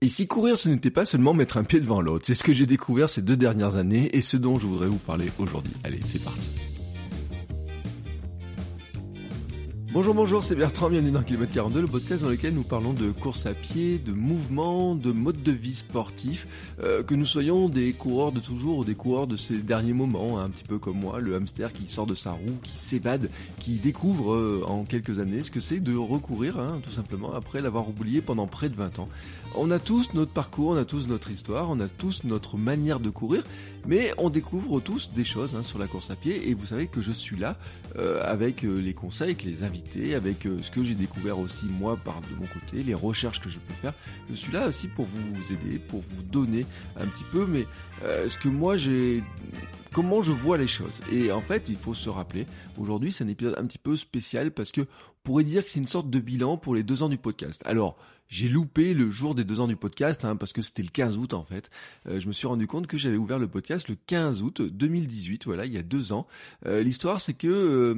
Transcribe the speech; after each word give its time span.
Et 0.00 0.08
si 0.08 0.28
courir 0.28 0.56
ce 0.56 0.68
n'était 0.68 0.92
pas 0.92 1.04
seulement 1.04 1.34
mettre 1.34 1.56
un 1.56 1.64
pied 1.64 1.80
devant 1.80 2.00
l'autre, 2.00 2.24
c'est 2.24 2.34
ce 2.34 2.44
que 2.44 2.52
j'ai 2.52 2.66
découvert 2.66 3.10
ces 3.10 3.20
deux 3.20 3.36
dernières 3.36 3.74
années 3.74 4.08
et 4.16 4.22
ce 4.22 4.36
dont 4.36 4.56
je 4.56 4.66
voudrais 4.68 4.86
vous 4.86 4.98
parler 4.98 5.28
aujourd'hui. 5.40 5.72
Allez, 5.82 5.98
c'est 6.04 6.22
parti. 6.22 6.50
Bonjour, 9.90 10.14
bonjour, 10.14 10.44
c'est 10.44 10.54
Bertrand, 10.54 10.90
bienvenue 10.90 11.12
dans 11.12 11.22
Kilomètre 11.22 11.54
42, 11.54 11.80
le 11.80 11.86
podcast 11.86 12.22
dans 12.22 12.28
lequel 12.28 12.52
nous 12.52 12.62
parlons 12.62 12.92
de 12.92 13.10
course 13.10 13.46
à 13.46 13.54
pied, 13.54 13.98
de 13.98 14.12
mouvement, 14.12 14.94
de 14.94 15.12
mode 15.12 15.42
de 15.42 15.50
vie 15.50 15.74
sportif, 15.74 16.46
euh, 16.84 17.02
que 17.02 17.14
nous 17.14 17.24
soyons 17.24 17.70
des 17.70 17.94
coureurs 17.94 18.30
de 18.30 18.38
toujours 18.38 18.78
ou 18.78 18.84
des 18.84 18.94
coureurs 18.94 19.26
de 19.26 19.36
ces 19.36 19.56
derniers 19.56 19.94
moments, 19.94 20.38
hein, 20.38 20.44
un 20.44 20.50
petit 20.50 20.62
peu 20.62 20.78
comme 20.78 21.00
moi, 21.00 21.20
le 21.20 21.34
hamster 21.34 21.72
qui 21.72 21.88
sort 21.88 22.06
de 22.06 22.14
sa 22.14 22.32
roue, 22.32 22.58
qui 22.62 22.78
s'évade, 22.78 23.30
qui 23.60 23.78
découvre 23.78 24.34
euh, 24.34 24.62
en 24.68 24.84
quelques 24.84 25.20
années 25.20 25.42
ce 25.42 25.50
que 25.50 25.58
c'est 25.58 25.80
de 25.80 25.96
recourir, 25.96 26.60
hein, 26.60 26.80
tout 26.84 26.92
simplement, 26.92 27.32
après 27.32 27.62
l'avoir 27.62 27.88
oublié 27.88 28.20
pendant 28.20 28.46
près 28.46 28.68
de 28.68 28.76
20 28.76 28.98
ans. 28.98 29.08
On 29.54 29.70
a 29.70 29.78
tous 29.78 30.14
notre 30.14 30.30
parcours, 30.30 30.70
on 30.70 30.76
a 30.76 30.84
tous 30.84 31.08
notre 31.08 31.30
histoire, 31.30 31.70
on 31.70 31.80
a 31.80 31.88
tous 31.88 32.24
notre 32.24 32.56
manière 32.56 33.00
de 33.00 33.10
courir, 33.10 33.42
mais 33.86 34.12
on 34.18 34.30
découvre 34.30 34.80
tous 34.80 35.10
des 35.12 35.24
choses 35.24 35.56
hein, 35.56 35.62
sur 35.62 35.78
la 35.78 35.86
course 35.86 36.10
à 36.10 36.16
pied, 36.16 36.48
et 36.48 36.54
vous 36.54 36.66
savez 36.66 36.86
que 36.86 37.00
je 37.00 37.10
suis 37.10 37.36
là 37.36 37.56
euh, 37.96 38.20
avec 38.22 38.64
euh, 38.64 38.78
les 38.78 38.94
conseils, 38.94 39.30
avec 39.30 39.44
les 39.44 39.64
invités, 39.64 40.14
avec 40.14 40.46
euh, 40.46 40.58
ce 40.62 40.70
que 40.70 40.84
j'ai 40.84 40.94
découvert 40.94 41.38
aussi 41.38 41.66
moi 41.66 41.96
par 41.96 42.20
de 42.20 42.36
mon 42.38 42.46
côté, 42.46 42.84
les 42.84 42.94
recherches 42.94 43.40
que 43.40 43.48
je 43.48 43.58
peux 43.58 43.74
faire. 43.74 43.94
Je 44.30 44.34
suis 44.34 44.52
là 44.52 44.68
aussi 44.68 44.86
pour 44.86 45.06
vous 45.06 45.52
aider, 45.52 45.78
pour 45.78 46.00
vous 46.00 46.22
donner 46.22 46.66
un 46.96 47.06
petit 47.06 47.24
peu, 47.32 47.46
mais 47.46 47.66
euh, 48.04 48.28
ce 48.28 48.38
que 48.38 48.48
moi 48.48 48.76
j'ai 48.76 49.24
comment 49.92 50.22
je 50.22 50.30
vois 50.32 50.58
les 50.58 50.68
choses. 50.68 51.00
Et 51.10 51.32
en 51.32 51.40
fait, 51.40 51.68
il 51.68 51.76
faut 51.76 51.94
se 51.94 52.10
rappeler, 52.10 52.46
aujourd'hui 52.76 53.10
c'est 53.10 53.24
un 53.24 53.28
épisode 53.28 53.56
un 53.58 53.66
petit 53.66 53.78
peu 53.78 53.96
spécial 53.96 54.52
parce 54.52 54.70
que 54.70 54.82
on 54.82 55.30
pourrait 55.30 55.44
dire 55.44 55.64
que 55.64 55.70
c'est 55.70 55.80
une 55.80 55.88
sorte 55.88 56.10
de 56.10 56.20
bilan 56.20 56.58
pour 56.58 56.74
les 56.74 56.82
deux 56.82 57.02
ans 57.02 57.08
du 57.08 57.18
podcast. 57.18 57.62
Alors, 57.66 57.96
j'ai 58.28 58.48
loupé 58.48 58.94
le 58.94 59.10
jour 59.10 59.34
des 59.34 59.44
deux 59.44 59.60
ans 59.60 59.66
du 59.66 59.76
podcast 59.76 60.24
hein, 60.24 60.36
parce 60.36 60.52
que 60.52 60.62
c'était 60.62 60.82
le 60.82 60.90
15 60.90 61.16
août 61.16 61.34
en 61.34 61.44
fait. 61.44 61.70
Euh, 62.06 62.20
je 62.20 62.28
me 62.28 62.32
suis 62.32 62.46
rendu 62.46 62.66
compte 62.66 62.86
que 62.86 62.98
j'avais 62.98 63.16
ouvert 63.16 63.38
le 63.38 63.48
podcast 63.48 63.88
le 63.88 63.96
15 64.06 64.42
août 64.42 64.62
2018, 64.62 65.46
voilà, 65.46 65.64
il 65.64 65.72
y 65.72 65.78
a 65.78 65.82
deux 65.82 66.12
ans. 66.12 66.26
Euh, 66.66 66.82
L'histoire 66.82 67.20
c'est 67.20 67.32
que 67.32 67.48
euh, 67.48 67.94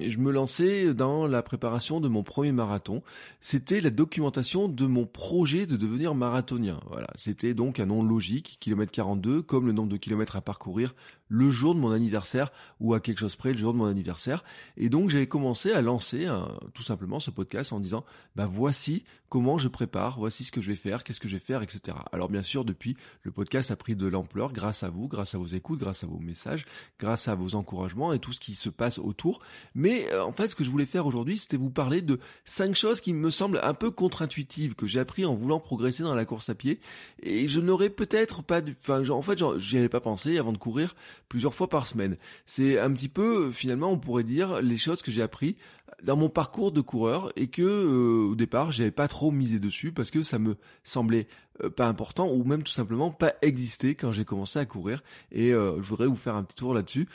je 0.00 0.18
me 0.18 0.32
lançais 0.32 0.94
dans 0.94 1.26
la 1.26 1.42
préparation 1.42 2.00
de 2.00 2.08
mon 2.08 2.22
premier 2.22 2.52
marathon. 2.52 3.02
C'était 3.40 3.80
la 3.80 3.90
documentation 3.90 4.68
de 4.68 4.86
mon 4.86 5.06
projet 5.06 5.66
de 5.66 5.76
devenir 5.76 6.14
marathonien. 6.14 6.80
Voilà, 6.90 7.08
c'était 7.16 7.54
donc 7.54 7.78
un 7.78 7.86
nom 7.86 8.02
logique, 8.02 8.56
kilomètre 8.60 8.92
42, 8.92 9.42
comme 9.42 9.66
le 9.66 9.72
nombre 9.72 9.90
de 9.90 9.96
kilomètres 9.98 10.36
à 10.36 10.40
parcourir 10.40 10.94
le 11.34 11.50
jour 11.50 11.74
de 11.74 11.80
mon 11.80 11.90
anniversaire 11.90 12.52
ou 12.80 12.94
à 12.94 13.00
quelque 13.00 13.18
chose 13.18 13.34
près 13.34 13.52
le 13.52 13.58
jour 13.58 13.72
de 13.72 13.78
mon 13.78 13.86
anniversaire. 13.86 14.44
Et 14.76 14.88
donc 14.88 15.10
j'avais 15.10 15.26
commencé 15.26 15.72
à 15.72 15.82
lancer 15.82 16.26
tout 16.74 16.82
simplement 16.82 17.18
ce 17.18 17.30
podcast 17.30 17.72
en 17.72 17.80
disant 17.80 18.04
bah 18.36 18.46
voici 18.50 19.04
comment 19.28 19.58
je 19.58 19.66
prépare, 19.66 20.16
voici 20.16 20.44
ce 20.44 20.52
que 20.52 20.60
je 20.60 20.70
vais 20.70 20.76
faire, 20.76 21.02
qu'est-ce 21.02 21.18
que 21.18 21.26
je 21.26 21.34
vais 21.34 21.40
faire, 21.40 21.62
etc. 21.62 21.96
Alors 22.12 22.28
bien 22.28 22.44
sûr 22.44 22.64
depuis 22.64 22.96
le 23.22 23.32
podcast 23.32 23.72
a 23.72 23.76
pris 23.76 23.96
de 23.96 24.06
l'ampleur 24.06 24.52
grâce 24.52 24.84
à 24.84 24.90
vous, 24.90 25.08
grâce 25.08 25.34
à 25.34 25.38
vos 25.38 25.46
écoutes, 25.46 25.80
grâce 25.80 26.04
à 26.04 26.06
vos 26.06 26.20
messages, 26.20 26.66
grâce 27.00 27.26
à 27.26 27.34
vos 27.34 27.56
encouragements 27.56 28.12
et 28.12 28.20
tout 28.20 28.32
ce 28.32 28.38
qui 28.38 28.54
se 28.54 28.68
passe 28.68 29.00
autour. 29.00 29.42
Mais 29.74 30.08
euh, 30.12 30.22
en 30.22 30.32
fait 30.32 30.46
ce 30.46 30.54
que 30.54 30.62
je 30.62 30.70
voulais 30.70 30.86
faire 30.86 31.04
aujourd'hui 31.06 31.36
c'était 31.36 31.56
vous 31.56 31.70
parler 31.70 32.00
de 32.00 32.20
cinq 32.44 32.76
choses 32.76 33.00
qui 33.00 33.12
me 33.12 33.30
semblent 33.30 33.58
un 33.64 33.74
peu 33.74 33.90
contre-intuitives 33.90 34.76
que 34.76 34.86
j'ai 34.86 35.00
appris 35.00 35.24
en 35.24 35.34
voulant 35.34 35.58
progresser 35.58 36.04
dans 36.04 36.14
la 36.14 36.24
course 36.24 36.48
à 36.48 36.54
pied 36.54 36.78
et 37.20 37.48
je 37.48 37.60
n'aurais 37.60 37.90
peut-être 37.90 38.42
pas, 38.44 38.60
enfin 38.80 39.08
en 39.10 39.22
fait 39.22 39.42
j'y 39.58 39.78
avais 39.78 39.88
pas 39.88 40.00
pensé 40.00 40.38
avant 40.38 40.52
de 40.52 40.58
courir 40.58 40.94
plusieurs 41.28 41.54
fois 41.54 41.68
par 41.68 41.86
semaine. 41.86 42.16
C'est 42.46 42.78
un 42.78 42.92
petit 42.92 43.08
peu, 43.08 43.50
finalement, 43.52 43.90
on 43.90 43.98
pourrait 43.98 44.24
dire, 44.24 44.60
les 44.60 44.78
choses 44.78 45.02
que 45.02 45.10
j'ai 45.10 45.22
appris 45.22 45.56
dans 46.02 46.16
mon 46.16 46.28
parcours 46.28 46.72
de 46.72 46.80
coureur 46.80 47.32
et 47.36 47.48
que 47.48 47.62
euh, 47.62 48.30
au 48.30 48.34
départ 48.34 48.72
j'avais 48.72 48.90
pas 48.90 49.08
trop 49.08 49.30
misé 49.30 49.58
dessus 49.58 49.92
parce 49.92 50.10
que 50.10 50.22
ça 50.22 50.38
me 50.38 50.56
semblait 50.82 51.28
euh, 51.62 51.70
pas 51.70 51.86
important 51.86 52.30
ou 52.30 52.44
même 52.44 52.62
tout 52.62 52.72
simplement 52.72 53.10
pas 53.10 53.34
exister 53.42 53.94
quand 53.94 54.12
j'ai 54.12 54.24
commencé 54.24 54.58
à 54.58 54.66
courir 54.66 55.02
et 55.32 55.52
euh, 55.52 55.76
je 55.82 55.88
voudrais 55.88 56.06
vous 56.06 56.16
faire 56.16 56.36
un 56.36 56.44
petit 56.44 56.56
tour 56.56 56.74
là-dessus 56.74 57.08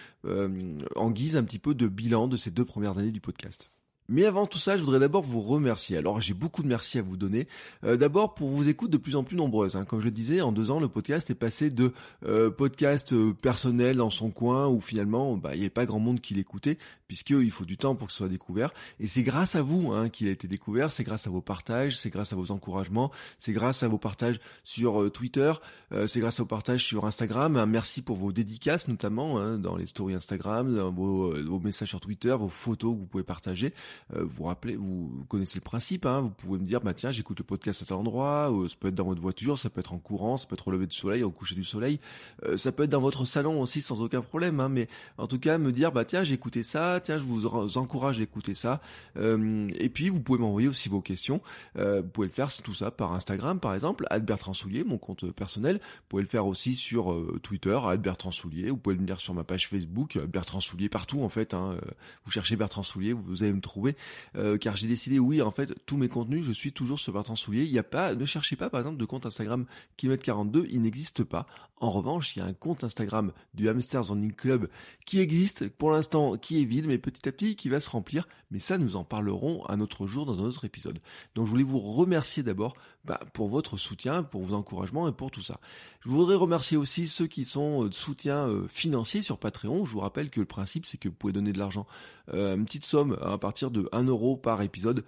en 0.96 1.12
guise 1.12 1.36
un 1.36 1.44
petit 1.44 1.60
peu 1.60 1.74
de 1.74 1.88
bilan 1.88 2.28
de 2.28 2.38
ces 2.38 2.52
deux 2.52 2.66
premières 2.66 2.98
années 2.98 3.12
du 3.12 3.22
podcast. 3.22 3.70
Mais 4.12 4.26
avant 4.26 4.48
tout 4.48 4.58
ça, 4.58 4.76
je 4.76 4.82
voudrais 4.82 5.00
d'abord 5.00 5.22
vous 5.22 5.40
remercier. 5.40 5.96
Alors 5.96 6.20
j'ai 6.20 6.34
beaucoup 6.34 6.64
de 6.64 6.68
merci 6.68 6.98
à 6.98 7.04
vous 7.04 7.16
donner. 7.16 7.48
Euh, 7.84 7.96
d'abord 7.96 8.34
pour 8.34 8.50
vos 8.50 8.64
écoutes 8.64 8.90
de 8.90 8.98
plus 8.98 9.16
en 9.16 9.24
plus 9.24 9.38
nombreuses. 9.38 9.76
Hein. 9.76 9.86
Comme 9.86 10.00
je 10.00 10.06
le 10.06 10.12
disais, 10.12 10.42
en 10.42 10.52
deux 10.52 10.72
ans, 10.72 10.80
le 10.80 10.88
podcast 10.88 11.30
est 11.30 11.36
passé 11.36 11.70
de 11.70 11.94
euh, 12.26 12.50
podcast 12.50 13.14
euh, 13.14 13.34
personnel 13.34 13.98
dans 13.98 14.10
son 14.10 14.32
coin 14.32 14.68
où 14.68 14.82
finalement 14.82 15.38
bah, 15.38 15.52
il 15.54 15.60
n'y 15.60 15.64
avait 15.66 15.70
pas 15.70 15.86
grand 15.86 16.00
monde 16.00 16.22
qui 16.22 16.34
l'écoutait 16.34 16.80
puisqu'il 17.10 17.52
faut 17.52 17.66
du 17.66 17.76
temps 17.76 17.96
pour 17.96 18.08
que 18.08 18.14
ce 18.14 18.20
soit 18.20 18.30
découvert. 18.30 18.72
Et 19.00 19.08
c'est 19.08 19.24
grâce 19.24 19.56
à 19.56 19.64
vous 19.64 19.92
hein, 19.92 20.10
qu'il 20.10 20.28
a 20.28 20.32
été 20.32 20.48
découvert. 20.48 20.92
C'est 20.92 21.04
grâce 21.04 21.26
à 21.26 21.32
vos 21.32 21.42
partages, 21.42 21.98
c'est 21.98 22.12
grâce 22.12 22.32
à 22.32 22.36
vos 22.36 22.52
encouragements, 22.52 23.12
c'est 23.40 23.52
grâce 23.52 23.82
à 23.82 23.88
vos 23.88 23.98
partages 23.98 24.40
sur 24.64 25.02
euh, 25.02 25.10
Twitter, 25.10 25.52
euh, 25.92 26.06
c'est 26.06 26.20
grâce 26.20 26.40
à 26.40 26.44
vos 26.44 26.48
partages 26.48 26.86
sur 26.86 27.06
Instagram. 27.06 27.66
Merci 27.66 28.04
pour 28.04 28.16
vos 28.16 28.32
dédicaces 28.32 28.88
notamment 28.88 29.40
hein, 29.40 29.58
dans 29.58 29.76
les 29.76 29.88
stories 29.88 30.14
Instagram, 30.14 30.74
dans 30.74 30.94
vos, 30.94 31.34
vos 31.44 31.60
messages 31.60 31.90
sur 31.90 32.00
Twitter, 32.00 32.36
vos 32.40 32.48
photos 32.48 32.94
que 32.94 33.00
vous 33.00 33.08
pouvez 33.08 33.24
partager. 33.24 33.74
Euh, 34.16 34.24
vous 34.24 34.44
rappelez, 34.44 34.76
vous 34.76 35.26
connaissez 35.28 35.58
le 35.58 35.64
principe, 35.64 36.06
hein, 36.06 36.22
vous 36.22 36.30
pouvez 36.30 36.60
me 36.60 36.66
dire, 36.66 36.82
bah 36.82 36.94
tiens, 36.94 37.12
j'écoute 37.12 37.40
le 37.40 37.46
podcast 37.46 37.82
à 37.84 37.86
tel 37.86 37.98
endroit, 37.98 38.52
euh, 38.52 38.68
ça 38.68 38.76
peut 38.80 38.88
être 38.88 38.96
dans 38.96 39.06
votre 39.06 39.22
voiture, 39.22 39.58
ça 39.60 39.70
peut 39.70 39.80
être 39.80 39.94
en 39.94 40.00
courant, 40.00 40.38
ça 40.38 40.48
peut 40.48 40.56
être 40.56 40.68
au 40.68 40.72
lever 40.72 40.88
du 40.88 40.96
soleil, 40.96 41.24
au 41.24 41.32
coucher 41.32 41.56
du 41.56 41.64
soleil, 41.64 42.00
euh, 42.46 42.58
ça 42.58 42.72
peut 42.72 42.84
être 42.84 42.90
dans 42.90 43.02
votre 43.02 43.26
salon 43.26 43.62
aussi 43.62 43.82
sans 43.82 44.02
aucun 44.02 44.22
problème, 44.22 44.60
hein, 44.60 44.70
mais 44.70 44.88
en 45.18 45.28
tout 45.28 45.40
cas 45.40 45.58
me 45.58 45.72
dire, 45.72 45.92
bah 45.92 46.06
tiens, 46.06 46.24
j'ai 46.24 46.34
écouté 46.34 46.64
ça, 46.64 47.00
tiens, 47.04 47.20
je 47.20 47.24
vous 47.24 47.78
encourage 47.78 48.20
à 48.20 48.24
écouter 48.24 48.54
ça, 48.54 48.80
et 49.18 49.90
puis 49.90 50.10
vous 50.10 50.20
pouvez 50.20 50.40
m'envoyer 50.40 50.68
aussi 50.68 50.90
vos 50.90 51.02
questions, 51.02 51.42
vous 51.76 52.04
pouvez 52.12 52.28
le 52.28 52.34
faire 52.34 52.50
tout 52.64 52.74
ça 52.74 52.92
par 52.92 53.14
Instagram 53.14 53.60
par 53.60 53.74
exemple, 53.74 54.06
Bertrand 54.22 54.54
Soulier, 54.54 54.84
mon 54.84 54.98
compte 54.98 55.32
personnel, 55.32 55.78
vous 55.78 56.06
pouvez 56.10 56.24
le 56.24 56.28
faire 56.28 56.48
aussi 56.48 56.76
sur 56.76 57.16
Twitter, 57.44 57.78
Bertrand 58.00 58.32
Soulier, 58.32 58.70
vous 58.70 58.78
pouvez 58.78 58.96
le 58.96 59.04
dire 59.04 59.20
sur 59.20 59.34
ma 59.34 59.44
page 59.44 59.68
Facebook, 59.68 60.18
Bertrand 60.18 60.60
Soulier 60.60 60.90
partout 60.90 61.22
en 61.22 61.30
fait, 61.30 61.54
hein, 61.54 61.78
vous 62.26 62.32
cherchez 62.32 62.56
Bertrand 62.56 62.84
Soulier, 62.84 63.14
vous 63.14 63.44
allez 63.44 63.54
me 63.54 63.62
trouver 63.62 63.89
euh, 64.36 64.58
car 64.58 64.76
j'ai 64.76 64.88
décidé, 64.88 65.20
oui, 65.20 65.42
en 65.42 65.52
fait, 65.52 65.74
tous 65.86 65.98
mes 65.98 66.10
contenus, 66.10 66.46
je 66.46 66.52
suis 66.52 66.72
toujours 66.72 67.00
sur 67.00 67.14
Bertrand 67.14 67.36
Soulier. 67.36 67.64
Il 67.64 67.72
n'y 67.72 67.80
a 67.80 67.84
pas, 67.84 68.16
ne 68.16 68.26
cherchez 68.26 68.56
pas, 68.56 68.70
par 68.70 68.80
exemple, 68.80 69.00
de 69.00 69.06
compte 69.06 69.26
Instagram 69.26 69.66
kilomètre 69.98 70.24
42, 70.24 70.68
il 70.70 70.82
n'existe 70.82 71.24
pas. 71.24 71.48
En 71.82 71.90
revanche, 71.90 72.36
il 72.36 72.40
y 72.40 72.42
a 72.42 72.46
un 72.46 72.54
compte 72.54 72.84
Instagram 72.84 73.32
du 73.54 73.70
Hamster 73.70 74.04
Zoning 74.04 74.34
Club 74.34 74.70
qui 75.06 75.20
existe, 75.20 75.70
pour 75.70 75.92
l'instant, 75.92 76.36
qui 76.38 76.62
est 76.62 76.66
vide, 76.66 76.88
mais 76.88 76.98
petit 76.98 77.28
à 77.28 77.32
petit, 77.32 77.56
qui 77.56 77.70
va 77.70 77.80
se 77.80 77.90
remplir. 77.90 78.28
Mais 78.52 78.60
ça, 78.60 78.78
nous 78.78 78.96
en 78.96 79.04
parlerons 79.04 79.64
un 79.70 79.80
autre 79.80 80.06
jour 80.06 80.26
dans 80.26 80.40
un 80.40 80.46
autre 80.48 80.66
épisode. 80.66 81.00
Donc, 81.36 81.46
je 81.46 81.52
voulais 81.52 81.64
vous 81.64 81.80
remercier 81.80 82.44
d'abord 82.44 82.76
bah, 83.06 83.20
pour 83.34 83.48
votre 83.48 83.78
soutien, 83.78 84.24
pour 84.24 84.44
vos 84.44 84.54
encouragements 84.54 85.08
et 85.08 85.14
pour 85.14 85.32
tout 85.32 85.42
ça. 85.42 85.60
Je 86.02 86.10
voudrais 86.10 86.36
remercier 86.36 86.78
aussi 86.78 87.10
ceux 87.10 87.28
qui 87.28 87.44
sont 87.44 87.86
euh, 87.86 87.90
de 87.90 87.94
soutien 87.94 88.48
euh, 88.48 88.68
financier 88.70 89.22
sur 89.22 89.38
Patreon. 89.38 89.84
Je 89.84 89.92
vous 89.92 90.00
rappelle 90.00 90.30
que 90.30 90.40
le 90.40 90.46
principe, 90.46 90.86
c'est 90.86 90.98
que 90.98 91.10
vous 91.10 91.16
pouvez 91.16 91.34
donner 91.34 91.52
de 91.52 91.60
l'argent, 91.60 91.88
euh, 92.34 92.56
une 92.56 92.64
petite 92.64 92.86
somme 92.86 93.18
à 93.22 93.38
partir 93.38 93.70
de 93.70 93.90
1 93.92 94.04
euro 94.04 94.38
par 94.38 94.62
épisode 94.62 95.04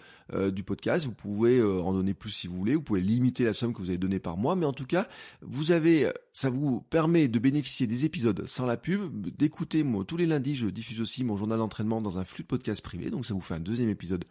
du 0.54 0.64
podcast. 0.64 1.06
Vous 1.06 1.14
pouvez 1.14 1.62
en 1.62 1.92
donner 1.92 2.14
plus 2.14 2.30
si 2.30 2.48
vous 2.48 2.56
voulez. 2.56 2.76
Vous 2.76 2.82
pouvez 2.82 3.02
limiter 3.02 3.44
la 3.44 3.54
somme 3.54 3.74
que 3.74 3.80
vous 3.80 3.90
avez 3.90 3.98
donnée 3.98 4.20
par 4.20 4.38
mois, 4.38 4.56
mais 4.56 4.66
en 4.66 4.72
tout 4.72 4.86
cas, 4.86 5.10
vous 5.42 5.72
avez, 5.72 6.10
ça 6.32 6.50
vous 6.50 6.80
permet 6.80 7.28
de 7.28 7.38
bénéficier 7.38 7.86
des 7.86 8.06
épisodes 8.06 8.48
sans 8.48 8.66
la 8.66 8.78
pub, 8.78 9.28
d'écouter 9.36 9.84
moi 9.84 10.06
tous 10.06 10.16
les 10.16 10.26
lundis, 10.26 10.56
je 10.56 10.68
diffuse 10.68 11.02
aussi 11.02 11.26
mon 11.26 11.36
journal 11.36 11.58
d'entraînement 11.58 12.02
dans 12.02 12.18
un 12.18 12.24
flux 12.24 12.44
de 12.44 12.48
podcast 12.48 12.82
privé, 12.82 13.10
donc 13.10 13.26
ça 13.26 13.34
vous 13.34 13.42
fait 13.42 13.56
un 13.56 13.60
deuxième 13.60 13.90
épisode 13.90 14.24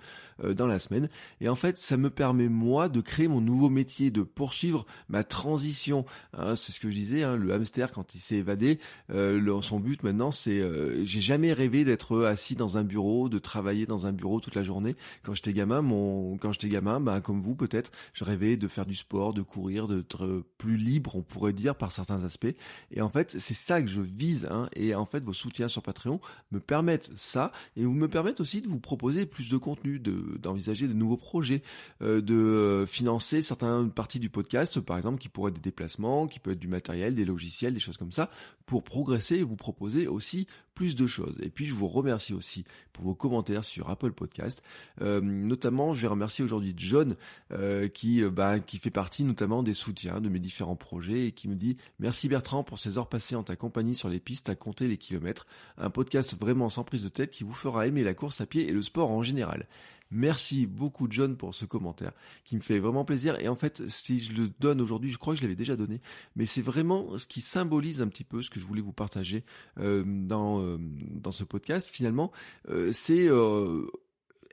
dans 0.42 0.66
la 0.66 0.78
semaine. 0.78 1.10
Et 1.42 1.50
en 1.50 1.56
fait, 1.56 1.76
ça 1.76 1.98
me 1.98 2.08
permet 2.08 2.48
moi 2.48 2.88
de 2.88 3.02
créer 3.02 3.28
mon 3.28 3.42
nouveau 3.42 3.59
métier, 3.68 4.10
de 4.10 4.22
poursuivre 4.22 4.86
ma 5.08 5.24
transition. 5.24 6.06
Hein, 6.32 6.56
c'est 6.56 6.72
ce 6.72 6.80
que 6.80 6.90
je 6.90 6.96
disais, 6.96 7.22
hein, 7.22 7.36
le 7.36 7.52
hamster 7.52 7.92
quand 7.92 8.14
il 8.14 8.18
s'est 8.18 8.36
évadé, 8.36 8.78
euh, 9.10 9.60
son 9.62 9.80
but 9.80 10.02
maintenant 10.02 10.30
c'est, 10.30 10.60
euh, 10.60 11.04
j'ai 11.04 11.20
jamais 11.20 11.52
rêvé 11.52 11.84
d'être 11.84 12.24
assis 12.24 12.56
dans 12.56 12.78
un 12.78 12.84
bureau, 12.84 13.28
de 13.28 13.38
travailler 13.38 13.86
dans 13.86 14.06
un 14.06 14.12
bureau 14.12 14.40
toute 14.40 14.54
la 14.54 14.62
journée. 14.62 14.96
Quand 15.22 15.34
j'étais 15.34 15.52
gamin, 15.52 15.82
mon, 15.82 16.36
quand 16.38 16.52
j'étais 16.52 16.68
gamin, 16.68 17.00
bah, 17.00 17.20
comme 17.20 17.40
vous 17.40 17.54
peut-être, 17.54 17.90
je 18.12 18.24
rêvais 18.24 18.56
de 18.56 18.68
faire 18.68 18.86
du 18.86 18.94
sport, 18.94 19.34
de 19.34 19.42
courir, 19.42 19.88
d'être 19.88 20.44
plus 20.58 20.76
libre, 20.76 21.16
on 21.16 21.22
pourrait 21.22 21.52
dire 21.52 21.74
par 21.74 21.92
certains 21.92 22.24
aspects. 22.24 22.54
Et 22.90 23.00
en 23.00 23.08
fait, 23.08 23.36
c'est 23.38 23.54
ça 23.54 23.82
que 23.82 23.88
je 23.88 24.00
vise. 24.00 24.46
Hein. 24.50 24.68
Et 24.74 24.94
en 24.94 25.06
fait, 25.06 25.24
vos 25.24 25.32
soutiens 25.32 25.68
sur 25.68 25.82
Patreon 25.82 26.20
me 26.52 26.60
permettent 26.60 27.10
ça, 27.16 27.52
et 27.76 27.84
vous 27.84 27.92
me 27.92 28.08
permettent 28.08 28.40
aussi 28.40 28.60
de 28.60 28.68
vous 28.68 28.80
proposer 28.80 29.26
plus 29.26 29.50
de 29.50 29.56
contenu, 29.56 29.98
de, 29.98 30.38
d'envisager 30.38 30.88
de 30.88 30.92
nouveaux 30.92 31.16
projets, 31.16 31.62
euh, 32.02 32.20
de 32.20 32.84
financer 32.86 33.39
certaines 33.42 33.90
parties 33.90 34.20
du 34.20 34.30
podcast, 34.30 34.80
par 34.80 34.96
exemple, 34.96 35.18
qui 35.18 35.28
pourraient 35.28 35.50
être 35.50 35.56
des 35.56 35.60
déplacements, 35.60 36.26
qui 36.26 36.38
peut 36.38 36.52
être 36.52 36.58
du 36.58 36.68
matériel, 36.68 37.14
des 37.14 37.24
logiciels, 37.24 37.74
des 37.74 37.80
choses 37.80 37.96
comme 37.96 38.12
ça, 38.12 38.30
pour 38.66 38.84
progresser 38.84 39.36
et 39.36 39.42
vous 39.42 39.56
proposer 39.56 40.06
aussi 40.06 40.46
plus 40.74 40.94
de 40.94 41.06
choses. 41.06 41.34
Et 41.42 41.50
puis 41.50 41.66
je 41.66 41.74
vous 41.74 41.88
remercie 41.88 42.32
aussi 42.32 42.64
pour 42.92 43.04
vos 43.04 43.14
commentaires 43.14 43.64
sur 43.64 43.90
Apple 43.90 44.12
Podcast. 44.12 44.62
Euh, 45.02 45.20
notamment, 45.20 45.92
je 45.92 46.00
vais 46.00 46.08
remercier 46.08 46.44
aujourd'hui 46.44 46.72
John 46.76 47.16
euh, 47.52 47.88
qui 47.88 48.22
euh, 48.22 48.30
bah, 48.30 48.60
qui 48.60 48.78
fait 48.78 48.90
partie 48.90 49.24
notamment 49.24 49.62
des 49.62 49.74
soutiens 49.74 50.20
de 50.20 50.28
mes 50.28 50.38
différents 50.38 50.76
projets 50.76 51.26
et 51.26 51.32
qui 51.32 51.48
me 51.48 51.54
dit 51.54 51.76
merci 51.98 52.28
Bertrand 52.28 52.64
pour 52.64 52.78
ces 52.78 52.96
heures 52.96 53.08
passées 53.08 53.36
en 53.36 53.42
ta 53.42 53.56
compagnie 53.56 53.94
sur 53.94 54.08
les 54.08 54.20
pistes 54.20 54.48
à 54.48 54.54
compter 54.54 54.88
les 54.88 54.96
kilomètres. 54.96 55.46
Un 55.76 55.90
podcast 55.90 56.38
vraiment 56.38 56.70
sans 56.70 56.84
prise 56.84 57.02
de 57.02 57.08
tête 57.08 57.30
qui 57.30 57.44
vous 57.44 57.52
fera 57.52 57.86
aimer 57.86 58.04
la 58.04 58.14
course 58.14 58.40
à 58.40 58.46
pied 58.46 58.68
et 58.68 58.72
le 58.72 58.82
sport 58.82 59.10
en 59.10 59.22
général. 59.22 59.66
Merci 60.10 60.66
beaucoup 60.66 61.06
John 61.08 61.36
pour 61.36 61.54
ce 61.54 61.64
commentaire 61.64 62.12
qui 62.44 62.56
me 62.56 62.60
fait 62.60 62.78
vraiment 62.78 63.04
plaisir. 63.04 63.38
Et 63.40 63.48
en 63.48 63.56
fait, 63.56 63.88
si 63.88 64.20
je 64.20 64.32
le 64.32 64.50
donne 64.58 64.80
aujourd'hui, 64.80 65.10
je 65.10 65.18
crois 65.18 65.34
que 65.34 65.38
je 65.38 65.44
l'avais 65.44 65.54
déjà 65.54 65.76
donné, 65.76 66.00
mais 66.36 66.46
c'est 66.46 66.62
vraiment 66.62 67.16
ce 67.16 67.26
qui 67.26 67.40
symbolise 67.40 68.02
un 68.02 68.08
petit 68.08 68.24
peu 68.24 68.42
ce 68.42 68.50
que 68.50 68.58
je 68.60 68.66
voulais 68.66 68.80
vous 68.80 68.92
partager 68.92 69.44
euh, 69.78 70.04
dans, 70.06 70.60
euh, 70.60 70.78
dans 70.80 71.30
ce 71.30 71.44
podcast. 71.44 71.90
Finalement, 71.90 72.32
euh, 72.68 72.90
c'est 72.92 73.28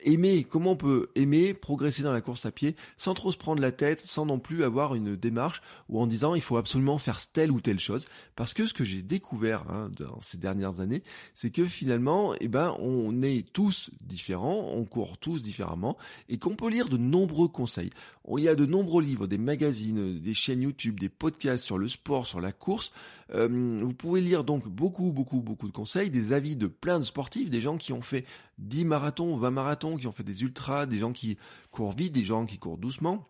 aimer, 0.02 0.44
comment 0.44 0.72
on 0.72 0.76
peut 0.76 1.10
aimer, 1.16 1.54
progresser 1.54 2.04
dans 2.04 2.12
la 2.12 2.22
course 2.22 2.46
à 2.46 2.52
pied 2.52 2.76
sans 2.98 3.14
trop 3.14 3.32
se 3.32 3.38
prendre 3.38 3.62
la 3.62 3.72
tête, 3.72 4.00
sans 4.00 4.26
non 4.26 4.40
plus 4.40 4.64
avoir 4.64 4.96
une 4.96 5.16
démarche 5.16 5.62
ou 5.90 6.00
en 6.00 6.08
disant 6.08 6.36
il 6.36 6.42
faut 6.42 6.58
absolument 6.58 6.98
faire 6.98 7.20
telle 7.32 7.52
ou 7.52 7.62
telle 7.62 7.80
chose. 7.80 8.06
Parce 8.36 8.54
que 8.54 8.66
ce 8.66 8.74
que 8.74 8.86
j'ai 8.86 9.02
découvert 9.02 9.70
hein, 9.70 9.90
dans 9.98 10.20
ces 10.22 10.38
dernières 10.38 10.80
années, 10.80 11.04
c'est 11.34 11.52
que 11.52 11.66
finalement, 11.66 12.34
eh 12.40 12.48
ben, 12.48 12.76
on 12.80 13.22
est 13.22 13.52
tous 13.52 13.90
différents, 14.02 14.72
on 14.74 14.86
court 14.86 15.18
tous 15.18 15.42
différemment 15.42 15.98
et 16.30 16.38
qu'on 16.38 16.56
peut 16.56 16.70
lire 16.70 16.90
de 16.90 16.98
nombreux 16.98 17.48
conseils. 17.48 17.90
Il 18.35 18.44
y 18.44 18.50
a 18.50 18.56
de 18.56 18.65
nombreux 18.65 19.01
livres, 19.01 19.25
des 19.25 19.38
magazines, 19.38 20.19
des 20.19 20.33
chaînes 20.33 20.62
YouTube, 20.62 21.00
des 21.00 21.07
podcasts 21.07 21.63
sur 21.63 21.77
le 21.77 21.88
sport, 21.88 22.25
sur 22.25 22.41
la 22.41 22.51
course. 22.51 22.91
Euh, 23.33 23.79
vous 23.81 23.94
pouvez 23.94 24.19
lire 24.19 24.44
donc 24.44 24.68
beaucoup, 24.68 25.13
beaucoup, 25.13 25.39
beaucoup 25.39 25.68
de 25.68 25.74
conseils, 25.74 26.09
des 26.09 26.33
avis 26.33 26.57
de 26.57 26.68
plein 26.68 27.00
de 27.00 27.06
sportifs, 27.06 27.50
des 27.50 27.62
gens 27.62 27.77
qui 27.77 27.94
ont 27.94 28.01
fait 28.01 28.25
10 28.57 28.85
marathons, 28.85 29.38
20 29.38 29.51
marathons, 29.51 29.95
qui 29.95 30.07
ont 30.07 30.12
fait 30.12 30.24
des 30.24 30.44
ultras, 30.44 30.85
des 30.85 30.97
gens 30.97 31.13
qui 31.13 31.38
courent 31.71 31.94
vite, 31.94 32.13
des 32.13 32.25
gens 32.25 32.45
qui 32.45 32.57
courent 32.57 32.77
doucement 32.77 33.25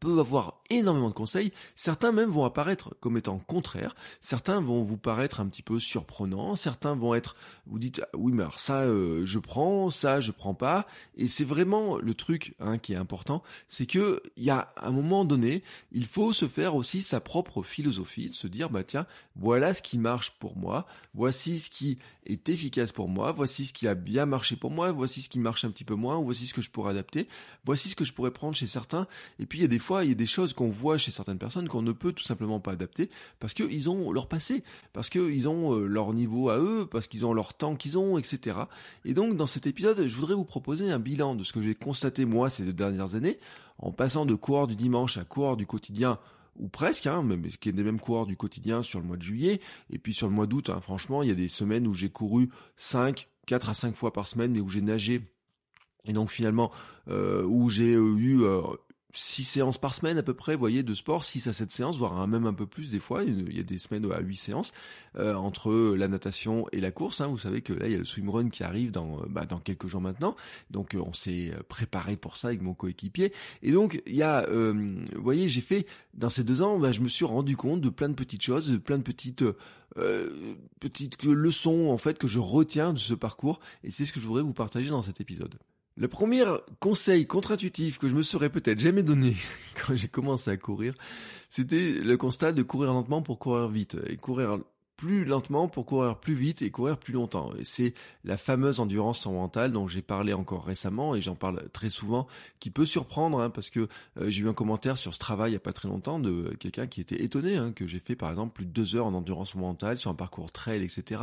peut 0.00 0.18
avoir 0.18 0.60
énormément 0.70 1.08
de 1.08 1.14
conseils, 1.14 1.52
certains 1.76 2.12
même 2.12 2.30
vont 2.30 2.44
apparaître 2.44 2.94
comme 3.00 3.16
étant 3.16 3.38
contraires, 3.38 3.94
certains 4.20 4.60
vont 4.60 4.82
vous 4.82 4.96
paraître 4.96 5.40
un 5.40 5.46
petit 5.46 5.62
peu 5.62 5.78
surprenants, 5.80 6.56
certains 6.56 6.96
vont 6.96 7.14
être, 7.14 7.36
vous 7.66 7.78
dites, 7.78 8.00
ah 8.02 8.08
oui 8.16 8.32
mais 8.32 8.42
alors 8.42 8.58
ça 8.58 8.82
euh, 8.82 9.24
je 9.24 9.38
prends, 9.38 9.90
ça 9.90 10.20
je 10.20 10.30
prends 10.30 10.54
pas, 10.54 10.86
et 11.16 11.28
c'est 11.28 11.44
vraiment 11.44 11.98
le 11.98 12.14
truc 12.14 12.54
hein, 12.60 12.78
qui 12.78 12.94
est 12.94 12.96
important, 12.96 13.42
c'est 13.68 13.86
que 13.86 14.22
il 14.36 14.44
y 14.44 14.50
a 14.50 14.72
un 14.76 14.90
moment 14.90 15.24
donné, 15.24 15.62
il 15.92 16.06
faut 16.06 16.32
se 16.32 16.48
faire 16.48 16.74
aussi 16.74 17.02
sa 17.02 17.20
propre 17.20 17.62
philosophie, 17.62 18.28
de 18.28 18.34
se 18.34 18.46
dire 18.46 18.70
bah 18.70 18.84
tiens, 18.84 19.06
voilà 19.36 19.74
ce 19.74 19.82
qui 19.82 19.98
marche 19.98 20.32
pour 20.38 20.56
moi, 20.56 20.86
voici 21.14 21.58
ce 21.58 21.70
qui 21.70 21.98
est 22.26 22.48
efficace 22.48 22.92
pour 22.92 23.08
moi, 23.08 23.32
voici 23.32 23.66
ce 23.66 23.72
qui 23.72 23.86
a 23.88 23.94
bien 23.94 24.26
marché 24.26 24.56
pour 24.56 24.70
moi, 24.70 24.92
voici 24.92 25.22
ce 25.22 25.28
qui 25.28 25.38
marche 25.38 25.64
un 25.64 25.70
petit 25.70 25.84
peu 25.84 25.94
moins, 25.94 26.18
voici 26.18 26.46
ce 26.46 26.54
que 26.54 26.62
je 26.62 26.70
pourrais 26.70 26.90
adapter, 26.90 27.28
voici 27.64 27.90
ce 27.90 27.96
que 27.96 28.04
je 28.04 28.12
pourrais 28.12 28.30
prendre 28.30 28.56
chez 28.56 28.66
certains, 28.66 29.06
et 29.38 29.46
puis 29.46 29.58
il 29.58 29.62
y 29.62 29.64
a 29.64 29.68
des 29.68 29.78
fois, 29.82 30.04
il 30.04 30.08
y 30.08 30.12
a 30.12 30.14
des 30.14 30.26
choses 30.26 30.54
qu'on 30.54 30.68
voit 30.68 30.96
chez 30.96 31.10
certaines 31.10 31.38
personnes 31.38 31.68
qu'on 31.68 31.82
ne 31.82 31.92
peut 31.92 32.12
tout 32.12 32.22
simplement 32.22 32.60
pas 32.60 32.72
adapter 32.72 33.10
parce 33.38 33.52
qu'ils 33.52 33.90
ont 33.90 34.12
leur 34.12 34.28
passé, 34.28 34.64
parce 34.92 35.10
qu'ils 35.10 35.48
ont 35.48 35.74
euh, 35.74 35.86
leur 35.86 36.14
niveau 36.14 36.48
à 36.48 36.58
eux, 36.58 36.86
parce 36.90 37.06
qu'ils 37.06 37.26
ont 37.26 37.34
leur 37.34 37.54
temps 37.54 37.76
qu'ils 37.76 37.98
ont, 37.98 38.16
etc. 38.16 38.56
Et 39.04 39.12
donc, 39.12 39.36
dans 39.36 39.46
cet 39.46 39.66
épisode, 39.66 40.06
je 40.06 40.16
voudrais 40.16 40.34
vous 40.34 40.44
proposer 40.44 40.90
un 40.90 40.98
bilan 40.98 41.34
de 41.34 41.44
ce 41.44 41.52
que 41.52 41.60
j'ai 41.60 41.74
constaté 41.74 42.24
moi 42.24 42.48
ces 42.48 42.64
deux 42.64 42.72
dernières 42.72 43.14
années, 43.14 43.38
en 43.78 43.92
passant 43.92 44.24
de 44.24 44.34
coureur 44.34 44.66
du 44.66 44.76
dimanche 44.76 45.18
à 45.18 45.24
coureur 45.24 45.56
du 45.56 45.66
quotidien 45.66 46.18
ou 46.56 46.68
presque, 46.68 47.06
hein, 47.06 47.22
même, 47.22 47.46
qui 47.46 47.68
est 47.68 47.72
des 47.72 47.82
mêmes 47.82 48.00
coureurs 48.00 48.26
du 48.26 48.36
quotidien 48.36 48.82
sur 48.82 49.00
le 49.00 49.06
mois 49.06 49.16
de 49.16 49.22
juillet, 49.22 49.60
et 49.90 49.98
puis 49.98 50.14
sur 50.14 50.28
le 50.28 50.34
mois 50.34 50.46
d'août, 50.46 50.70
hein, 50.70 50.80
franchement, 50.80 51.22
il 51.22 51.28
y 51.28 51.32
a 51.32 51.34
des 51.34 51.48
semaines 51.48 51.86
où 51.86 51.94
j'ai 51.94 52.10
couru 52.10 52.50
5, 52.76 53.28
4 53.46 53.70
à 53.70 53.74
5 53.74 53.96
fois 53.96 54.12
par 54.12 54.28
semaine, 54.28 54.52
mais 54.52 54.60
où 54.60 54.68
j'ai 54.68 54.82
nagé 54.82 55.22
et 56.06 56.12
donc 56.12 56.30
finalement, 56.30 56.70
euh, 57.08 57.44
où 57.44 57.70
j'ai 57.70 57.94
euh, 57.94 58.16
eu 58.16 58.42
six 59.12 59.44
séances 59.44 59.78
par 59.78 59.94
semaine 59.94 60.16
à 60.16 60.22
peu 60.22 60.34
près, 60.34 60.54
vous 60.54 60.60
voyez, 60.60 60.82
de 60.82 60.94
sport, 60.94 61.24
6 61.24 61.46
à 61.48 61.52
7 61.52 61.70
séances, 61.70 61.98
voire 61.98 62.26
même 62.26 62.46
un 62.46 62.54
peu 62.54 62.66
plus 62.66 62.90
des 62.90 63.00
fois, 63.00 63.22
il 63.24 63.54
y 63.54 63.60
a 63.60 63.62
des 63.62 63.78
semaines 63.78 64.10
à 64.10 64.20
8 64.20 64.36
séances, 64.36 64.72
euh, 65.16 65.34
entre 65.34 65.94
la 65.96 66.08
natation 66.08 66.66
et 66.72 66.80
la 66.80 66.90
course, 66.90 67.20
hein. 67.20 67.26
vous 67.26 67.38
savez 67.38 67.60
que 67.60 67.74
là 67.74 67.86
il 67.86 67.92
y 67.92 67.94
a 67.94 67.98
le 67.98 68.04
swimrun 68.04 68.48
qui 68.48 68.64
arrive 68.64 68.90
dans, 68.90 69.18
euh, 69.18 69.26
bah, 69.28 69.44
dans 69.44 69.58
quelques 69.58 69.86
jours 69.86 70.00
maintenant, 70.00 70.34
donc 70.70 70.94
euh, 70.94 71.02
on 71.04 71.12
s'est 71.12 71.52
préparé 71.68 72.16
pour 72.16 72.36
ça 72.36 72.48
avec 72.48 72.62
mon 72.62 72.72
coéquipier, 72.72 73.32
et 73.62 73.72
donc 73.72 74.02
il 74.06 74.16
y 74.16 74.22
a, 74.22 74.46
vous 74.50 75.22
voyez, 75.22 75.48
j'ai 75.48 75.60
fait, 75.60 75.86
dans 76.14 76.30
ces 76.30 76.44
deux 76.44 76.62
ans, 76.62 76.78
bah, 76.78 76.92
je 76.92 77.00
me 77.00 77.08
suis 77.08 77.24
rendu 77.26 77.56
compte 77.56 77.80
de 77.82 77.90
plein 77.90 78.08
de 78.08 78.14
petites 78.14 78.42
choses, 78.42 78.70
de 78.70 78.78
plein 78.78 78.98
de 78.98 79.02
petites, 79.02 79.44
petites 80.80 81.22
leçons 81.22 81.90
en 81.90 81.98
fait 81.98 82.16
que 82.16 82.28
je 82.28 82.38
retiens 82.38 82.94
de 82.94 82.98
ce 82.98 83.14
parcours, 83.14 83.60
et 83.84 83.90
c'est 83.90 84.06
ce 84.06 84.12
que 84.12 84.20
je 84.20 84.26
voudrais 84.26 84.42
vous 84.42 84.54
partager 84.54 84.88
dans 84.88 85.02
cet 85.02 85.20
épisode. 85.20 85.58
Le 85.96 86.08
premier 86.08 86.44
conseil 86.80 87.26
contre-intuitif 87.26 87.98
que 87.98 88.08
je 88.08 88.14
me 88.14 88.22
serais 88.22 88.48
peut-être 88.48 88.80
jamais 88.80 89.02
donné 89.02 89.36
quand 89.86 89.94
j'ai 89.94 90.08
commencé 90.08 90.50
à 90.50 90.56
courir, 90.56 90.94
c'était 91.50 91.92
le 91.92 92.16
constat 92.16 92.52
de 92.52 92.62
courir 92.62 92.92
lentement 92.92 93.22
pour 93.22 93.38
courir 93.38 93.68
vite. 93.68 93.96
Et 94.06 94.16
courir 94.16 94.58
plus 95.02 95.24
lentement 95.24 95.66
pour 95.66 95.84
courir 95.84 96.16
plus 96.16 96.34
vite 96.34 96.62
et 96.62 96.70
courir 96.70 96.96
plus 96.96 97.12
longtemps. 97.12 97.50
Et 97.58 97.64
c'est 97.64 97.92
la 98.22 98.36
fameuse 98.36 98.78
endurance 98.78 99.26
mentale 99.26 99.72
dont 99.72 99.88
j'ai 99.88 100.00
parlé 100.00 100.32
encore 100.32 100.64
récemment 100.64 101.16
et 101.16 101.20
j'en 101.20 101.34
parle 101.34 101.68
très 101.72 101.90
souvent, 101.90 102.28
qui 102.60 102.70
peut 102.70 102.86
surprendre 102.86 103.40
hein, 103.40 103.50
parce 103.50 103.68
que 103.68 103.88
euh, 104.20 104.30
j'ai 104.30 104.42
eu 104.42 104.48
un 104.48 104.54
commentaire 104.54 104.96
sur 104.96 105.12
ce 105.12 105.18
travail 105.18 105.50
il 105.50 105.54
y 105.54 105.56
a 105.56 105.60
pas 105.60 105.72
très 105.72 105.88
longtemps 105.88 106.20
de 106.20 106.54
quelqu'un 106.60 106.86
qui 106.86 107.00
était 107.00 107.20
étonné 107.20 107.56
hein, 107.56 107.72
que 107.72 107.88
j'ai 107.88 107.98
fait 107.98 108.14
par 108.14 108.30
exemple 108.30 108.52
plus 108.52 108.64
de 108.64 108.70
deux 108.70 108.94
heures 108.94 109.06
en 109.06 109.14
endurance 109.14 109.56
mentale 109.56 109.98
sur 109.98 110.08
un 110.08 110.14
parcours 110.14 110.52
trail, 110.52 110.84
etc. 110.84 111.20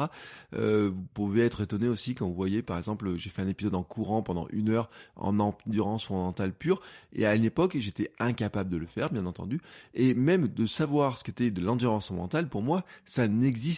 Euh, 0.56 0.92
vous 0.94 1.06
pouvez 1.14 1.46
être 1.46 1.62
étonné 1.62 1.88
aussi 1.88 2.16
quand 2.16 2.28
vous 2.28 2.36
voyez 2.36 2.62
par 2.62 2.78
exemple 2.78 3.16
j'ai 3.16 3.30
fait 3.30 3.44
un 3.44 3.48
épisode 3.48 3.75
en 3.75 3.84
courant 3.84 4.22
pendant 4.24 4.50
une 4.52 4.72
heure 4.72 4.90
en 5.16 5.40
endurance 5.40 6.10
mentale 6.10 6.52
pure 6.52 6.82
et 7.14 7.25
à 7.25 7.34
une 7.34 7.46
époque 7.46 7.78
j'étais 7.80 8.12
incapable 8.20 8.72
de 8.72 8.78
le 8.78 8.88
faire 8.88 9.10
bien 9.10 9.25
entendu 9.25 9.62
et 9.94 10.14
même 10.16 10.50
de 10.50 10.66
savoir 10.66 11.18
ce 11.18 11.24
qu'était 11.24 11.50
de 11.50 11.62
l'endurance 11.62 12.12
mentale 12.12 12.50
pour 12.50 12.62
moi 12.62 12.84
ça 13.06 13.30
n'existe 13.30 13.69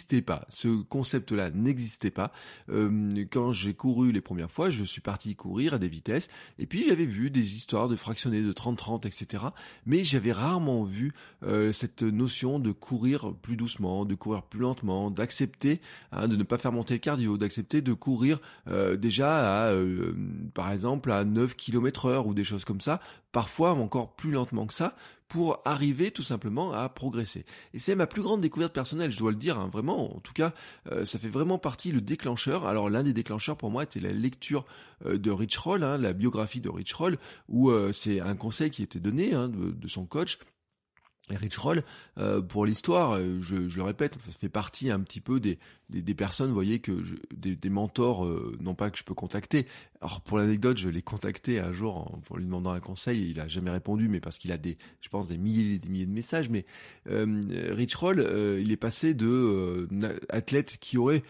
Ce 0.50 0.82
concept-là 0.84 1.52
n'existait 1.52 2.12
pas. 2.12 2.32
Euh, 2.70 3.26
quand 3.32 3.52
j'ai 3.52 3.74
couru 3.74 4.12
les 4.12 4.22
premières 4.22 4.52
fois, 4.52 4.70
je 4.70 4.84
suis 4.84 5.02
parti 5.02 5.36
courir 5.36 5.74
à 5.74 5.78
des 5.78 5.88
vitesses, 5.88 6.30
et 6.60 6.66
puis 6.66 6.86
j'avais 6.88 7.06
vu 7.06 7.30
des 7.30 7.56
histoires 7.56 7.88
de 7.88 7.96
fractionnés 7.96 8.42
de 8.42 8.54
30-30, 8.54 9.08
etc. 9.08 9.46
Mais 9.86 10.04
j'avais 10.04 10.32
rarement 10.32 10.84
vu 10.84 11.14
euh, 11.44 11.72
cette 11.72 12.04
notion 12.04 12.60
de 12.60 12.72
courir 12.72 13.34
plus 13.42 13.58
doucement, 13.58 14.06
de 14.06 14.16
courir 14.16 14.44
plus 14.44 14.60
lentement, 14.60 15.12
d'accepter 15.12 15.82
hein, 16.12 16.28
de 16.28 16.36
ne 16.36 16.44
pas 16.44 16.58
faire 16.58 16.72
monter 16.72 16.96
le 16.96 17.00
cardio, 17.00 17.38
d'accepter 17.38 17.82
de 17.82 17.94
courir 17.94 18.40
euh, 18.68 18.96
déjà 18.98 19.70
à, 19.70 19.74
par 20.54 20.72
exemple, 20.72 21.12
à 21.12 21.24
9 21.24 21.56
km 21.56 22.06
heure 22.06 22.28
ou 22.28 22.34
des 22.34 22.44
choses 22.44 22.66
comme 22.66 22.82
ça, 22.82 23.02
parfois 23.32 23.72
encore 23.72 24.16
plus 24.16 24.32
lentement 24.32 24.66
que 24.66 24.74
ça, 24.74 24.96
pour 25.32 25.62
arriver 25.64 26.12
tout 26.12 26.24
simplement 26.24 26.74
à 26.74 26.90
progresser. 26.90 27.46
Et 27.74 27.80
c'est 27.80 27.96
ma 27.96 28.06
plus 28.06 28.22
grande 28.22 28.42
découverte 28.42 28.74
personnelle, 28.74 29.12
je 29.12 29.18
dois 29.18 29.32
le 29.32 29.38
dire, 29.38 29.58
hein, 29.58 29.70
vraiment, 29.72 30.14
en 30.14 30.20
tout 30.20 30.34
cas, 30.34 30.54
euh, 30.92 31.06
ça 31.06 31.20
fait 31.20 31.30
vraiment 31.30 31.58
partie 31.58 31.94
le 31.94 32.02
déclencheur. 32.02 32.66
Alors 32.66 32.90
l'un 32.90 33.02
des 33.02 33.14
déclencheurs 33.14 33.56
pour 33.56 33.72
moi 33.72 33.84
était 33.84 34.02
la 34.02 34.12
lecture 34.12 34.66
euh, 35.06 35.18
de 35.18 35.32
Rich 35.32 35.58
Roll, 35.58 35.86
hein, 35.86 35.98
la 35.98 36.12
biographie 36.12 36.60
de 36.60 36.68
Rich 36.68 36.92
Roll, 36.94 37.18
où 37.48 37.70
euh, 37.70 37.94
c'est 37.94 38.20
un 38.20 38.36
conseil 38.36 38.72
qui 38.72 38.84
était 38.84 39.00
donné 39.00 39.34
hein, 39.34 39.48
de, 39.48 39.88
son 39.88 40.06
coach, 40.06 40.38
Rich 41.36 41.58
Roll, 41.58 41.84
euh, 42.18 42.42
pour 42.42 42.66
l'histoire, 42.66 43.14
euh, 43.14 43.40
je, 43.42 43.56
le 43.56 43.84
répète, 43.84 44.18
fait 44.40 44.50
partie 44.50 44.92
un 44.92 45.00
petit 45.00 45.22
peu 45.22 45.40
des, 45.40 45.60
des, 45.90 46.14
personnes, 46.14 46.50
vous 46.50 46.56
voyez, 46.56 46.80
que 46.80 46.92
des, 47.34 47.70
mentors, 47.70 48.26
euh, 48.26 48.58
non 48.60 48.76
pas 48.76 48.90
que 48.90 48.98
je 48.98 49.04
peux 49.04 49.14
contacter. 49.14 49.68
Alors 50.02 50.22
pour 50.22 50.38
l'anecdote, 50.38 50.78
je 50.78 50.90
l'ai 50.90 51.02
contacté 51.02 51.60
un 51.60 51.74
jour 51.74 52.20
pour 52.26 52.38
lui 52.38 52.46
demandant 52.46 52.72
un 52.72 52.80
conseil, 52.80 53.24
et 53.24 53.28
il 53.28 53.40
a 53.40 53.48
jamais 53.48 53.72
répondu, 53.72 54.08
mais 54.08 54.20
parce 54.20 54.38
qu'il 54.38 54.52
a 54.52 54.58
des, 54.58 54.78
je 55.02 55.10
pense, 55.10 55.28
des 55.28 55.38
milliers 55.38 55.76
et 55.76 55.80
des 55.80 55.90
milliers 55.90 56.06
de 56.06 56.12
messages. 56.12 56.50
Mais 56.50 56.66
Rich 57.06 57.96
Roll, 57.96 58.20
il 58.60 58.72
est 58.72 58.78
passé 58.78 59.14
de 59.14 59.88
athlète 60.30 60.78
qui 60.80 60.98
aurait 60.98 61.24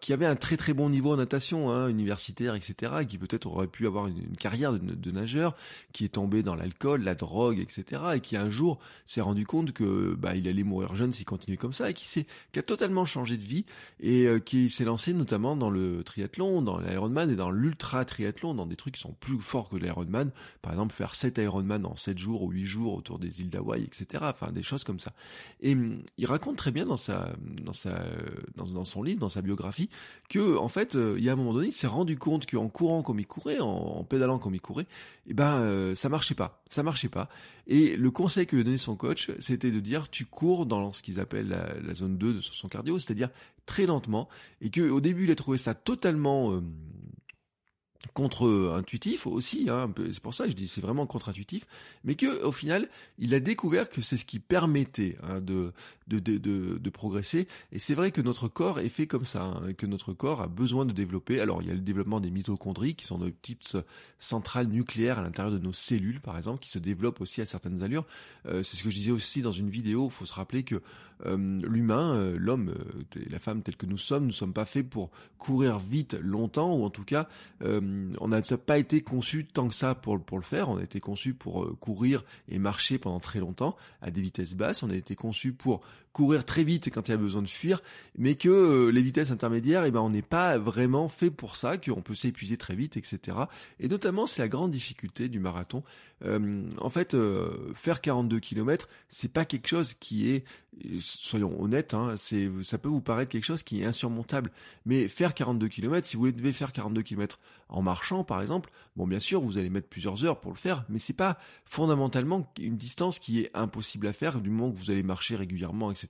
qui 0.00 0.12
avait 0.12 0.26
un 0.26 0.36
très 0.36 0.56
très 0.56 0.74
bon 0.74 0.90
niveau 0.90 1.12
en 1.12 1.16
natation, 1.16 1.70
hein, 1.70 1.88
universitaire, 1.88 2.54
etc., 2.54 2.92
et 3.00 3.06
qui 3.06 3.16
peut-être 3.16 3.46
aurait 3.46 3.66
pu 3.66 3.86
avoir 3.86 4.06
une, 4.06 4.36
carrière 4.36 4.72
de, 4.72 5.10
nageur, 5.10 5.56
qui 5.92 6.04
est 6.04 6.10
tombé 6.10 6.42
dans 6.42 6.54
l'alcool, 6.54 7.02
la 7.02 7.14
drogue, 7.14 7.58
etc., 7.58 8.02
et 8.16 8.20
qui 8.20 8.36
un 8.36 8.50
jour 8.50 8.78
s'est 9.06 9.22
rendu 9.22 9.46
compte 9.46 9.72
que 9.72 10.14
bah, 10.14 10.36
il 10.36 10.48
allait 10.48 10.64
mourir 10.64 10.94
jeune 10.94 11.12
s'il 11.12 11.24
continuait 11.24 11.56
comme 11.56 11.72
ça, 11.72 11.90
et 11.90 11.94
qui 11.94 12.06
s'est, 12.06 12.26
qui 12.52 12.58
a 12.58 12.62
totalement 12.62 13.06
changé 13.06 13.38
de 13.38 13.42
vie, 13.42 13.64
et 14.00 14.26
euh, 14.26 14.38
qui 14.38 14.68
s'est 14.68 14.84
lancé 14.84 15.14
notamment 15.14 15.56
dans 15.56 15.70
le 15.70 16.04
triathlon, 16.04 16.60
dans 16.60 16.78
l'Ironman 16.78 17.30
et 17.30 17.36
dans 17.36 17.50
l'ultra 17.50 18.04
triathlon, 18.04 18.54
dans 18.54 18.66
des 18.66 18.76
trucs 18.76 18.94
qui 18.94 19.00
sont 19.00 19.14
plus 19.18 19.40
forts 19.40 19.70
que 19.70 19.76
l'Ironman, 19.76 20.30
par 20.60 20.72
exemple 20.72 20.92
faire 20.92 21.14
7 21.14 21.38
Ironman 21.38 21.86
en 21.86 21.96
7 21.96 22.18
jours 22.18 22.42
ou 22.42 22.50
8 22.50 22.66
jours 22.66 22.94
autour 22.94 23.18
des 23.18 23.40
îles 23.40 23.50
d'Hawaï, 23.50 23.84
etc., 23.84 24.24
enfin 24.28 24.52
des 24.52 24.62
choses 24.62 24.84
comme 24.84 25.00
ça. 25.00 25.14
Et 25.60 25.72
hum, 25.72 26.02
il 26.18 26.26
raconte 26.26 26.56
très 26.56 26.70
bien 26.70 26.84
dans 26.84 26.98
sa, 26.98 27.32
dans 27.40 27.72
sa, 27.72 28.04
dans, 28.56 28.66
dans 28.66 28.84
son 28.84 29.02
livre, 29.02 29.20
dans 29.20 29.28
sa 29.28 29.40
biographie, 29.40 29.53
que 30.28 30.56
en 30.56 30.68
fait, 30.68 30.96
euh, 30.96 31.14
il 31.18 31.24
y 31.24 31.28
a 31.28 31.32
un 31.32 31.36
moment 31.36 31.54
donné, 31.54 31.68
il 31.68 31.72
s'est 31.72 31.86
rendu 31.86 32.16
compte 32.16 32.50
qu'en 32.50 32.68
courant 32.68 33.02
comme 33.02 33.20
il 33.20 33.26
courait, 33.26 33.60
en, 33.60 34.04
pédalant 34.04 34.38
comme 34.38 34.54
il 34.54 34.60
courait, 34.60 34.86
eh 35.26 35.34
ben 35.34 35.58
euh, 35.60 35.94
ça 35.94 36.08
marchait 36.08 36.34
pas, 36.34 36.62
ça 36.68 36.82
marchait 36.82 37.08
pas. 37.08 37.28
Et 37.66 37.96
le 37.96 38.10
conseil 38.10 38.46
que 38.46 38.56
lui 38.56 38.64
donnait 38.64 38.78
son 38.78 38.96
coach, 38.96 39.30
c'était 39.40 39.70
de 39.70 39.80
dire 39.80 40.10
tu 40.10 40.26
cours 40.26 40.66
dans 40.66 40.92
ce 40.92 41.02
qu'ils 41.02 41.20
appellent 41.20 41.48
la, 41.48 41.94
zone 41.94 42.16
2 42.16 42.34
de 42.34 42.40
son 42.40 42.68
cardio, 42.68 42.98
c'est-à-dire 42.98 43.30
très 43.66 43.86
lentement, 43.86 44.28
et 44.60 44.70
que 44.70 44.82
au 44.88 45.00
début 45.00 45.24
il 45.24 45.30
a 45.30 45.36
trouvé 45.36 45.58
ça 45.58 45.74
totalement 45.74 46.52
euh, 46.52 46.60
contre-intuitif 48.12 49.26
aussi, 49.26 49.68
hein, 49.70 49.92
c'est 49.96 50.20
pour 50.20 50.34
ça 50.34 50.44
que 50.44 50.50
je 50.50 50.56
dis 50.56 50.68
c'est 50.68 50.80
vraiment 50.80 51.06
contre-intuitif, 51.06 51.66
mais 52.04 52.14
que 52.14 52.42
au 52.42 52.52
final 52.52 52.88
il 53.18 53.34
a 53.34 53.40
découvert 53.40 53.88
que 53.88 54.02
c'est 54.02 54.16
ce 54.16 54.24
qui 54.24 54.38
permettait 54.38 55.16
hein, 55.22 55.40
de, 55.40 55.72
de, 56.08 56.18
de, 56.18 56.38
de, 56.78 56.90
progresser. 56.90 57.48
Et 57.72 57.78
c'est 57.78 57.94
vrai 57.94 58.10
que 58.10 58.20
notre 58.20 58.48
corps 58.48 58.80
est 58.80 58.88
fait 58.88 59.06
comme 59.06 59.24
ça, 59.24 59.44
hein, 59.44 59.72
que 59.72 59.86
notre 59.86 60.12
corps 60.12 60.42
a 60.42 60.48
besoin 60.48 60.84
de 60.84 60.92
développer. 60.92 61.40
Alors 61.40 61.62
il 61.62 61.68
y 61.68 61.70
a 61.70 61.74
le 61.74 61.80
développement 61.80 62.20
des 62.20 62.30
mitochondries 62.30 62.94
qui 62.94 63.06
sont 63.06 63.18
nos 63.18 63.30
petites 63.30 63.76
centrales 64.18 64.68
nucléaires 64.68 65.18
à 65.18 65.22
l'intérieur 65.22 65.52
de 65.52 65.58
nos 65.58 65.72
cellules, 65.72 66.20
par 66.20 66.36
exemple, 66.36 66.60
qui 66.60 66.70
se 66.70 66.78
développent 66.78 67.20
aussi 67.20 67.40
à 67.40 67.46
certaines 67.46 67.82
allures. 67.82 68.06
Euh, 68.46 68.62
c'est 68.62 68.76
ce 68.76 68.82
que 68.82 68.90
je 68.90 68.96
disais 68.96 69.10
aussi 69.12 69.42
dans 69.42 69.52
une 69.52 69.70
vidéo. 69.70 70.06
Il 70.06 70.12
faut 70.12 70.26
se 70.26 70.34
rappeler 70.34 70.62
que 70.62 70.82
euh, 71.26 71.60
l'humain, 71.62 72.14
euh, 72.14 72.36
l'homme, 72.38 72.74
la 73.30 73.38
femme 73.38 73.62
tel 73.62 73.76
que 73.76 73.86
nous 73.86 73.98
sommes, 73.98 74.26
nous 74.26 74.32
sommes 74.32 74.52
pas 74.52 74.64
faits 74.64 74.88
pour 74.88 75.10
courir 75.38 75.78
vite 75.78 76.18
longtemps, 76.20 76.74
ou 76.74 76.84
en 76.84 76.90
tout 76.90 77.04
cas, 77.04 77.28
on 78.20 78.28
n'a 78.28 78.42
pas 78.42 78.78
été 78.78 79.02
conçu 79.02 79.44
tant 79.44 79.68
que 79.68 79.74
ça 79.74 79.94
pour, 79.94 80.20
pour 80.20 80.38
le 80.38 80.44
faire. 80.44 80.68
On 80.68 80.78
a 80.78 80.82
été 80.82 81.00
conçu 81.00 81.34
pour 81.34 81.78
courir 81.78 82.24
et 82.48 82.58
marcher 82.58 82.98
pendant 82.98 83.20
très 83.20 83.40
longtemps 83.40 83.76
à 84.00 84.10
des 84.10 84.20
vitesses 84.20 84.54
basses. 84.54 84.82
On 84.82 84.90
a 84.90 84.96
été 84.96 85.14
conçu 85.14 85.52
pour 85.52 85.80
courir 86.14 86.46
très 86.46 86.62
vite 86.62 86.90
quand 86.94 87.08
il 87.08 87.10
y 87.10 87.14
a 87.14 87.18
besoin 87.18 87.42
de 87.42 87.48
fuir, 87.48 87.82
mais 88.16 88.36
que 88.36 88.48
euh, 88.48 88.90
les 88.90 89.02
vitesses 89.02 89.32
intermédiaires, 89.32 89.84
eh 89.84 89.90
ben, 89.90 90.00
on 90.00 90.10
n'est 90.10 90.22
pas 90.22 90.56
vraiment 90.58 91.08
fait 91.08 91.30
pour 91.30 91.56
ça, 91.56 91.76
qu'on 91.76 92.02
peut 92.02 92.14
s'épuiser 92.14 92.56
très 92.56 92.76
vite, 92.76 92.96
etc. 92.96 93.36
Et 93.80 93.88
notamment, 93.88 94.24
c'est 94.26 94.40
la 94.40 94.48
grande 94.48 94.70
difficulté 94.70 95.28
du 95.28 95.40
marathon. 95.40 95.82
Euh, 96.24 96.70
en 96.80 96.88
fait, 96.88 97.14
euh, 97.14 97.72
faire 97.74 98.00
42 98.00 98.38
km, 98.38 98.88
c'est 99.08 99.30
pas 99.30 99.44
quelque 99.44 99.66
chose 99.66 99.94
qui 99.94 100.30
est, 100.30 100.44
soyons 101.00 101.60
honnêtes, 101.60 101.94
hein, 101.94 102.14
c'est, 102.16 102.48
ça 102.62 102.78
peut 102.78 102.88
vous 102.88 103.00
paraître 103.00 103.32
quelque 103.32 103.44
chose 103.44 103.64
qui 103.64 103.82
est 103.82 103.84
insurmontable. 103.84 104.52
Mais 104.86 105.08
faire 105.08 105.34
42 105.34 105.66
km, 105.66 106.06
si 106.06 106.16
vous 106.16 106.30
devez 106.30 106.52
faire 106.52 106.72
42 106.72 107.02
km 107.02 107.40
en 107.68 107.82
marchant, 107.82 108.22
par 108.22 108.40
exemple, 108.40 108.70
bon, 108.94 109.08
bien 109.08 109.18
sûr, 109.18 109.40
vous 109.40 109.58
allez 109.58 109.70
mettre 109.70 109.88
plusieurs 109.88 110.24
heures 110.24 110.38
pour 110.38 110.52
le 110.52 110.56
faire, 110.56 110.84
mais 110.88 111.00
c'est 111.00 111.12
pas 111.12 111.38
fondamentalement 111.64 112.52
une 112.60 112.76
distance 112.76 113.18
qui 113.18 113.40
est 113.40 113.50
impossible 113.52 114.06
à 114.06 114.12
faire 114.12 114.40
du 114.40 114.50
moment 114.50 114.70
que 114.70 114.78
vous 114.78 114.92
allez 114.92 115.02
marcher 115.02 115.34
régulièrement, 115.34 115.90
etc 115.90 116.03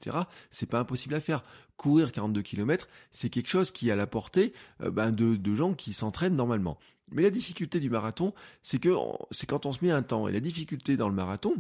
c'est 0.51 0.69
pas 0.69 0.81
impossible 0.81 1.15
à 1.15 1.21
faire. 1.21 1.43
Courir 1.77 2.13
42 2.13 2.43
km, 2.43 2.89
c'est 3.11 3.31
quelque 3.31 3.49
chose 3.49 3.71
qui 3.71 3.89
est 3.89 3.93
à 3.93 3.97
la 3.97 4.07
portée 4.07 4.53
euh, 4.83 4.91
ben, 4.91 5.11
de, 5.11 5.37
de 5.37 5.55
gens 5.55 5.75
qui 5.75 5.93
s'entraînent 5.93 6.37
normalement. 6.37 6.79
Mais 7.11 7.23
la 7.23 7.31
difficulté 7.31 7.81
du 7.81 7.91
marathon, 7.91 8.33
c'est 8.63 8.79
que 8.79 8.95
c'est 9.31 9.49
quand 9.49 9.67
on 9.67 9.73
se 9.73 9.85
met 9.85 9.91
un 9.91 10.03
temps. 10.03 10.29
Et 10.29 10.33
la 10.33 10.41
difficulté 10.41 10.97
dans 10.97 11.09
le 11.09 11.15
marathon, 11.15 11.55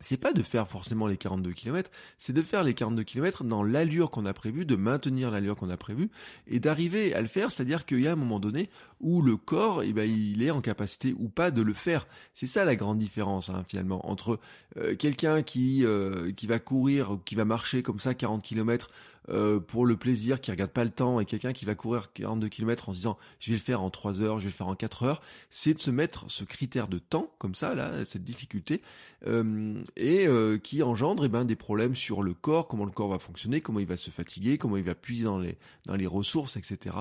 c'est 0.00 0.16
pas 0.16 0.32
de 0.32 0.42
faire 0.42 0.66
forcément 0.66 1.06
les 1.06 1.16
42 1.16 1.52
km, 1.52 1.90
c'est 2.18 2.32
de 2.32 2.42
faire 2.42 2.64
les 2.64 2.74
42 2.74 3.02
km 3.04 3.44
dans 3.44 3.62
l'allure 3.62 4.10
qu'on 4.10 4.26
a 4.26 4.32
prévue, 4.32 4.64
de 4.64 4.76
maintenir 4.76 5.30
l'allure 5.30 5.56
qu'on 5.56 5.70
a 5.70 5.76
prévue, 5.76 6.10
et 6.46 6.58
d'arriver 6.58 7.14
à 7.14 7.20
le 7.20 7.28
faire, 7.28 7.52
c'est-à-dire 7.52 7.84
qu'il 7.84 8.00
y 8.00 8.08
a 8.08 8.12
un 8.12 8.16
moment 8.16 8.40
donné 8.40 8.70
où 9.00 9.22
le 9.22 9.36
corps, 9.36 9.82
eh 9.82 9.92
ben, 9.92 10.10
il 10.10 10.42
est 10.42 10.50
en 10.50 10.60
capacité 10.60 11.14
ou 11.18 11.28
pas 11.28 11.50
de 11.50 11.62
le 11.62 11.74
faire. 11.74 12.06
C'est 12.34 12.46
ça 12.46 12.64
la 12.64 12.76
grande 12.76 12.98
différence, 12.98 13.50
hein, 13.50 13.64
finalement, 13.68 14.08
entre 14.08 14.40
euh, 14.76 14.96
quelqu'un 14.96 15.42
qui, 15.42 15.84
euh, 15.84 16.32
qui 16.32 16.46
va 16.46 16.58
courir, 16.58 17.18
qui 17.24 17.34
va 17.34 17.44
marcher 17.44 17.82
comme 17.82 18.00
ça 18.00 18.14
40 18.14 18.42
km 18.42 18.90
euh, 19.28 19.60
pour 19.60 19.86
le 19.86 19.96
plaisir, 19.96 20.40
qui 20.40 20.50
regarde 20.50 20.70
pas 20.70 20.82
le 20.82 20.90
temps, 20.90 21.20
et 21.20 21.24
quelqu'un 21.24 21.52
qui 21.52 21.64
va 21.64 21.74
courir 21.74 22.12
42 22.12 22.48
km 22.48 22.88
en 22.88 22.92
se 22.92 22.98
disant 22.98 23.18
je 23.38 23.50
vais 23.50 23.56
le 23.56 23.62
faire 23.62 23.82
en 23.82 23.90
3 23.90 24.20
heures, 24.20 24.40
je 24.40 24.44
vais 24.44 24.50
le 24.50 24.56
faire 24.56 24.68
en 24.68 24.74
4 24.74 25.02
heures, 25.04 25.22
c'est 25.50 25.74
de 25.74 25.78
se 25.78 25.90
mettre 25.90 26.24
ce 26.28 26.44
critère 26.44 26.88
de 26.88 26.98
temps, 26.98 27.32
comme 27.38 27.54
ça, 27.54 27.74
là, 27.74 28.04
cette 28.04 28.24
difficulté, 28.24 28.82
euh, 29.26 29.82
et 29.96 30.26
euh, 30.26 30.58
qui 30.58 30.82
engendre 30.82 31.24
eh 31.24 31.28
ben, 31.28 31.44
des 31.44 31.56
problèmes 31.56 31.94
sur 31.94 32.22
le 32.22 32.32
corps, 32.32 32.68
comment 32.68 32.84
le 32.84 32.90
corps 32.90 33.10
va 33.10 33.18
fonctionner, 33.18 33.60
comment 33.60 33.80
il 33.80 33.86
va 33.86 33.96
se 33.96 34.10
fatiguer, 34.10 34.56
comment 34.56 34.76
il 34.76 34.82
va 34.82 34.94
puiser 34.94 35.24
dans 35.24 35.38
les, 35.38 35.58
dans 35.86 35.96
les 35.96 36.06
ressources, 36.06 36.56
etc. 36.56 36.96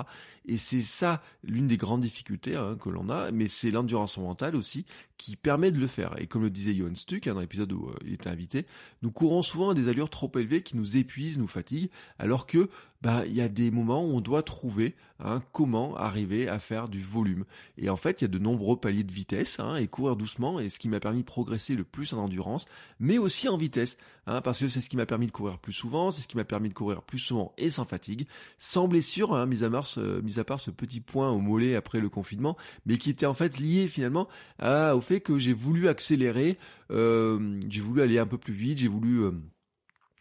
Et 0.45 0.57
c'est 0.57 0.81
ça 0.81 1.21
l'une 1.43 1.67
des 1.67 1.77
grandes 1.77 2.01
difficultés 2.01 2.55
hein, 2.55 2.77
que 2.79 2.89
l'on 2.89 3.09
a, 3.09 3.31
mais 3.31 3.47
c'est 3.47 3.71
l'endurance 3.71 4.17
mentale 4.17 4.55
aussi 4.55 4.85
qui 5.17 5.35
permet 5.35 5.71
de 5.71 5.79
le 5.79 5.87
faire. 5.87 6.19
Et 6.19 6.27
comme 6.27 6.41
le 6.41 6.49
disait 6.49 6.73
Johan 6.73 6.95
Stuck 6.95 7.27
hein, 7.27 7.33
dans 7.35 7.41
l'épisode 7.41 7.71
où 7.71 7.91
il 8.05 8.13
était 8.13 8.29
invité, 8.29 8.65
nous 9.01 9.11
courons 9.11 9.41
souvent 9.41 9.69
à 9.69 9.73
des 9.73 9.87
allures 9.87 10.09
trop 10.09 10.31
élevées 10.35 10.61
qui 10.61 10.75
nous 10.75 10.97
épuisent, 10.97 11.37
nous 11.37 11.47
fatiguent, 11.47 11.89
alors 12.17 12.47
que 12.47 12.69
bah 13.01 13.23
il 13.25 13.33
y 13.33 13.41
a 13.41 13.47
des 13.47 13.71
moments 13.71 14.03
où 14.03 14.17
on 14.17 14.21
doit 14.21 14.43
trouver 14.43 14.95
hein, 15.19 15.41
comment 15.53 15.95
arriver 15.95 16.49
à 16.49 16.59
faire 16.59 16.89
du 16.89 17.01
volume. 17.01 17.45
Et 17.77 17.89
en 17.89 17.97
fait, 17.97 18.21
il 18.21 18.23
y 18.23 18.25
a 18.25 18.29
de 18.29 18.39
nombreux 18.39 18.77
paliers 18.77 19.03
de 19.03 19.11
vitesse 19.11 19.59
hein, 19.59 19.75
et 19.77 19.87
courir 19.87 20.15
doucement 20.15 20.59
et 20.59 20.69
ce 20.69 20.79
qui 20.79 20.89
m'a 20.89 20.99
permis 20.99 21.21
de 21.21 21.25
progresser 21.25 21.75
le 21.75 21.83
plus 21.83 22.13
en 22.13 22.17
endurance, 22.17 22.65
mais 22.99 23.17
aussi 23.17 23.47
en 23.47 23.57
vitesse, 23.57 23.97
hein, 24.27 24.41
parce 24.41 24.59
que 24.59 24.67
c'est 24.67 24.81
ce 24.81 24.89
qui 24.89 24.97
m'a 24.97 25.05
permis 25.05 25.27
de 25.27 25.31
courir 25.31 25.59
plus 25.59 25.73
souvent, 25.73 26.11
c'est 26.11 26.21
ce 26.21 26.27
qui 26.27 26.35
m'a 26.35 26.43
permis 26.43 26.69
de 26.69 26.73
courir 26.73 27.01
plus 27.01 27.19
souvent 27.19 27.53
et 27.57 27.69
sans 27.69 27.85
fatigue, 27.85 28.27
sans 28.57 28.87
blessure, 28.87 29.33
hein, 29.33 29.45
mis 29.45 29.63
à 29.63 29.69
part 29.69 29.87
ce, 29.87 30.71
petit 30.71 30.99
point 31.01 31.29
au 31.31 31.39
mollet 31.39 31.75
après 31.75 31.99
le 31.99 32.09
confinement, 32.09 32.57
mais 32.85 32.97
qui 32.97 33.09
était 33.09 33.25
en 33.25 33.33
fait 33.33 33.59
lié 33.59 33.87
finalement 33.87 34.27
au 34.61 35.01
fait 35.01 35.21
que 35.21 35.37
j'ai 35.37 35.53
voulu 35.53 35.87
accélérer, 35.87 36.57
euh, 36.91 37.59
j'ai 37.69 37.81
voulu 37.81 38.01
aller 38.01 38.19
un 38.19 38.25
peu 38.25 38.37
plus 38.37 38.53
vite, 38.53 38.79
j'ai 38.79 38.87
voulu 38.87 39.23
euh, 39.23 39.31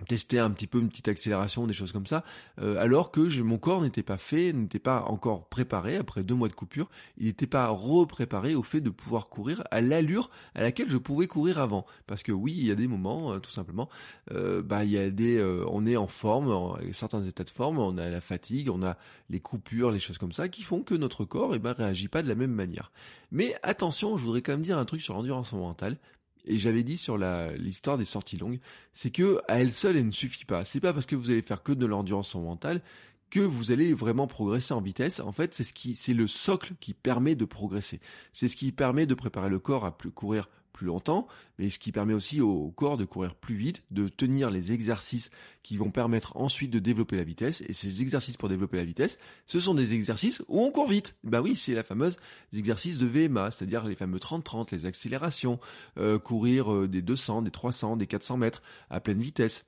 tester 0.07 0.38
un 0.38 0.50
petit 0.50 0.67
peu 0.67 0.78
une 0.78 0.88
petite 0.88 1.09
accélération, 1.09 1.67
des 1.67 1.75
choses 1.75 1.93
comme 1.93 2.07
ça, 2.07 2.25
euh, 2.61 2.76
alors 2.78 3.11
que 3.11 3.40
mon 3.43 3.59
corps 3.59 3.83
n'était 3.83 4.02
pas 4.02 4.17
fait, 4.17 4.52
n'était 4.52 4.78
pas 4.78 5.02
encore 5.02 5.49
préparé 5.49 5.97
après 5.97 6.23
deux 6.23 6.35
mois 6.35 6.49
de 6.49 6.55
coupure, 6.55 6.88
il 7.17 7.26
n'était 7.26 7.47
pas 7.47 7.69
repréparé 7.69 8.55
au 8.55 8.62
fait 8.62 8.81
de 8.81 8.90
pouvoir 8.90 9.28
courir 9.28 9.64
à 9.71 9.81
l'allure 9.81 10.31
à 10.55 10.62
laquelle 10.62 10.88
je 10.88 10.97
pouvais 10.97 11.26
courir 11.26 11.59
avant. 11.59 11.85
Parce 12.07 12.23
que 12.23 12.33
oui, 12.33 12.55
il 12.57 12.67
y 12.67 12.71
a 12.71 12.75
des 12.75 12.87
moments, 12.87 13.33
euh, 13.33 13.38
tout 13.40 13.50
simplement, 13.50 13.88
euh, 14.31 14.62
bah 14.62 14.85
il 14.85 14.90
y 14.90 14.99
a 14.99 15.11
des, 15.11 15.43
on 15.69 15.85
est 15.87 15.97
en 15.97 16.07
forme, 16.07 16.50
en, 16.50 16.76
certains 16.93 17.25
états 17.25 17.45
de 17.45 17.50
forme, 17.50 17.78
on 17.78 17.99
a 17.99 18.09
la 18.09 18.21
fatigue, 18.21 18.71
on 18.71 18.83
a 18.83 18.97
les 19.31 19.40
coupures, 19.40 19.90
les 19.90 20.00
choses 20.00 20.19
comme 20.19 20.33
ça, 20.33 20.49
qui 20.49 20.62
font 20.62 20.83
que 20.83 20.95
notre 20.95 21.25
corps, 21.25 21.55
eh 21.55 21.59
ben 21.59 21.73
réagit 21.73 22.09
pas 22.09 22.23
de 22.23 22.28
la 22.28 22.35
même 22.35 22.52
manière. 22.52 22.93
Mais 23.31 23.57
attention, 23.62 24.17
je 24.17 24.25
voudrais 24.25 24.43
quand 24.43 24.52
même 24.52 24.62
dire 24.62 24.78
un 24.78 24.85
truc 24.85 25.02
sur 25.02 25.14
l'endurance 25.14 25.52
mentale, 25.52 25.99
et 26.45 26.59
j'avais 26.59 26.83
dit 26.83 26.97
sur 26.97 27.18
l'histoire 27.18 27.99
des 27.99 28.04
sorties 28.04 28.37
longues, 28.37 28.61
c'est 28.92 29.11
que 29.11 29.40
à 29.49 29.61
elle 29.61 29.73
seule, 29.73 29.97
elle 29.97 30.07
ne 30.07 30.12
suffit 30.12 30.45
pas. 30.45 30.64
C'est 30.64 30.80
pas 30.80 30.92
parce 30.92 31.07
que 31.07 31.16
vous 31.16 31.30
allez 31.30 31.42
faire 31.42 31.62
que 31.62 31.73
de 31.73 31.87
l'endurance 31.87 32.35
mentale 32.35 32.83
que 33.30 33.40
vous 33.40 33.73
allez 33.73 33.92
vraiment 33.92 34.26
progresser 34.26 34.73
en 34.73 34.80
vitesse. 34.80 35.21
En 35.21 35.33
fait, 35.33 35.52
c'est 35.54 35.64
ce 35.64 35.73
qui, 35.73 35.95
c'est 35.95 36.14
le 36.14 36.26
socle 36.26 36.73
qui 36.80 36.95
permet 36.95 37.35
de 37.35 37.45
progresser. 37.45 38.00
C'est 38.33 38.49
ce 38.49 38.57
qui 38.57 38.73
permet 38.73 39.07
de 39.07 39.14
préparer 39.14 39.50
le 39.50 39.59
corps 39.59 39.85
à 39.85 39.97
plus 39.97 40.11
courir 40.11 40.49
longtemps, 40.87 41.26
mais 41.58 41.70
ce 41.70 41.78
qui 41.78 41.92
permet 41.92 42.14
aussi 42.14 42.40
au 42.40 42.70
corps 42.70 42.97
de 42.97 43.04
courir 43.04 43.35
plus 43.35 43.56
vite, 43.56 43.85
de 43.90 44.08
tenir 44.08 44.50
les 44.50 44.73
exercices 44.73 45.30
qui 45.62 45.76
vont 45.76 45.90
permettre 45.90 46.37
ensuite 46.37 46.70
de 46.70 46.78
développer 46.78 47.16
la 47.16 47.25
vitesse. 47.25 47.62
Et 47.62 47.73
ces 47.73 48.02
exercices 48.02 48.37
pour 48.37 48.49
développer 48.49 48.78
la 48.78 48.85
vitesse, 48.85 49.18
ce 49.47 49.61
sont 49.61 49.75
des 49.75 49.94
exercices 49.94 50.42
où 50.49 50.61
on 50.62 50.70
court 50.70 50.88
vite. 50.88 51.16
Bah 51.25 51.40
oui, 51.42 51.56
c'est 51.56 51.75
la 51.75 51.82
fameuse 51.82 52.16
exercice 52.56 52.99
de 52.99 53.06
VMA, 53.06 53.50
c'est-à-dire 53.50 53.85
les 53.85 53.94
fameux 53.94 54.18
30-30, 54.18 54.68
les 54.73 54.87
accélérations, 54.87 55.61
euh, 55.99 56.18
courir 56.18 56.73
euh, 56.73 56.88
des 56.88 57.02
200, 57.02 57.42
des 57.42 57.50
300, 57.50 57.97
des 57.97 58.06
400 58.06 58.38
mètres 58.38 58.62
à 58.90 59.00
pleine 59.00 59.20
vitesse 59.20 59.64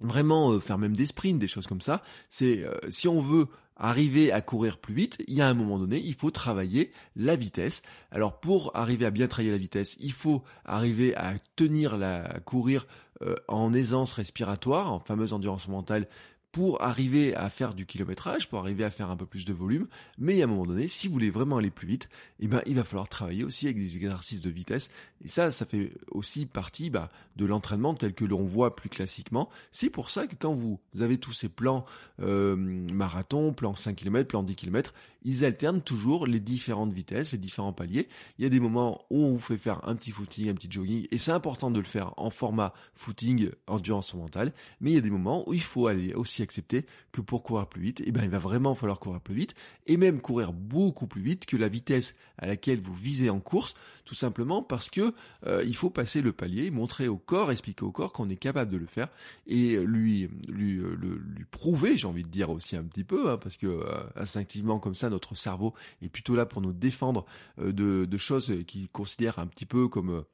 vraiment 0.00 0.52
euh, 0.52 0.60
faire 0.60 0.78
même 0.78 0.94
des 0.94 1.06
sprints, 1.06 1.40
des 1.40 1.48
choses 1.48 1.66
comme 1.66 1.80
ça. 1.80 2.04
C'est 2.30 2.64
si 2.88 3.08
on 3.08 3.20
veut 3.20 3.48
arriver 3.78 4.32
à 4.32 4.40
courir 4.40 4.78
plus 4.78 4.94
vite, 4.94 5.22
il 5.28 5.34
y 5.34 5.40
a 5.40 5.48
un 5.48 5.54
moment 5.54 5.78
donné, 5.78 5.98
il 6.04 6.14
faut 6.14 6.30
travailler 6.30 6.90
la 7.16 7.36
vitesse. 7.36 7.82
Alors 8.10 8.40
pour 8.40 8.72
arriver 8.74 9.06
à 9.06 9.10
bien 9.10 9.28
travailler 9.28 9.52
la 9.52 9.58
vitesse, 9.58 9.96
il 10.00 10.12
faut 10.12 10.42
arriver 10.64 11.14
à 11.16 11.34
tenir 11.56 11.96
la 11.96 12.40
courir 12.44 12.86
euh, 13.22 13.34
en 13.48 13.72
aisance 13.72 14.12
respiratoire, 14.12 14.92
en 14.92 14.98
fameuse 14.98 15.32
endurance 15.32 15.68
mentale 15.68 16.06
pour 16.52 16.82
arriver 16.82 17.34
à 17.34 17.50
faire 17.50 17.74
du 17.74 17.84
kilométrage, 17.84 18.48
pour 18.48 18.58
arriver 18.58 18.84
à 18.84 18.90
faire 18.90 19.10
un 19.10 19.16
peu 19.16 19.26
plus 19.26 19.44
de 19.44 19.52
volume, 19.52 19.86
mais 20.16 20.40
à 20.40 20.44
un 20.44 20.48
moment 20.48 20.66
donné, 20.66 20.88
si 20.88 21.06
vous 21.06 21.12
voulez 21.12 21.30
vraiment 21.30 21.58
aller 21.58 21.70
plus 21.70 21.86
vite, 21.86 22.08
eh 22.40 22.48
ben, 22.48 22.62
il 22.66 22.74
va 22.74 22.84
falloir 22.84 23.08
travailler 23.08 23.44
aussi 23.44 23.66
avec 23.66 23.76
des 23.76 23.96
exercices 23.96 24.40
de 24.40 24.50
vitesse, 24.50 24.90
et 25.22 25.28
ça, 25.28 25.50
ça 25.50 25.66
fait 25.66 25.92
aussi 26.10 26.46
partie 26.46 26.90
bah, 26.90 27.10
de 27.36 27.44
l'entraînement 27.44 27.94
tel 27.94 28.14
que 28.14 28.24
l'on 28.24 28.44
voit 28.44 28.76
plus 28.76 28.88
classiquement. 28.88 29.48
C'est 29.72 29.90
pour 29.90 30.10
ça 30.10 30.26
que 30.26 30.36
quand 30.36 30.54
vous 30.54 30.80
avez 31.00 31.18
tous 31.18 31.32
ces 31.32 31.48
plans 31.48 31.84
euh, 32.20 32.56
marathon, 32.56 33.52
plan 33.52 33.74
5 33.74 33.94
km, 33.96 34.28
plan 34.28 34.42
10 34.42 34.56
km, 34.56 34.94
ils 35.22 35.44
alternent 35.44 35.82
toujours 35.82 36.26
les 36.26 36.40
différentes 36.40 36.92
vitesses, 36.92 37.32
les 37.32 37.38
différents 37.38 37.72
paliers. 37.72 38.08
Il 38.38 38.44
y 38.44 38.46
a 38.46 38.48
des 38.48 38.60
moments 38.60 39.04
où 39.10 39.24
on 39.24 39.32
vous 39.32 39.38
fait 39.38 39.58
faire 39.58 39.86
un 39.86 39.96
petit 39.96 40.12
footing, 40.12 40.48
un 40.48 40.54
petit 40.54 40.70
jogging, 40.70 41.06
et 41.10 41.18
c'est 41.18 41.32
important 41.32 41.70
de 41.70 41.78
le 41.78 41.84
faire 41.84 42.14
en 42.16 42.30
format 42.30 42.72
footing, 42.94 43.50
endurance 43.66 44.14
mentale, 44.14 44.52
mais 44.80 44.92
il 44.92 44.94
y 44.94 44.98
a 44.98 45.02
des 45.02 45.10
moments 45.10 45.48
où 45.48 45.54
il 45.54 45.62
faut 45.62 45.86
aller 45.86 46.14
aussi 46.14 46.37
accepter 46.42 46.86
que 47.12 47.20
pour 47.20 47.42
courir 47.42 47.66
plus 47.66 47.82
vite, 47.82 48.02
eh 48.04 48.12
ben, 48.12 48.22
il 48.24 48.30
va 48.30 48.38
vraiment 48.38 48.74
falloir 48.74 48.98
courir 48.98 49.20
plus 49.20 49.34
vite, 49.34 49.54
et 49.86 49.96
même 49.96 50.20
courir 50.20 50.52
beaucoup 50.52 51.06
plus 51.06 51.22
vite 51.22 51.46
que 51.46 51.56
la 51.56 51.68
vitesse 51.68 52.14
à 52.38 52.46
laquelle 52.46 52.80
vous 52.80 52.94
visez 52.94 53.30
en 53.30 53.40
course, 53.40 53.74
tout 54.04 54.14
simplement 54.14 54.62
parce 54.62 54.90
que 54.90 55.12
euh, 55.46 55.62
il 55.66 55.76
faut 55.76 55.90
passer 55.90 56.22
le 56.22 56.32
palier, 56.32 56.70
montrer 56.70 57.08
au 57.08 57.18
corps, 57.18 57.50
expliquer 57.52 57.84
au 57.84 57.92
corps 57.92 58.12
qu'on 58.12 58.28
est 58.28 58.36
capable 58.36 58.70
de 58.70 58.78
le 58.78 58.86
faire, 58.86 59.08
et 59.46 59.78
lui, 59.78 60.28
lui, 60.48 60.78
euh, 60.78 60.94
lui 60.96 61.44
prouver, 61.50 61.96
j'ai 61.96 62.06
envie 62.06 62.22
de 62.22 62.28
dire 62.28 62.50
aussi 62.50 62.76
un 62.76 62.84
petit 62.84 63.04
peu, 63.04 63.30
hein, 63.30 63.38
parce 63.38 63.56
que 63.56 63.66
euh, 63.66 63.98
instinctivement 64.16 64.78
comme 64.78 64.94
ça, 64.94 65.10
notre 65.10 65.34
cerveau 65.34 65.74
est 66.02 66.08
plutôt 66.08 66.34
là 66.34 66.46
pour 66.46 66.62
nous 66.62 66.72
défendre 66.72 67.26
de 67.58 68.18
choses 68.18 68.52
qu'il 68.66 68.88
considère 68.88 69.38
un 69.38 69.46
petit 69.46 69.66
peu 69.66 69.88
comme 69.88 70.24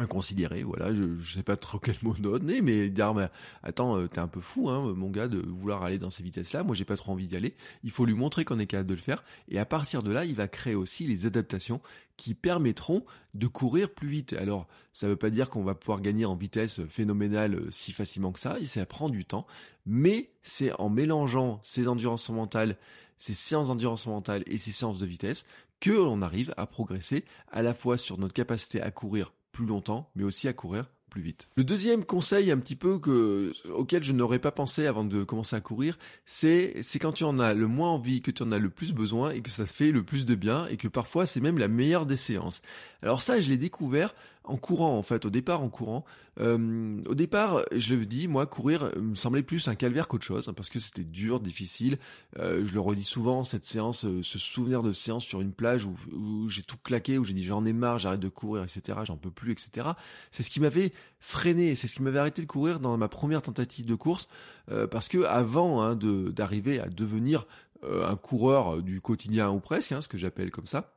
inconsidéré, 0.00 0.62
voilà, 0.62 0.94
je, 0.94 1.16
je 1.20 1.34
sais 1.34 1.42
pas 1.42 1.56
trop 1.56 1.78
quel 1.78 1.96
mot 2.02 2.14
donner, 2.18 2.62
mais 2.62 2.88
dire, 2.90 3.14
attends, 3.62 3.98
euh, 3.98 4.06
t'es 4.06 4.18
un 4.18 4.28
peu 4.28 4.40
fou, 4.40 4.68
hein, 4.68 4.94
mon 4.94 5.10
gars, 5.10 5.28
de 5.28 5.38
vouloir 5.38 5.82
aller 5.82 5.98
dans 5.98 6.10
ces 6.10 6.22
vitesses-là, 6.22 6.64
moi 6.64 6.74
j'ai 6.74 6.84
pas 6.84 6.96
trop 6.96 7.12
envie 7.12 7.28
d'y 7.28 7.36
aller, 7.36 7.54
il 7.84 7.90
faut 7.90 8.04
lui 8.04 8.14
montrer 8.14 8.44
qu'on 8.44 8.58
est 8.58 8.66
capable 8.66 8.88
de 8.88 8.94
le 8.94 9.00
faire, 9.00 9.22
et 9.48 9.58
à 9.58 9.66
partir 9.66 10.02
de 10.02 10.10
là, 10.10 10.24
il 10.24 10.34
va 10.34 10.48
créer 10.48 10.74
aussi 10.74 11.06
les 11.06 11.26
adaptations 11.26 11.80
qui 12.16 12.34
permettront 12.34 13.04
de 13.34 13.46
courir 13.46 13.90
plus 13.94 14.08
vite. 14.08 14.32
Alors, 14.34 14.66
ça 14.92 15.08
veut 15.08 15.16
pas 15.16 15.30
dire 15.30 15.48
qu'on 15.48 15.64
va 15.64 15.74
pouvoir 15.74 16.00
gagner 16.00 16.26
en 16.26 16.36
vitesse 16.36 16.80
phénoménale 16.88 17.54
euh, 17.54 17.70
si 17.70 17.92
facilement 17.92 18.32
que 18.32 18.40
ça, 18.40 18.58
et 18.60 18.66
ça 18.66 18.84
prend 18.86 19.08
du 19.08 19.24
temps, 19.24 19.46
mais 19.86 20.30
c'est 20.42 20.72
en 20.80 20.88
mélangeant 20.88 21.60
ces 21.62 21.88
endurances 21.88 22.28
mentales, 22.30 22.76
ces 23.16 23.34
séances 23.34 23.68
d'endurance 23.68 24.06
mentale 24.06 24.42
et 24.46 24.58
ces 24.58 24.72
séances 24.72 24.98
de 24.98 25.06
vitesse 25.06 25.46
que 25.80 25.90
l'on 25.90 26.22
arrive 26.22 26.54
à 26.56 26.66
progresser 26.66 27.24
à 27.50 27.62
la 27.62 27.74
fois 27.74 27.96
sur 27.96 28.18
notre 28.18 28.34
capacité 28.34 28.82
à 28.82 28.90
courir 28.90 29.32
longtemps, 29.66 30.10
mais 30.14 30.24
aussi 30.24 30.48
à 30.48 30.52
courir 30.52 30.90
plus 31.10 31.20
vite. 31.20 31.48
Le 31.56 31.64
deuxième 31.64 32.04
conseil 32.04 32.50
un 32.50 32.58
petit 32.58 32.76
peu 32.76 32.98
que 32.98 33.52
auquel 33.74 34.02
je 34.02 34.12
n'aurais 34.12 34.38
pas 34.38 34.52
pensé 34.52 34.86
avant 34.86 35.04
de 35.04 35.24
commencer 35.24 35.56
à 35.56 35.60
courir, 35.60 35.98
c'est 36.24 36.82
c'est 36.82 36.98
quand 36.98 37.12
tu 37.12 37.24
en 37.24 37.38
as 37.38 37.52
le 37.52 37.66
moins 37.66 37.90
envie, 37.90 38.22
que 38.22 38.30
tu 38.30 38.42
en 38.42 38.52
as 38.52 38.58
le 38.58 38.70
plus 38.70 38.94
besoin 38.94 39.32
et 39.32 39.42
que 39.42 39.50
ça 39.50 39.66
fait 39.66 39.90
le 39.90 40.02
plus 40.02 40.24
de 40.24 40.34
bien 40.34 40.66
et 40.68 40.78
que 40.78 40.88
parfois 40.88 41.26
c'est 41.26 41.40
même 41.40 41.58
la 41.58 41.68
meilleure 41.68 42.06
des 42.06 42.16
séances. 42.16 42.62
Alors 43.02 43.22
ça, 43.22 43.40
je 43.40 43.50
l'ai 43.50 43.58
découvert 43.58 44.14
en 44.44 44.56
courant 44.56 44.96
en 44.96 45.02
fait, 45.02 45.24
au 45.26 45.30
départ 45.30 45.62
en 45.62 45.68
courant. 45.68 46.04
Euh, 46.38 47.02
au 47.06 47.14
départ, 47.14 47.62
je 47.74 47.94
le 47.94 48.06
dis, 48.06 48.28
moi 48.28 48.46
courir 48.46 48.90
me 48.96 49.14
semblait 49.14 49.42
plus 49.42 49.68
un 49.68 49.74
calvaire 49.74 50.08
qu'autre 50.08 50.24
chose 50.24 50.48
hein, 50.48 50.54
parce 50.54 50.70
que 50.70 50.78
c'était 50.78 51.04
dur, 51.04 51.40
difficile. 51.40 51.98
Euh, 52.38 52.64
je 52.64 52.72
le 52.72 52.80
redis 52.80 53.04
souvent, 53.04 53.44
cette 53.44 53.64
séance, 53.64 54.04
euh, 54.04 54.22
ce 54.22 54.38
souvenir 54.38 54.82
de 54.82 54.92
séance 54.92 55.24
sur 55.24 55.40
une 55.40 55.52
plage 55.52 55.84
où, 55.84 55.94
où 56.12 56.48
j'ai 56.48 56.62
tout 56.62 56.78
claqué, 56.82 57.18
où 57.18 57.24
j'ai 57.24 57.34
dit 57.34 57.44
j'en 57.44 57.64
ai 57.64 57.72
marre, 57.72 57.98
j'arrête 57.98 58.20
de 58.20 58.28
courir, 58.28 58.62
etc. 58.62 59.00
J'en 59.04 59.16
peux 59.16 59.30
plus, 59.30 59.52
etc. 59.52 59.88
C'est 60.30 60.42
ce 60.42 60.50
qui 60.50 60.60
m'avait 60.60 60.92
freiné, 61.18 61.74
c'est 61.74 61.86
ce 61.86 61.96
qui 61.96 62.02
m'avait 62.02 62.18
arrêté 62.18 62.42
de 62.42 62.46
courir 62.46 62.80
dans 62.80 62.96
ma 62.96 63.08
première 63.08 63.42
tentative 63.42 63.86
de 63.86 63.94
course 63.94 64.28
euh, 64.70 64.86
parce 64.86 65.08
que 65.08 65.24
avant 65.24 65.82
hein, 65.82 65.94
de 65.94 66.30
d'arriver 66.30 66.80
à 66.80 66.88
devenir 66.88 67.46
euh, 67.84 68.08
un 68.08 68.16
coureur 68.16 68.82
du 68.82 69.00
quotidien 69.00 69.50
ou 69.50 69.60
presque, 69.60 69.92
hein, 69.92 70.00
ce 70.00 70.08
que 70.08 70.18
j'appelle 70.18 70.50
comme 70.50 70.66
ça 70.66 70.92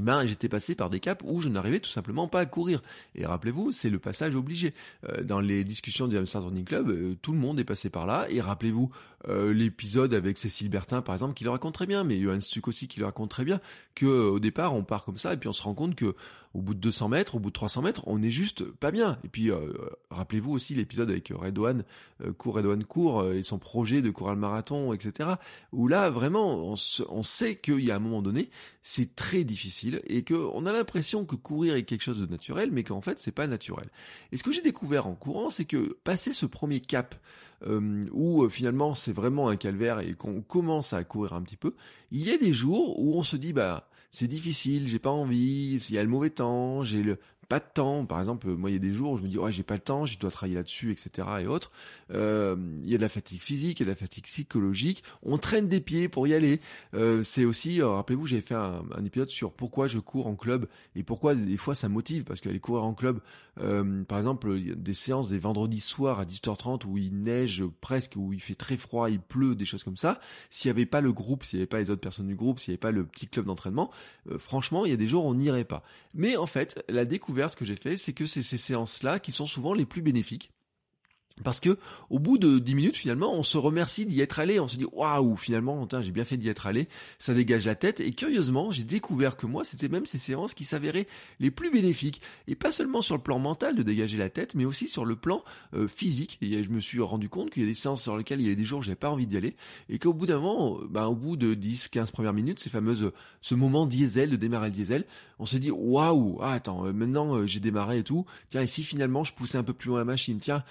ben, 0.00 0.26
j'étais 0.26 0.48
passé 0.48 0.74
par 0.74 0.88
des 0.88 1.00
caps 1.00 1.22
où 1.26 1.42
je 1.42 1.50
n'arrivais 1.50 1.80
tout 1.80 1.90
simplement 1.90 2.26
pas 2.26 2.40
à 2.40 2.46
courir. 2.46 2.82
Et 3.14 3.26
rappelez-vous, 3.26 3.72
c'est 3.72 3.90
le 3.90 3.98
passage 3.98 4.34
obligé. 4.34 4.72
Euh, 5.06 5.22
dans 5.22 5.40
les 5.40 5.64
discussions 5.64 6.08
du 6.08 6.16
Hamster 6.16 6.40
Club, 6.64 6.88
euh, 6.88 7.14
tout 7.20 7.32
le 7.32 7.38
monde 7.38 7.60
est 7.60 7.64
passé 7.64 7.90
par 7.90 8.06
là. 8.06 8.26
Et 8.30 8.40
rappelez-vous 8.40 8.90
euh, 9.28 9.52
l'épisode 9.52 10.14
avec 10.14 10.38
Cécile 10.38 10.70
Bertin, 10.70 11.02
par 11.02 11.14
exemple, 11.14 11.34
qui 11.34 11.44
le 11.44 11.50
raconte 11.50 11.74
très 11.74 11.86
bien, 11.86 12.04
mais 12.04 12.18
Johan 12.18 12.40
Stuck 12.40 12.68
aussi 12.68 12.88
qui 12.88 13.00
le 13.00 13.04
raconte 13.04 13.30
très 13.30 13.44
bien, 13.44 13.60
que 13.94 14.06
au 14.06 14.40
départ, 14.40 14.74
on 14.74 14.82
part 14.82 15.04
comme 15.04 15.18
ça, 15.18 15.34
et 15.34 15.36
puis 15.36 15.48
on 15.50 15.52
se 15.52 15.62
rend 15.62 15.74
compte 15.74 15.94
que 15.94 16.16
au 16.54 16.60
bout 16.60 16.74
de 16.74 16.80
200 16.80 17.08
mètres, 17.08 17.34
au 17.34 17.38
bout 17.38 17.50
de 17.50 17.54
300 17.54 17.82
mètres, 17.82 18.02
on 18.06 18.22
est 18.22 18.30
juste 18.30 18.64
pas 18.64 18.90
bien. 18.90 19.18
Et 19.24 19.28
puis, 19.28 19.50
euh, 19.50 19.72
rappelez-vous 20.10 20.52
aussi 20.52 20.74
l'épisode 20.74 21.10
avec 21.10 21.32
Redouane, 21.34 21.84
euh, 22.24 22.32
Court 22.32 22.54
Redouane 22.54 22.84
Court, 22.84 23.20
euh, 23.20 23.34
et 23.34 23.42
son 23.42 23.58
projet 23.58 24.02
de 24.02 24.10
courir 24.10 24.34
le 24.34 24.40
marathon, 24.40 24.92
etc. 24.92 25.30
Où 25.72 25.88
là, 25.88 26.10
vraiment, 26.10 26.72
on, 26.72 26.74
on 27.08 27.22
sait 27.22 27.56
qu'il 27.56 27.80
y 27.80 27.90
a 27.90 27.96
un 27.96 28.00
moment 28.00 28.22
donné, 28.22 28.50
c'est 28.82 29.16
très 29.16 29.44
difficile, 29.44 30.02
et 30.06 30.24
qu'on 30.24 30.66
a 30.66 30.72
l'impression 30.72 31.24
que 31.24 31.36
courir 31.36 31.76
est 31.76 31.84
quelque 31.84 32.02
chose 32.02 32.20
de 32.20 32.26
naturel, 32.26 32.70
mais 32.70 32.84
qu'en 32.84 33.00
fait, 33.00 33.18
c'est 33.18 33.32
pas 33.32 33.46
naturel. 33.46 33.88
Et 34.30 34.36
ce 34.36 34.42
que 34.42 34.52
j'ai 34.52 34.62
découvert 34.62 35.06
en 35.06 35.14
courant, 35.14 35.48
c'est 35.48 35.64
que 35.64 35.96
passer 36.04 36.32
ce 36.32 36.46
premier 36.46 36.80
cap, 36.80 37.14
euh, 37.66 38.06
où 38.10 38.48
finalement 38.48 38.94
c'est 38.94 39.12
vraiment 39.12 39.48
un 39.48 39.56
calvaire 39.56 40.00
et 40.00 40.14
qu'on 40.14 40.42
commence 40.42 40.92
à 40.92 41.04
courir 41.04 41.32
un 41.34 41.42
petit 41.42 41.56
peu, 41.56 41.74
il 42.10 42.26
y 42.26 42.32
a 42.32 42.36
des 42.36 42.52
jours 42.52 42.98
où 42.98 43.16
on 43.16 43.22
se 43.22 43.36
dit 43.36 43.52
bah 43.52 43.88
c'est 44.12 44.28
difficile, 44.28 44.86
j'ai 44.86 44.98
pas 44.98 45.10
envie, 45.10 45.76
il 45.76 45.94
y 45.94 45.98
a 45.98 46.02
le 46.02 46.08
mauvais 46.08 46.30
temps, 46.30 46.84
j'ai 46.84 47.02
le 47.02 47.18
pas 47.52 47.60
de 47.60 47.64
temps. 47.74 48.06
Par 48.06 48.18
exemple, 48.18 48.48
moi, 48.48 48.70
il 48.70 48.72
y 48.72 48.76
a 48.76 48.78
des 48.78 48.94
jours 48.94 49.12
où 49.12 49.18
je 49.18 49.22
me 49.22 49.28
dis, 49.28 49.36
ouais, 49.36 49.52
j'ai 49.52 49.62
pas 49.62 49.74
le 49.74 49.80
temps, 49.80 50.06
je 50.06 50.18
dois 50.18 50.30
travailler 50.30 50.54
là-dessus, 50.54 50.90
etc. 50.90 51.28
et 51.42 51.46
autres. 51.46 51.70
Euh, 52.10 52.56
il 52.82 52.90
y 52.90 52.94
a 52.94 52.96
de 52.96 53.02
la 53.02 53.10
fatigue 53.10 53.42
physique, 53.42 53.78
il 53.78 53.82
y 53.82 53.84
a 53.84 53.86
de 53.86 53.90
la 53.90 53.96
fatigue 53.96 54.24
psychologique. 54.24 55.04
On 55.22 55.36
traîne 55.36 55.68
des 55.68 55.82
pieds 55.82 56.08
pour 56.08 56.26
y 56.26 56.32
aller. 56.32 56.62
Euh, 56.94 57.22
c'est 57.22 57.44
aussi, 57.44 57.82
euh, 57.82 57.90
rappelez-vous, 57.90 58.26
j'avais 58.26 58.40
fait 58.40 58.54
un, 58.54 58.82
épisode 59.04 59.28
sur 59.28 59.52
pourquoi 59.52 59.86
je 59.86 59.98
cours 59.98 60.28
en 60.28 60.34
club 60.34 60.66
et 60.96 61.02
pourquoi 61.02 61.34
des 61.34 61.58
fois 61.58 61.74
ça 61.74 61.90
motive 61.90 62.24
parce 62.24 62.40
qu'aller 62.40 62.58
courir 62.58 62.84
en 62.84 62.94
club, 62.94 63.20
euh, 63.60 64.04
par 64.04 64.18
exemple, 64.18 64.54
il 64.56 64.68
y 64.68 64.72
a 64.72 64.74
des 64.74 64.94
séances 64.94 65.28
des 65.28 65.38
vendredis 65.38 65.80
soirs 65.80 66.18
à 66.18 66.24
18h30 66.24 66.86
où 66.86 66.98
il 66.98 67.22
neige 67.22 67.64
presque, 67.80 68.14
où 68.16 68.32
il 68.32 68.40
fait 68.40 68.54
très 68.54 68.76
froid, 68.76 69.10
il 69.10 69.20
pleut, 69.20 69.54
des 69.54 69.66
choses 69.66 69.84
comme 69.84 69.96
ça. 69.96 70.20
S'il 70.50 70.68
y 70.68 70.70
avait 70.70 70.86
pas 70.86 71.00
le 71.00 71.12
groupe, 71.12 71.44
s'il 71.44 71.58
y 71.58 71.62
avait 71.62 71.66
pas 71.66 71.78
les 71.78 71.90
autres 71.90 72.00
personnes 72.00 72.28
du 72.28 72.36
groupe, 72.36 72.58
s'il 72.58 72.70
y 72.70 72.74
avait 72.74 72.78
pas 72.78 72.90
le 72.90 73.04
petit 73.04 73.28
club 73.28 73.46
d'entraînement, 73.46 73.90
franchement, 74.38 74.84
il 74.86 74.90
y 74.90 74.94
a 74.94 74.96
des 74.96 75.08
jours 75.08 75.26
où 75.26 75.30
on 75.30 75.34
n'irait 75.34 75.64
pas. 75.64 75.82
Mais 76.14 76.36
en 76.36 76.46
fait, 76.46 76.84
la 76.88 77.04
découverte 77.04 77.56
que 77.56 77.64
j'ai 77.64 77.76
fait, 77.76 77.96
c'est 77.96 78.12
que 78.12 78.26
c'est 78.26 78.42
ces 78.42 78.58
séances-là 78.58 79.18
qui 79.18 79.32
sont 79.32 79.46
souvent 79.46 79.74
les 79.74 79.86
plus 79.86 80.02
bénéfiques. 80.02 80.50
Parce 81.44 81.60
que 81.60 81.78
au 82.10 82.18
bout 82.18 82.38
de 82.38 82.58
10 82.58 82.74
minutes 82.74 82.96
finalement, 82.96 83.34
on 83.34 83.42
se 83.42 83.56
remercie 83.56 84.06
d'y 84.06 84.20
être 84.20 84.38
allé, 84.38 84.60
on 84.60 84.68
se 84.68 84.76
dit 84.76 84.86
waouh, 84.92 85.36
finalement, 85.36 85.88
j'ai 86.00 86.10
bien 86.10 86.24
fait 86.24 86.36
d'y 86.36 86.48
être 86.48 86.66
allé, 86.66 86.88
ça 87.18 87.34
dégage 87.34 87.66
la 87.66 87.74
tête. 87.74 88.00
Et 88.00 88.12
curieusement, 88.12 88.70
j'ai 88.70 88.84
découvert 88.84 89.36
que 89.36 89.46
moi, 89.46 89.64
c'était 89.64 89.88
même 89.88 90.06
ces 90.06 90.18
séances 90.18 90.54
qui 90.54 90.64
s'avéraient 90.64 91.06
les 91.40 91.50
plus 91.50 91.70
bénéfiques. 91.70 92.20
Et 92.48 92.54
pas 92.54 92.72
seulement 92.72 93.02
sur 93.02 93.16
le 93.16 93.22
plan 93.22 93.38
mental 93.38 93.74
de 93.74 93.82
dégager 93.82 94.18
la 94.18 94.30
tête, 94.30 94.54
mais 94.54 94.64
aussi 94.64 94.88
sur 94.88 95.04
le 95.04 95.16
plan 95.16 95.42
euh, 95.74 95.88
physique. 95.88 96.38
Et 96.42 96.62
je 96.62 96.70
me 96.70 96.80
suis 96.80 97.00
rendu 97.00 97.28
compte 97.28 97.50
qu'il 97.50 97.62
y 97.62 97.66
a 97.66 97.68
des 97.68 97.74
séances 97.74 98.02
sur 98.02 98.16
lesquelles 98.16 98.40
il 98.40 98.48
y 98.48 98.52
a 98.52 98.54
des 98.54 98.64
jours 98.64 98.80
où 98.80 98.82
j'avais 98.82 98.96
pas 98.96 99.10
envie 99.10 99.26
d'y 99.26 99.36
aller. 99.36 99.56
Et 99.88 99.98
qu'au 99.98 100.12
bout 100.12 100.26
d'un 100.26 100.38
moment, 100.38 100.78
ben, 100.88 101.06
au 101.06 101.14
bout 101.14 101.36
de 101.36 101.54
10 101.54 101.88
15 101.88 102.10
premières 102.10 102.34
minutes, 102.34 102.58
ces 102.58 102.70
fameuses 102.70 103.10
ce 103.40 103.54
moment 103.54 103.86
diesel 103.86 104.30
de 104.30 104.36
démarrer 104.36 104.68
le 104.68 104.74
diesel, 104.74 105.04
on 105.38 105.46
s'est 105.46 105.58
dit 105.58 105.70
waouh, 105.70 106.38
ah, 106.42 106.52
attends, 106.52 106.86
euh, 106.86 106.92
maintenant 106.92 107.36
euh, 107.36 107.46
j'ai 107.46 107.60
démarré 107.60 107.98
et 107.98 108.04
tout. 108.04 108.26
Tiens, 108.50 108.62
et 108.62 108.66
si 108.66 108.84
finalement 108.84 109.24
je 109.24 109.32
poussais 109.32 109.58
un 109.58 109.64
peu 109.64 109.72
plus 109.72 109.88
loin 109.88 109.98
la 109.98 110.04
machine, 110.04 110.38
tiens, 110.38 110.62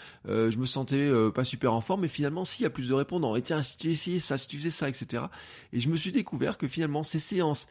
je 0.52 0.60
me 0.60 0.66
sentais 0.66 0.96
euh, 0.96 1.32
pas 1.32 1.44
super 1.44 1.74
en 1.74 1.82
forme, 1.82 2.02
mais 2.02 2.08
finalement 2.08 2.46
s'il 2.46 2.64
y 2.64 2.68
a 2.68 2.70
plus 2.70 2.90
de 2.90 2.94
répondants, 2.94 3.36
et 3.36 3.42
tiens, 3.42 3.62
si 3.62 3.78
tu 3.78 3.90
essayais 3.90 4.20
ça, 4.20 4.38
si 4.38 4.48
tu 4.48 4.58
faisais 4.58 4.70
ça, 4.70 4.90
etc. 4.90 5.24
Et 5.74 5.80
je 5.80 5.90
me 5.90 5.96
suis 5.96 6.12
découvert 6.12 6.58
que 6.58 6.68
finalement 6.68 7.04
ces 7.04 7.20
séances, 7.20 7.68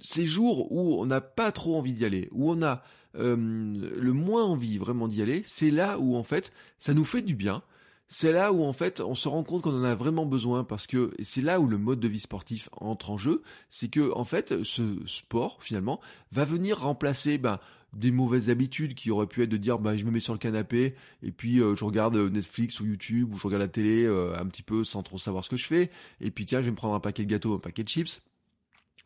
ces 0.00 0.26
jours 0.26 0.70
où 0.72 1.00
on 1.00 1.06
n'a 1.06 1.20
pas 1.20 1.52
trop 1.52 1.76
envie 1.76 1.92
d'y 1.92 2.04
aller, 2.04 2.28
où 2.32 2.50
on 2.50 2.62
a 2.62 2.82
euh, 3.16 3.36
le 3.36 4.12
moins 4.12 4.44
envie 4.44 4.78
vraiment 4.78 5.08
d'y 5.08 5.22
aller, 5.22 5.42
c'est 5.44 5.70
là 5.70 5.98
où 5.98 6.16
en 6.16 6.24
fait 6.24 6.52
ça 6.78 6.94
nous 6.94 7.04
fait 7.04 7.22
du 7.22 7.34
bien. 7.34 7.62
C'est 8.08 8.32
là 8.32 8.52
où 8.52 8.62
en 8.64 8.74
fait 8.74 9.00
on 9.00 9.14
se 9.14 9.26
rend 9.26 9.42
compte 9.42 9.62
qu'on 9.62 9.74
en 9.74 9.84
a 9.84 9.94
vraiment 9.94 10.26
besoin 10.26 10.64
parce 10.64 10.86
que 10.86 11.12
c'est 11.22 11.40
là 11.40 11.60
où 11.60 11.66
le 11.66 11.78
mode 11.78 11.98
de 11.98 12.08
vie 12.08 12.20
sportif 12.20 12.68
entre 12.72 13.10
en 13.10 13.16
jeu, 13.16 13.42
c'est 13.70 13.88
que 13.88 14.12
en 14.14 14.26
fait 14.26 14.62
ce 14.64 14.98
sport 15.06 15.56
finalement 15.60 15.98
va 16.30 16.44
venir 16.44 16.78
remplacer 16.78 17.38
ben 17.38 17.58
des 17.92 18.10
mauvaises 18.10 18.50
habitudes 18.50 18.94
qui 18.94 19.10
auraient 19.10 19.26
pu 19.26 19.42
être 19.42 19.50
de 19.50 19.56
dire 19.56 19.78
bah 19.78 19.96
je 19.96 20.04
me 20.04 20.10
mets 20.10 20.20
sur 20.20 20.32
le 20.32 20.38
canapé 20.38 20.94
et 21.22 21.30
puis 21.30 21.60
euh, 21.60 21.74
je 21.76 21.84
regarde 21.84 22.16
euh, 22.16 22.30
Netflix 22.30 22.80
ou 22.80 22.86
YouTube 22.86 23.32
ou 23.32 23.38
je 23.38 23.42
regarde 23.46 23.62
la 23.62 23.68
télé 23.68 24.04
euh, 24.04 24.34
un 24.38 24.46
petit 24.46 24.62
peu 24.62 24.84
sans 24.84 25.02
trop 25.02 25.18
savoir 25.18 25.44
ce 25.44 25.50
que 25.50 25.56
je 25.56 25.66
fais. 25.66 25.90
Et 26.20 26.30
puis 26.30 26.46
tiens 26.46 26.60
je 26.60 26.66
vais 26.66 26.70
me 26.70 26.76
prendre 26.76 26.94
un 26.94 27.00
paquet 27.00 27.24
de 27.24 27.30
gâteaux 27.30 27.54
un 27.54 27.58
paquet 27.58 27.84
de 27.84 27.88
chips 27.88 28.22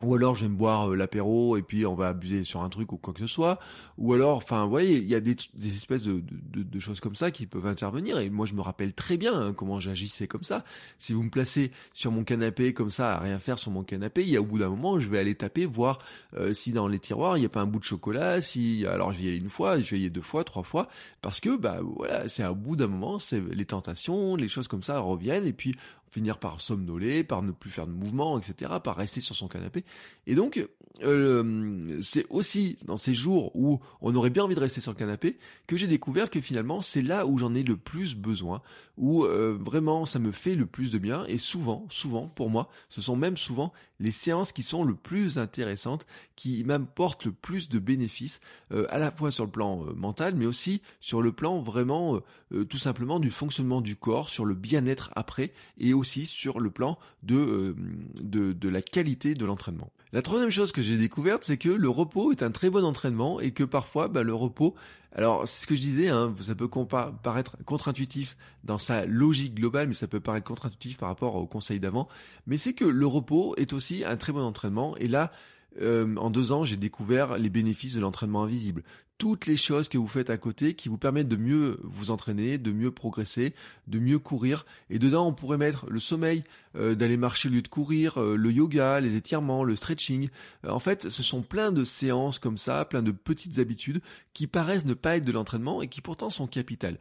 ou 0.03 0.13
alors 0.13 0.35
je 0.35 0.45
vais 0.45 0.49
me 0.49 0.55
boire 0.55 0.91
euh, 0.91 0.95
l'apéro 0.95 1.57
et 1.57 1.63
puis 1.63 1.85
on 1.85 1.95
va 1.95 2.09
abuser 2.09 2.43
sur 2.43 2.61
un 2.61 2.69
truc 2.69 2.93
ou 2.93 2.97
quoi 2.97 3.13
que 3.13 3.19
ce 3.19 3.27
soit, 3.27 3.59
ou 3.97 4.13
alors, 4.13 4.37
enfin, 4.37 4.63
vous 4.63 4.69
voyez, 4.69 4.97
il 4.97 5.09
y 5.09 5.15
a 5.15 5.19
des, 5.19 5.35
espèces 5.65 6.03
de, 6.03 6.21
choses 6.79 6.99
comme 6.99 7.15
ça 7.15 7.31
qui 7.31 7.47
peuvent 7.47 7.65
intervenir, 7.65 8.19
et 8.19 8.29
moi 8.29 8.45
je 8.45 8.53
me 8.53 8.61
rappelle 8.61 8.93
très 8.93 9.17
bien 9.17 9.33
hein, 9.33 9.53
comment 9.53 9.79
j'agissais 9.79 10.27
comme 10.27 10.43
ça. 10.43 10.63
Si 10.99 11.13
vous 11.13 11.23
me 11.23 11.29
placez 11.29 11.71
sur 11.93 12.11
mon 12.11 12.23
canapé 12.23 12.73
comme 12.73 12.91
ça, 12.91 13.15
à 13.15 13.19
rien 13.19 13.39
faire 13.39 13.57
sur 13.57 13.71
mon 13.71 13.83
canapé, 13.83 14.21
il 14.21 14.29
y 14.29 14.37
a 14.37 14.41
au 14.41 14.45
bout 14.45 14.59
d'un 14.59 14.69
moment, 14.69 14.99
je 14.99 15.09
vais 15.09 15.17
aller 15.17 15.33
taper, 15.33 15.65
voir 15.65 15.99
euh, 16.35 16.53
si 16.53 16.71
dans 16.71 16.87
les 16.87 16.99
tiroirs, 16.99 17.37
il 17.37 17.39
n'y 17.39 17.47
a 17.47 17.49
pas 17.49 17.61
un 17.61 17.65
bout 17.65 17.79
de 17.79 17.83
chocolat, 17.83 18.41
si, 18.41 18.85
alors 18.85 19.13
je 19.13 19.19
vais 19.19 19.25
y 19.25 19.27
aller 19.29 19.37
une 19.37 19.49
fois, 19.49 19.79
je 19.79 19.89
vais 19.89 19.97
y 19.97 20.01
aller 20.01 20.09
deux 20.11 20.21
fois, 20.21 20.43
trois 20.43 20.63
fois, 20.63 20.87
parce 21.21 21.39
que, 21.39 21.57
bah 21.57 21.79
voilà, 21.81 22.29
c'est 22.29 22.45
au 22.45 22.55
bout 22.55 22.75
d'un 22.75 22.87
moment, 22.87 23.17
c'est 23.17 23.41
les 23.41 23.65
tentations, 23.65 24.35
les 24.35 24.47
choses 24.47 24.67
comme 24.67 24.83
ça 24.83 24.99
reviennent, 24.99 25.47
et 25.47 25.53
puis 25.53 25.75
finir 26.09 26.39
par 26.39 26.61
somnoler, 26.61 27.23
par 27.23 27.41
ne 27.41 27.51
plus 27.51 27.69
faire 27.69 27.87
de 27.87 27.91
mouvement, 27.91 28.37
etc., 28.37 28.71
par 28.83 28.95
rester 28.95 29.21
sur 29.21 29.35
son 29.35 29.47
canapé. 29.47 29.83
Et 30.25 30.35
donc, 30.35 30.67
euh, 31.03 31.99
c'est 32.01 32.25
aussi 32.29 32.77
dans 32.85 32.97
ces 32.97 33.13
jours 33.13 33.55
où 33.55 33.79
on 34.01 34.15
aurait 34.15 34.29
bien 34.29 34.43
envie 34.43 34.55
de 34.55 34.59
rester 34.59 34.81
sur 34.81 34.91
le 34.91 34.97
canapé 34.97 35.37
que 35.67 35.77
j'ai 35.77 35.87
découvert 35.87 36.29
que 36.29 36.41
finalement 36.41 36.81
c'est 36.81 37.03
là 37.03 37.27
où 37.27 37.37
j'en 37.37 37.53
ai 37.53 37.63
le 37.63 37.77
plus 37.77 38.15
besoin, 38.15 38.61
où 38.97 39.23
euh, 39.23 39.57
vraiment 39.59 40.05
ça 40.05 40.17
me 40.17 40.31
fait 40.31 40.55
le 40.55 40.65
plus 40.65 40.91
de 40.91 40.97
bien. 40.97 41.25
Et 41.27 41.37
souvent, 41.37 41.85
souvent 41.89 42.27
pour 42.27 42.49
moi, 42.49 42.69
ce 42.89 43.01
sont 43.01 43.15
même 43.15 43.37
souvent 43.37 43.73
les 43.99 44.11
séances 44.11 44.51
qui 44.51 44.63
sont 44.63 44.83
le 44.83 44.95
plus 44.95 45.37
intéressantes, 45.37 46.05
qui 46.35 46.63
m'apportent 46.63 47.25
le 47.25 47.31
plus 47.31 47.69
de 47.69 47.79
bénéfices, 47.79 48.39
euh, 48.71 48.87
à 48.89 48.97
la 48.97 49.11
fois 49.11 49.31
sur 49.31 49.45
le 49.45 49.51
plan 49.51 49.85
mental, 49.95 50.35
mais 50.35 50.45
aussi 50.45 50.81
sur 50.99 51.21
le 51.21 51.31
plan 51.31 51.61
vraiment 51.61 52.19
tout 52.69 52.77
simplement 52.77 53.19
du 53.19 53.29
fonctionnement 53.29 53.81
du 53.81 53.95
corps, 53.95 54.29
sur 54.29 54.45
le 54.45 54.55
bien-être 54.55 55.11
après, 55.15 55.51
et 55.77 55.93
aussi 55.97 56.25
sur 56.25 56.59
le 56.59 56.69
plan 56.69 56.97
de, 57.23 57.75
de, 58.21 58.53
de 58.53 58.69
la 58.69 58.81
qualité 58.81 59.33
de 59.33 59.45
l'entraînement. 59.45 59.91
La 60.13 60.21
troisième 60.21 60.49
chose 60.49 60.71
que 60.71 60.81
j'ai 60.81 60.97
découverte, 60.97 61.43
c'est 61.43 61.57
que 61.57 61.69
le 61.69 61.89
repos 61.89 62.31
est 62.31 62.41
un 62.41 62.51
très 62.51 62.69
bon 62.69 62.85
entraînement 62.85 63.41
et 63.41 63.51
que 63.51 63.63
parfois, 63.63 64.07
bah, 64.07 64.23
le 64.23 64.33
repos, 64.33 64.75
alors 65.11 65.47
c'est 65.47 65.63
ce 65.63 65.67
que 65.67 65.75
je 65.75 65.81
disais, 65.81 66.09
hein, 66.09 66.33
ça 66.39 66.55
peut 66.55 66.69
paraître 66.69 67.57
contre-intuitif 67.65 68.37
dans 68.63 68.77
sa 68.77 69.05
logique 69.05 69.55
globale, 69.55 69.89
mais 69.89 69.93
ça 69.93 70.07
peut 70.07 70.19
paraître 70.19 70.45
contre-intuitif 70.45 70.97
par 70.97 71.09
rapport 71.09 71.35
au 71.35 71.45
conseil 71.45 71.79
d'avant, 71.79 72.07
mais 72.45 72.57
c'est 72.57 72.73
que 72.73 72.85
le 72.85 73.05
repos 73.05 73.53
est 73.57 73.73
aussi 73.73 74.05
un 74.05 74.15
très 74.15 74.31
bon 74.31 74.41
entraînement. 74.41 74.95
Et 74.97 75.07
là, 75.07 75.31
euh, 75.81 76.15
en 76.15 76.29
deux 76.29 76.51
ans, 76.51 76.63
j'ai 76.63 76.77
découvert 76.77 77.37
les 77.37 77.49
bénéfices 77.49 77.95
de 77.95 77.99
l'entraînement 77.99 78.43
invisible 78.43 78.83
toutes 79.17 79.47
les 79.47 79.57
choses 79.57 79.89
que 79.89 79.97
vous 79.97 80.07
faites 80.07 80.29
à 80.29 80.37
côté 80.37 80.73
qui 80.73 80.89
vous 80.89 80.97
permettent 80.97 81.27
de 81.27 81.35
mieux 81.35 81.79
vous 81.83 82.11
entraîner, 82.11 82.57
de 82.57 82.71
mieux 82.71 82.91
progresser, 82.91 83.53
de 83.87 83.99
mieux 83.99 84.19
courir. 84.19 84.65
Et 84.89 84.99
dedans, 84.99 85.27
on 85.27 85.33
pourrait 85.33 85.57
mettre 85.57 85.89
le 85.89 85.99
sommeil, 85.99 86.43
euh, 86.75 86.93
d'aller 86.93 87.17
marcher 87.17 87.49
au 87.49 87.51
lieu 87.51 87.61
de 87.61 87.67
courir, 87.67 88.21
euh, 88.21 88.35
le 88.35 88.51
yoga, 88.51 88.99
les 88.99 89.15
étirements, 89.15 89.63
le 89.63 89.75
stretching. 89.75 90.29
Euh, 90.65 90.69
en 90.69 90.79
fait, 90.79 91.09
ce 91.09 91.23
sont 91.23 91.41
plein 91.41 91.71
de 91.71 91.83
séances 91.83 92.37
comme 92.37 92.57
ça, 92.57 92.85
plein 92.85 93.01
de 93.01 93.11
petites 93.11 93.57
habitudes 93.57 94.01
qui 94.33 94.45
paraissent 94.45 94.85
ne 94.85 94.93
pas 94.93 95.17
être 95.17 95.25
de 95.25 95.31
l'entraînement 95.31 95.81
et 95.81 95.87
qui 95.87 96.01
pourtant 96.01 96.29
sont 96.29 96.45
capitales. 96.45 96.99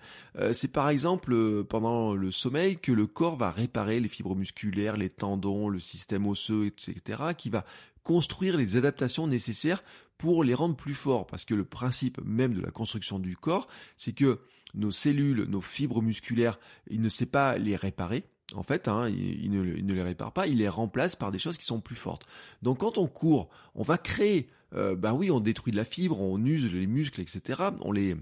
C'est 0.52 0.72
par 0.72 0.88
exemple 0.88 1.64
pendant 1.64 2.14
le 2.14 2.30
sommeil 2.30 2.78
que 2.78 2.92
le 2.92 3.06
corps 3.06 3.36
va 3.36 3.50
réparer 3.50 4.00
les 4.00 4.08
fibres 4.08 4.34
musculaires, 4.34 4.96
les 4.96 5.10
tendons, 5.10 5.68
le 5.68 5.78
système 5.78 6.26
osseux, 6.26 6.66
etc., 6.66 7.34
qui 7.36 7.50
va 7.50 7.66
construire 8.06 8.56
les 8.56 8.76
adaptations 8.76 9.26
nécessaires 9.26 9.82
pour 10.16 10.44
les 10.44 10.54
rendre 10.54 10.76
plus 10.76 10.94
forts. 10.94 11.26
Parce 11.26 11.44
que 11.44 11.54
le 11.54 11.64
principe 11.64 12.20
même 12.24 12.54
de 12.54 12.60
la 12.60 12.70
construction 12.70 13.18
du 13.18 13.36
corps, 13.36 13.66
c'est 13.96 14.12
que 14.12 14.38
nos 14.74 14.92
cellules, 14.92 15.42
nos 15.48 15.60
fibres 15.60 16.02
musculaires, 16.02 16.60
il 16.88 17.00
ne 17.00 17.08
sait 17.08 17.26
pas 17.26 17.58
les 17.58 17.74
réparer. 17.74 18.22
En 18.54 18.62
fait, 18.62 18.86
hein, 18.86 19.08
il, 19.08 19.50
ne, 19.50 19.92
les 19.92 20.02
répare 20.02 20.32
pas, 20.32 20.46
il 20.46 20.58
les 20.58 20.68
remplace 20.68 21.16
par 21.16 21.32
des 21.32 21.40
choses 21.40 21.58
qui 21.58 21.64
sont 21.64 21.80
plus 21.80 21.96
fortes. 21.96 22.24
Donc 22.62 22.78
quand 22.78 22.96
on 22.96 23.08
court, 23.08 23.48
on 23.74 23.82
va 23.82 23.98
créer, 23.98 24.48
bah 24.70 25.12
oui, 25.12 25.32
on 25.32 25.40
détruit 25.40 25.72
de 25.72 25.76
la 25.76 25.84
fibre, 25.84 26.22
on 26.22 26.38
use 26.44 26.72
les 26.72 26.86
muscles, 26.86 27.20
etc. 27.20 27.70
On 27.80 27.90
les 27.90 28.16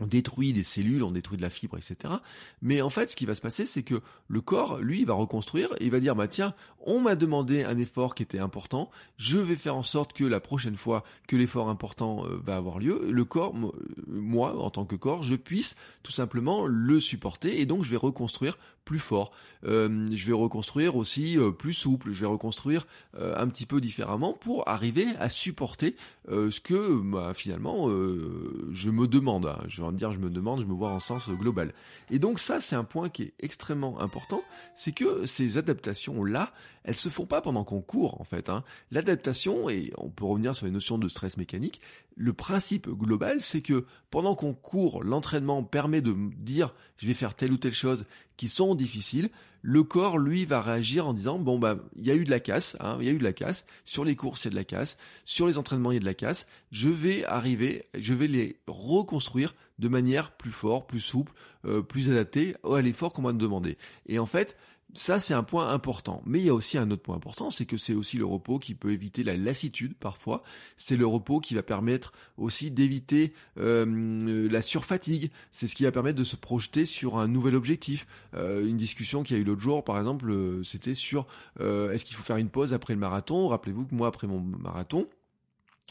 on 0.00 0.06
détruit 0.06 0.52
des 0.52 0.64
cellules, 0.64 1.02
on 1.02 1.10
détruit 1.10 1.36
de 1.36 1.42
la 1.42 1.50
fibre, 1.50 1.76
etc. 1.76 2.14
Mais 2.62 2.82
en 2.82 2.90
fait, 2.90 3.10
ce 3.10 3.16
qui 3.16 3.26
va 3.26 3.34
se 3.34 3.40
passer, 3.40 3.66
c'est 3.66 3.82
que 3.82 4.00
le 4.28 4.40
corps, 4.40 4.78
lui, 4.78 5.04
va 5.04 5.14
reconstruire 5.14 5.68
et 5.78 5.84
il 5.84 5.90
va 5.90 6.00
dire, 6.00 6.16
bah 6.16 6.28
tiens, 6.28 6.54
on 6.80 7.00
m'a 7.00 7.14
demandé 7.14 7.62
un 7.62 7.78
effort 7.78 8.14
qui 8.14 8.22
était 8.22 8.38
important, 8.38 8.90
je 9.16 9.38
vais 9.38 9.56
faire 9.56 9.76
en 9.76 9.82
sorte 9.82 10.12
que 10.12 10.24
la 10.24 10.40
prochaine 10.40 10.76
fois 10.76 11.04
que 11.28 11.36
l'effort 11.36 11.68
important 11.68 12.24
euh, 12.24 12.40
va 12.42 12.56
avoir 12.56 12.78
lieu, 12.78 13.08
le 13.10 13.24
corps, 13.24 13.54
moi, 14.06 14.56
en 14.58 14.70
tant 14.70 14.84
que 14.84 14.96
corps, 14.96 15.22
je 15.22 15.36
puisse 15.36 15.76
tout 16.02 16.12
simplement 16.12 16.66
le 16.66 17.00
supporter 17.00 17.60
et 17.60 17.66
donc 17.66 17.84
je 17.84 17.90
vais 17.90 17.96
reconstruire 17.96 18.58
plus 18.90 18.98
fort. 18.98 19.30
Euh, 19.64 20.08
je 20.10 20.26
vais 20.26 20.32
reconstruire 20.32 20.96
aussi 20.96 21.38
euh, 21.38 21.52
plus 21.52 21.74
souple, 21.74 22.12
je 22.12 22.20
vais 22.22 22.26
reconstruire 22.26 22.88
un 23.14 23.46
petit 23.48 23.66
peu 23.66 23.80
différemment 23.80 24.32
pour 24.32 24.68
arriver 24.68 25.06
à 25.20 25.28
supporter 25.28 25.94
ce 26.28 26.60
que 26.60 27.00
bah, 27.00 27.32
finalement 27.34 27.88
je 27.88 28.90
me 28.90 29.06
demande. 29.06 29.46
Hein. 29.46 29.58
Je 29.68 29.82
vais 29.82 29.92
dire 29.92 30.12
je 30.12 30.18
me 30.18 30.30
demande, 30.30 30.60
je 30.60 30.66
me 30.66 30.72
vois 30.72 30.90
en 30.90 31.00
sens 31.00 31.28
global. 31.28 31.72
Et 32.10 32.18
donc 32.18 32.40
ça 32.40 32.60
c'est 32.60 32.76
un 32.76 32.84
point 32.84 33.08
qui 33.08 33.22
est 33.22 33.34
extrêmement 33.40 34.00
important, 34.00 34.42
c'est 34.74 34.92
que 34.92 35.26
ces 35.26 35.58
adaptations 35.58 36.24
là, 36.24 36.52
elles 36.84 36.96
se 36.96 37.08
font 37.08 37.26
pas 37.26 37.40
pendant 37.40 37.64
qu'on 37.64 37.80
court 37.80 38.20
en 38.20 38.24
fait. 38.24 38.48
Hein. 38.48 38.64
L'adaptation, 38.90 39.68
et 39.68 39.92
on 39.98 40.08
peut 40.08 40.24
revenir 40.24 40.56
sur 40.56 40.66
les 40.66 40.72
notions 40.72 40.98
de 40.98 41.08
stress 41.08 41.36
mécanique, 41.36 41.80
le 42.20 42.34
principe 42.34 42.86
global 42.90 43.40
c'est 43.40 43.62
que 43.62 43.86
pendant 44.10 44.34
qu'on 44.34 44.52
court, 44.52 45.02
l'entraînement 45.02 45.62
permet 45.62 46.02
de 46.02 46.14
dire 46.36 46.74
je 46.98 47.06
vais 47.06 47.14
faire 47.14 47.34
telle 47.34 47.50
ou 47.50 47.56
telle 47.56 47.72
chose 47.72 48.04
qui 48.36 48.50
sont 48.50 48.74
difficiles, 48.74 49.30
le 49.62 49.82
corps 49.84 50.18
lui 50.18 50.44
va 50.44 50.60
réagir 50.60 51.08
en 51.08 51.14
disant 51.14 51.38
bon 51.38 51.58
bah 51.58 51.78
il 51.96 52.04
y 52.04 52.10
a 52.10 52.14
eu 52.14 52.24
de 52.24 52.30
la 52.30 52.38
casse, 52.38 52.76
hein, 52.80 52.98
il 53.00 53.06
y 53.06 53.08
a 53.08 53.12
eu 53.12 53.18
de 53.18 53.24
la 53.24 53.32
casse, 53.32 53.64
sur 53.86 54.04
les 54.04 54.16
courses 54.16 54.44
il 54.44 54.48
y 54.48 54.48
a 54.48 54.50
de 54.50 54.56
la 54.56 54.64
casse, 54.64 54.98
sur 55.24 55.46
les 55.46 55.56
entraînements 55.56 55.92
il 55.92 55.94
y 55.94 55.96
a 55.96 56.00
de 56.00 56.04
la 56.04 56.12
casse, 56.14 56.46
je 56.72 56.90
vais 56.90 57.24
arriver, 57.24 57.86
je 57.98 58.12
vais 58.12 58.28
les 58.28 58.60
reconstruire 58.66 59.54
de 59.78 59.88
manière 59.88 60.32
plus 60.32 60.50
forte, 60.50 60.90
plus 60.90 61.00
souple, 61.00 61.32
euh, 61.64 61.80
plus 61.80 62.10
adaptée 62.10 62.54
à 62.64 62.82
l'effort 62.82 63.14
qu'on 63.14 63.22
m'a 63.22 63.32
demandé. 63.32 63.78
Et 64.04 64.18
en 64.18 64.26
fait, 64.26 64.58
ça, 64.94 65.18
c'est 65.20 65.34
un 65.34 65.42
point 65.42 65.70
important. 65.70 66.22
Mais 66.26 66.40
il 66.40 66.46
y 66.46 66.48
a 66.48 66.54
aussi 66.54 66.78
un 66.78 66.90
autre 66.90 67.02
point 67.02 67.16
important, 67.16 67.50
c'est 67.50 67.66
que 67.66 67.76
c'est 67.76 67.94
aussi 67.94 68.16
le 68.16 68.24
repos 68.24 68.58
qui 68.58 68.74
peut 68.74 68.90
éviter 68.90 69.22
la 69.22 69.36
lassitude 69.36 69.94
parfois. 69.94 70.42
C'est 70.76 70.96
le 70.96 71.06
repos 71.06 71.40
qui 71.40 71.54
va 71.54 71.62
permettre 71.62 72.12
aussi 72.36 72.70
d'éviter 72.70 73.32
euh, 73.58 74.48
la 74.50 74.62
surfatigue. 74.62 75.30
C'est 75.50 75.68
ce 75.68 75.74
qui 75.74 75.84
va 75.84 75.92
permettre 75.92 76.18
de 76.18 76.24
se 76.24 76.36
projeter 76.36 76.86
sur 76.86 77.18
un 77.18 77.28
nouvel 77.28 77.54
objectif. 77.54 78.06
Euh, 78.34 78.66
une 78.66 78.76
discussion 78.76 79.22
qu'il 79.22 79.36
y 79.36 79.38
a 79.38 79.42
eu 79.42 79.46
l'autre 79.46 79.60
jour, 79.60 79.84
par 79.84 79.98
exemple, 79.98 80.30
euh, 80.30 80.62
c'était 80.64 80.94
sur 80.94 81.26
est-ce 81.60 82.04
qu'il 82.04 82.16
faut 82.16 82.22
faire 82.22 82.36
une 82.36 82.48
pause 82.48 82.72
après 82.72 82.94
le 82.94 83.00
marathon? 83.00 83.48
Rappelez-vous 83.48 83.86
que 83.86 83.94
moi, 83.94 84.08
après 84.08 84.26
mon 84.26 84.40
marathon, 84.40 85.06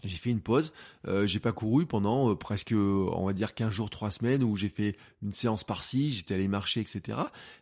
j'ai 0.04 0.18
fait 0.18 0.30
une 0.30 0.42
pause, 0.42 0.74
euh, 1.08 1.28
j'ai 1.28 1.40
pas 1.40 1.52
couru 1.52 1.86
pendant 1.86 2.32
euh, 2.32 2.36
presque, 2.36 2.74
on 2.74 3.26
va 3.26 3.34
dire 3.34 3.54
15 3.54 3.72
jours, 3.72 3.90
3 3.90 4.12
semaines 4.12 4.44
où 4.44 4.56
j'ai 4.56 4.70
fait 4.70 4.96
une 5.22 5.34
séance 5.34 5.64
par-ci, 5.64 6.12
j'étais 6.12 6.36
allé 6.36 6.48
marcher, 6.48 6.80
etc. 6.80 7.18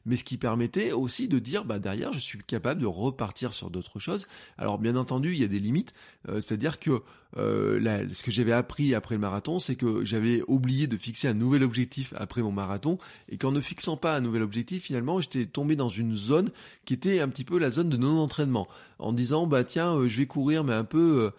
Mais 0.06 0.15
ce 0.15 0.23
qui 0.23 0.38
permettait 0.38 0.91
aussi 0.91 1.28
de 1.28 1.39
dire, 1.39 1.65
bah 1.65 1.80
derrière, 1.80 2.13
je 2.13 2.19
suis 2.19 2.39
capable 2.39 2.82
de 2.82 2.86
repartir 2.86 3.54
sur 3.54 3.69
d'autres 3.69 4.00
choses. 4.00 4.28
Alors 4.58 4.78
bien 4.78 4.95
entendu, 4.95 5.34
il 5.34 5.39
y 5.39 5.43
a 5.43 5.47
des 5.47 5.60
limites, 5.60 5.93
euh, 6.30 6.39
c'est-à-dire 6.41 6.80
que 6.80 7.02
euh, 7.36 8.08
ce 8.13 8.23
que 8.23 8.32
j'avais 8.32 8.54
appris 8.54 8.95
après 8.95 9.15
le 9.15 9.21
marathon, 9.21 9.60
c'est 9.60 9.76
que 9.76 10.06
j'avais 10.06 10.43
oublié 10.47 10.88
de 10.88 10.97
fixer 10.97 11.28
un 11.28 11.34
nouvel 11.34 11.63
objectif 11.63 12.13
après 12.15 12.41
mon 12.41 12.52
marathon, 12.52 12.97
et 13.30 13.38
qu'en 13.38 13.52
ne 13.52 13.62
fixant 13.62 13.97
pas 13.97 14.15
un 14.15 14.21
nouvel 14.21 14.43
objectif, 14.43 14.84
finalement, 14.84 15.19
j'étais 15.19 15.45
tombé 15.45 15.76
dans 15.76 15.89
une 15.89 16.13
zone 16.13 16.50
qui 16.86 16.93
était 16.93 17.19
un 17.19 17.30
petit 17.30 17.43
peu 17.43 17.58
la 17.58 17.71
zone 17.71 17.89
de 17.89 17.97
non-entraînement, 17.97 18.67
en 19.00 19.13
disant, 19.13 19.47
bah 19.47 19.63
tiens, 19.63 20.08
je 20.08 20.17
vais 20.17 20.26
courir, 20.26 20.63
mais 20.63 20.73
un 20.73 20.86
peu 20.86 21.26
euh, 21.26 21.32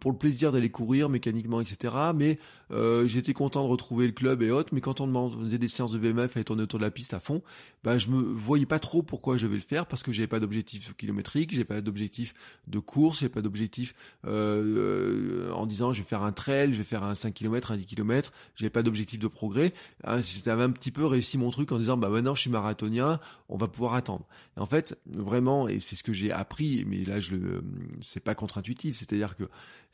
pour 0.00 0.10
le 0.10 0.18
plaisir 0.18 0.52
d'aller 0.52 0.70
courir 0.70 1.08
mécaniquement, 1.08 1.60
etc. 1.60 1.94
Mais 2.14 2.38
euh, 2.72 3.06
j'étais 3.06 3.32
content 3.32 3.62
de 3.62 3.68
retrouver 3.68 4.06
le 4.06 4.12
club 4.12 4.42
et 4.42 4.50
autres, 4.50 4.70
mais 4.72 4.80
quand 4.80 5.00
on 5.00 5.30
faisait 5.30 5.58
des 5.58 5.68
séances 5.68 5.92
de 5.92 5.98
VMF 5.98 6.36
et 6.36 6.44
tourner 6.44 6.62
autour 6.62 6.78
de 6.78 6.84
la 6.84 6.90
piste 6.90 7.14
à 7.14 7.20
fond, 7.20 7.42
bah 7.84 7.98
je 7.98 8.08
me 8.08 8.20
voyais 8.20 8.66
pas 8.66 8.78
trop 8.78 9.02
pourquoi 9.02 9.36
je 9.36 9.46
devais 9.46 9.56
le 9.56 9.62
faire 9.62 9.86
parce 9.86 10.02
que 10.02 10.12
j'avais 10.12 10.26
pas 10.26 10.40
d'objectif 10.40 10.94
kilométrique, 10.96 11.52
j'ai 11.54 11.64
pas 11.64 11.80
d'objectif 11.80 12.34
de 12.66 12.78
course, 12.80 13.20
j'ai 13.20 13.28
pas 13.28 13.42
d'objectif 13.42 13.94
euh, 14.26 15.52
en 15.52 15.66
disant 15.66 15.92
je 15.92 16.00
vais 16.00 16.08
faire 16.08 16.22
un 16.22 16.32
trail, 16.32 16.72
je 16.72 16.78
vais 16.78 16.84
faire 16.84 17.04
un 17.04 17.14
5 17.14 17.32
km, 17.32 17.70
un 17.70 17.76
10 17.76 17.86
km, 17.86 18.32
j'avais 18.56 18.70
pas 18.70 18.82
d'objectif 18.82 19.20
de 19.20 19.28
progrès. 19.28 19.72
Hein, 20.04 20.20
J'avais 20.44 20.64
un 20.64 20.70
petit 20.70 20.90
peu 20.90 21.06
réussi 21.06 21.38
mon 21.38 21.50
truc 21.50 21.70
en 21.70 21.78
disant 21.78 21.96
bah 21.96 22.08
maintenant 22.08 22.34
je 22.34 22.40
suis 22.40 22.50
marathonien, 22.50 23.20
on 23.48 23.56
va 23.56 23.68
pouvoir 23.68 23.94
attendre. 23.94 24.26
En 24.56 24.66
fait 24.66 24.98
vraiment 25.06 25.68
et 25.68 25.78
c'est 25.78 25.96
ce 25.96 26.02
que 26.02 26.12
j'ai 26.12 26.32
appris, 26.32 26.84
mais 26.86 27.04
là 27.04 27.20
je 27.20 27.36
le 27.36 27.64
c'est 28.00 28.22
pas 28.22 28.34
contre-intuitif, 28.34 28.96
c'est-à-dire 28.96 29.36
que 29.36 29.44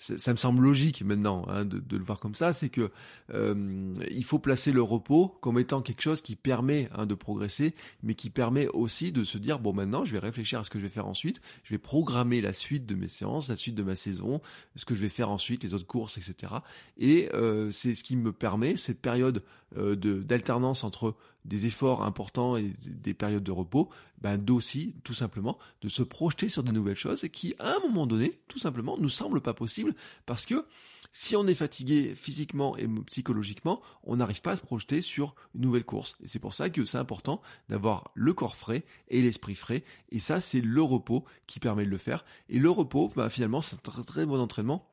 ça 0.03 0.33
me 0.33 0.37
semble 0.37 0.62
logique 0.62 1.03
maintenant 1.03 1.45
hein, 1.49 1.65
de, 1.65 1.97
le 1.97 2.05
voir 2.05 2.19
comme 2.19 2.35
ça, 2.35 2.53
c'est 2.53 2.69
que 2.69 2.91
euh, 3.33 3.95
il 4.11 4.25
faut 4.25 4.41
placer 4.41 4.73
le 4.73 4.83
repos 4.83 5.29
comme 5.41 5.59
étant 5.59 5.81
quelque 5.81 6.03
chose 6.03 6.23
qui 6.23 6.35
permet 6.35 6.88
hein, 6.93 7.07
de 7.07 7.15
progresser, 7.15 7.75
mais 8.03 8.15
qui 8.15 8.29
permet 8.29 8.67
aussi 8.69 9.12
de 9.12 9.23
se 9.23 9.38
dire 9.38 9.61
bon 9.61 9.73
maintenant 9.73 10.05
je 10.05 10.12
vais 10.12 10.19
réfléchir 10.19 10.59
à 10.59 10.65
ce 10.65 10.71
que 10.71 10.79
je 10.79 10.85
vais 10.85 10.91
faire 10.91 11.07
ensuite, 11.07 11.41
je 11.62 11.73
vais 11.73 11.79
programmer 11.79 12.41
la 12.41 12.53
suite 12.53 12.85
de 12.85 12.95
mes 12.95 13.09
séances, 13.09 13.49
la 13.49 13.57
suite 13.57 13.77
de 13.77 13.83
ma 13.83 13.95
saison, 13.95 14.41
ce 14.75 14.85
que 14.85 14.95
je 14.95 15.01
vais 15.01 15.09
faire 15.09 15.31
ensuite, 15.31 15.62
les 15.62 15.75
autres 15.75 15.87
courses, 15.87 16.19
etc. 16.19 16.55
Et 16.99 17.29
euh, 17.35 17.71
c'est 17.71 17.95
ce 17.95 18.03
qui 18.03 18.17
me 18.17 18.33
permet 18.33 18.77
cette 18.77 19.01
période 19.01 19.45
euh, 19.77 19.95
d'alternance 19.95 20.85
entre 20.85 21.15
des 21.44 21.66
efforts 21.66 22.02
importants 22.02 22.57
et 22.57 22.72
des 22.87 23.14
périodes 23.14 23.42
de 23.42 23.52
repos, 23.52 23.88
ben 24.20 24.37
d'aussi, 24.37 24.94
tout 25.05 25.14
simplement, 25.14 25.59
de 25.81 25.88
se 25.88 26.02
projeter 26.02 26.48
sur 26.48 26.62
de 26.62 26.72
nouvelles 26.72 26.96
choses 26.96 27.26
qui, 27.33 27.55
à 27.59 27.76
un 27.76 27.81
moment 27.81 28.07
donné, 28.07 28.40
tout 28.48 28.59
simplement, 28.59 28.96
nous 28.98 29.09
semblent 29.09 29.40
pas 29.40 29.55
possibles 29.55 29.94
parce 30.26 30.46
que 30.46 30.66
si 31.12 31.37
on 31.37 31.46
est 31.46 31.55
fatigué 31.55 32.14
physiquement 32.14 32.76
et 32.78 32.88
psychologiquement, 33.07 33.83
on 34.05 34.16
n'arrive 34.16 34.40
pas 34.40 34.52
à 34.52 34.57
se 34.57 34.62
projeter 34.62 35.02
sur 35.02 35.35
une 35.55 35.61
nouvelle 35.61 35.85
course. 35.85 36.16
Et 36.22 36.28
c'est 36.28 36.38
pour 36.38 36.55
ça 36.55 36.70
que 36.70 36.87
c'est 36.87 36.96
important 36.96 37.42
d'avoir 37.68 38.11
le 38.14 38.33
corps 38.33 38.57
frais 38.57 38.85
et 39.09 39.20
l'esprit 39.20 39.55
frais. 39.55 39.85
Et 40.11 40.20
ça, 40.20 40.40
c'est 40.40 40.62
le 40.62 40.83
repos 40.83 41.24
qui 41.46 41.61
permet 41.61 41.85
de 41.85 41.90
le 41.90 41.98
faire. 41.98 42.24
Et 42.48 42.59
le 42.59 42.70
repos, 42.70 43.11
bah, 43.14 43.28
finalement, 43.28 43.61
c'est 43.61 43.76
un 43.88 44.02
très 44.02 44.24
bon 44.24 44.40
entraînement 44.40 44.91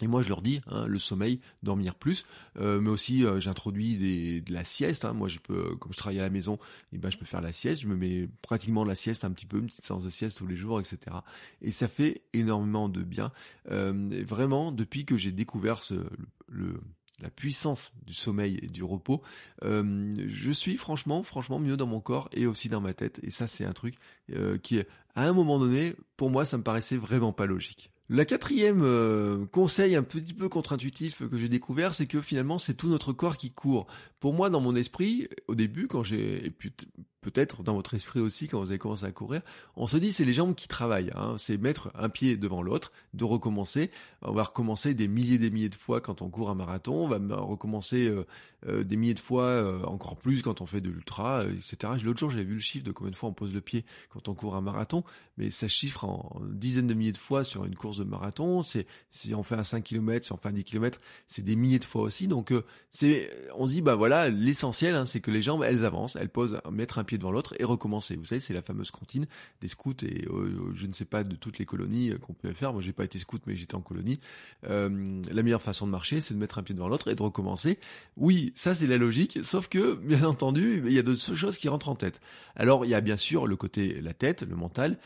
et 0.00 0.08
moi, 0.08 0.22
je 0.22 0.28
leur 0.28 0.42
dis, 0.42 0.60
hein, 0.66 0.86
le 0.86 0.98
sommeil, 0.98 1.40
dormir 1.62 1.94
plus, 1.94 2.24
euh, 2.58 2.80
mais 2.80 2.90
aussi 2.90 3.24
euh, 3.24 3.40
j'introduis 3.40 3.96
des, 3.96 4.40
de 4.40 4.52
la 4.52 4.64
sieste. 4.64 5.04
Hein. 5.04 5.12
Moi, 5.12 5.28
je 5.28 5.38
peux, 5.38 5.76
comme 5.76 5.92
je 5.92 5.98
travaille 5.98 6.18
à 6.18 6.22
la 6.22 6.30
maison, 6.30 6.54
et 6.54 6.96
eh 6.96 6.98
ben, 6.98 7.10
je 7.10 7.18
peux 7.18 7.24
faire 7.24 7.40
la 7.40 7.52
sieste. 7.52 7.82
Je 7.82 7.86
me 7.86 7.94
mets 7.94 8.28
pratiquement 8.42 8.84
la 8.84 8.94
sieste 8.94 9.24
un 9.24 9.30
petit 9.30 9.46
peu, 9.46 9.58
une 9.58 9.66
petite 9.66 9.84
séance 9.84 10.04
de 10.04 10.10
sieste 10.10 10.38
tous 10.38 10.46
les 10.46 10.56
jours, 10.56 10.80
etc. 10.80 10.98
Et 11.60 11.70
ça 11.70 11.88
fait 11.88 12.22
énormément 12.32 12.88
de 12.88 13.02
bien. 13.02 13.32
Euh, 13.70 14.24
vraiment, 14.26 14.72
depuis 14.72 15.04
que 15.04 15.16
j'ai 15.16 15.30
découvert 15.30 15.82
la 17.20 17.30
puissance 17.30 17.92
du 18.04 18.14
sommeil 18.14 18.58
et 18.60 18.66
du 18.66 18.82
repos, 18.82 19.22
je 19.62 20.50
suis 20.50 20.76
franchement, 20.76 21.22
franchement 21.22 21.60
mieux 21.60 21.76
dans 21.76 21.86
mon 21.86 22.00
corps 22.00 22.28
et 22.32 22.46
aussi 22.46 22.68
dans 22.68 22.80
ma 22.80 22.94
tête. 22.94 23.20
Et 23.22 23.30
ça, 23.30 23.46
c'est 23.46 23.64
un 23.64 23.72
truc 23.72 23.94
qui, 24.62 24.80
à 25.14 25.28
un 25.28 25.32
moment 25.32 25.60
donné, 25.60 25.94
pour 26.16 26.30
moi, 26.30 26.44
ça 26.44 26.58
me 26.58 26.64
paraissait 26.64 26.96
vraiment 26.96 27.32
pas 27.32 27.46
logique. 27.46 27.91
La 28.08 28.24
quatrième 28.24 28.82
euh, 28.82 29.46
conseil 29.46 29.94
un 29.96 30.02
petit 30.02 30.34
peu 30.34 30.48
contre-intuitif 30.48 31.26
que 31.28 31.38
j'ai 31.38 31.48
découvert, 31.48 31.94
c'est 31.94 32.06
que 32.06 32.20
finalement 32.20 32.58
c'est 32.58 32.74
tout 32.74 32.88
notre 32.88 33.12
corps 33.12 33.36
qui 33.36 33.52
court. 33.52 33.86
Pour 34.20 34.34
moi, 34.34 34.50
dans 34.50 34.60
mon 34.60 34.74
esprit, 34.74 35.28
au 35.48 35.54
début, 35.54 35.86
quand 35.86 36.02
j'ai, 36.02 36.44
et 36.44 36.50
peut-être 37.22 37.62
dans 37.62 37.74
votre 37.74 37.94
esprit 37.94 38.20
aussi 38.20 38.48
quand 38.48 38.60
vous 38.60 38.68
avez 38.68 38.78
commencé 38.78 39.04
à 39.04 39.12
courir, 39.12 39.40
on 39.76 39.86
se 39.86 39.96
dit 39.96 40.12
c'est 40.12 40.24
les 40.24 40.34
jambes 40.34 40.54
qui 40.54 40.68
travaillent, 40.68 41.12
hein. 41.14 41.36
c'est 41.38 41.56
mettre 41.56 41.90
un 41.94 42.08
pied 42.08 42.36
devant 42.36 42.62
l'autre, 42.62 42.92
de 43.14 43.24
recommencer. 43.24 43.90
On 44.20 44.32
va 44.32 44.42
recommencer 44.42 44.92
des 44.92 45.08
milliers 45.08 45.36
et 45.36 45.38
des 45.38 45.50
milliers 45.50 45.68
de 45.68 45.74
fois 45.74 46.00
quand 46.00 46.20
on 46.20 46.28
court 46.28 46.50
un 46.50 46.54
marathon, 46.54 47.04
on 47.04 47.08
va 47.08 47.36
recommencer 47.36 48.08
euh, 48.08 48.26
euh, 48.68 48.84
des 48.84 48.96
milliers 48.96 49.14
de 49.14 49.20
fois 49.20 49.44
euh, 49.44 49.82
encore 49.84 50.16
plus 50.16 50.42
quand 50.42 50.60
on 50.60 50.66
fait 50.66 50.80
de 50.80 50.90
l'ultra, 50.90 51.44
etc. 51.44 51.94
L'autre 52.04 52.18
jour 52.18 52.30
j'avais 52.30 52.44
vu 52.44 52.54
le 52.54 52.60
chiffre 52.60 52.84
de 52.84 52.92
combien 52.92 53.10
de 53.10 53.16
fois 53.16 53.28
on 53.28 53.32
pose 53.32 53.54
le 53.54 53.60
pied 53.60 53.84
quand 54.10 54.28
on 54.28 54.34
court 54.34 54.56
un 54.56 54.60
marathon, 54.60 55.04
mais 55.38 55.50
ça 55.50 55.68
chiffre 55.68 56.04
en, 56.04 56.40
dizaines 56.50 56.86
de 56.86 56.94
milliers 56.94 57.12
de 57.12 57.18
fois 57.18 57.44
sur 57.44 57.64
une 57.64 57.76
course 57.76 57.98
de 57.98 58.04
marathon. 58.04 58.62
C'est 58.62 58.86
si 59.10 59.34
on 59.34 59.42
fait 59.42 59.54
un 59.54 59.64
5 59.64 59.84
km, 59.84 60.26
si 60.26 60.32
on 60.32 60.36
fait 60.36 60.48
un 60.48 60.52
10 60.52 60.64
km, 60.64 61.00
c'est 61.26 61.42
des 61.42 61.56
milliers 61.56 61.78
de 61.78 61.84
fois 61.84 62.02
aussi. 62.02 62.26
Donc 62.26 62.52
c'est, 62.90 63.30
on 63.56 63.66
se 63.68 63.72
dit 63.72 63.82
bah 63.82 63.94
voilà 63.94 64.28
l'essentiel, 64.28 64.96
hein, 64.96 65.06
c'est 65.06 65.20
que 65.20 65.30
les 65.30 65.42
jambes 65.42 65.62
elles 65.62 65.84
avancent, 65.84 66.16
elles 66.16 66.28
posent, 66.28 66.60
mettre 66.70 66.98
un 66.98 67.04
pied 67.04 67.11
devant 67.18 67.30
l'autre 67.30 67.54
et 67.58 67.64
recommencer. 67.64 68.16
Vous 68.16 68.24
savez, 68.24 68.40
c'est 68.40 68.54
la 68.54 68.62
fameuse 68.62 68.90
comptine 68.90 69.26
des 69.60 69.68
scouts 69.68 69.94
et 70.02 70.26
euh, 70.28 70.72
je 70.74 70.86
ne 70.86 70.92
sais 70.92 71.04
pas 71.04 71.24
de 71.24 71.34
toutes 71.36 71.58
les 71.58 71.64
colonies 71.64 72.10
euh, 72.10 72.18
qu'on 72.18 72.32
peut 72.32 72.52
faire. 72.52 72.72
Moi, 72.72 72.82
j'ai 72.82 72.92
pas 72.92 73.04
été 73.04 73.18
scout, 73.18 73.42
mais 73.46 73.56
j'étais 73.56 73.74
en 73.74 73.80
colonie. 73.80 74.20
Euh, 74.68 75.22
la 75.30 75.42
meilleure 75.42 75.62
façon 75.62 75.86
de 75.86 75.92
marcher, 75.92 76.20
c'est 76.20 76.34
de 76.34 76.38
mettre 76.38 76.58
un 76.58 76.62
pied 76.62 76.74
devant 76.74 76.88
l'autre 76.88 77.08
et 77.08 77.14
de 77.14 77.22
recommencer. 77.22 77.78
Oui, 78.16 78.52
ça 78.56 78.74
c'est 78.74 78.86
la 78.86 78.98
logique, 78.98 79.38
sauf 79.42 79.68
que 79.68 79.94
bien 79.94 80.24
entendu, 80.24 80.82
il 80.86 80.92
y 80.92 80.98
a 80.98 81.02
d'autres 81.02 81.34
choses 81.34 81.58
qui 81.58 81.68
rentrent 81.68 81.88
en 81.88 81.96
tête. 81.96 82.20
Alors, 82.56 82.84
il 82.84 82.88
y 82.88 82.94
a 82.94 83.00
bien 83.00 83.16
sûr 83.16 83.46
le 83.46 83.56
côté 83.56 84.00
la 84.00 84.14
tête, 84.14 84.42
le 84.42 84.56
mental. 84.56 84.98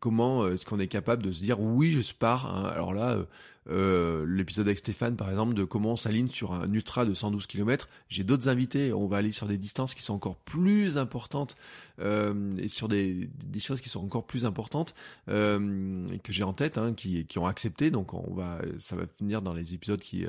comment 0.00 0.46
est-ce 0.48 0.66
qu'on 0.66 0.78
est 0.78 0.88
capable 0.88 1.22
de 1.22 1.32
se 1.32 1.40
dire 1.40 1.60
oui, 1.60 1.92
je 1.92 2.14
pars. 2.14 2.46
Hein. 2.46 2.64
Alors 2.64 2.92
là 2.92 3.18
euh, 3.70 4.24
l'épisode 4.26 4.66
avec 4.66 4.78
Stéphane 4.78 5.16
par 5.16 5.28
exemple 5.28 5.54
de 5.54 5.64
comment 5.64 5.92
on 5.92 5.96
s'aligne 5.96 6.28
sur 6.28 6.52
un 6.52 6.72
ultra 6.72 7.04
de 7.04 7.12
112 7.14 7.46
km. 7.46 7.88
J'ai 8.08 8.24
d'autres 8.24 8.48
invités, 8.48 8.92
on 8.92 9.06
va 9.06 9.18
aller 9.18 9.32
sur 9.32 9.46
des 9.46 9.58
distances 9.58 9.94
qui 9.94 10.02
sont 10.02 10.14
encore 10.14 10.36
plus 10.36 10.96
importantes 10.96 11.56
euh, 12.00 12.56
et 12.58 12.68
sur 12.68 12.88
des, 12.88 13.28
choses 13.58 13.80
qui 13.80 13.88
sont 13.88 14.04
encore 14.04 14.24
plus 14.24 14.46
importantes 14.46 14.94
euh, 15.28 16.06
que 16.22 16.32
j'ai 16.32 16.44
en 16.44 16.52
tête, 16.52 16.78
hein, 16.78 16.94
qui, 16.94 17.26
qui 17.26 17.38
ont 17.38 17.46
accepté. 17.46 17.90
Donc 17.90 18.14
on 18.14 18.32
va, 18.34 18.60
ça 18.78 18.96
va 18.96 19.06
finir 19.06 19.42
dans 19.42 19.52
les 19.52 19.74
épisodes 19.74 20.00
qui 20.00 20.24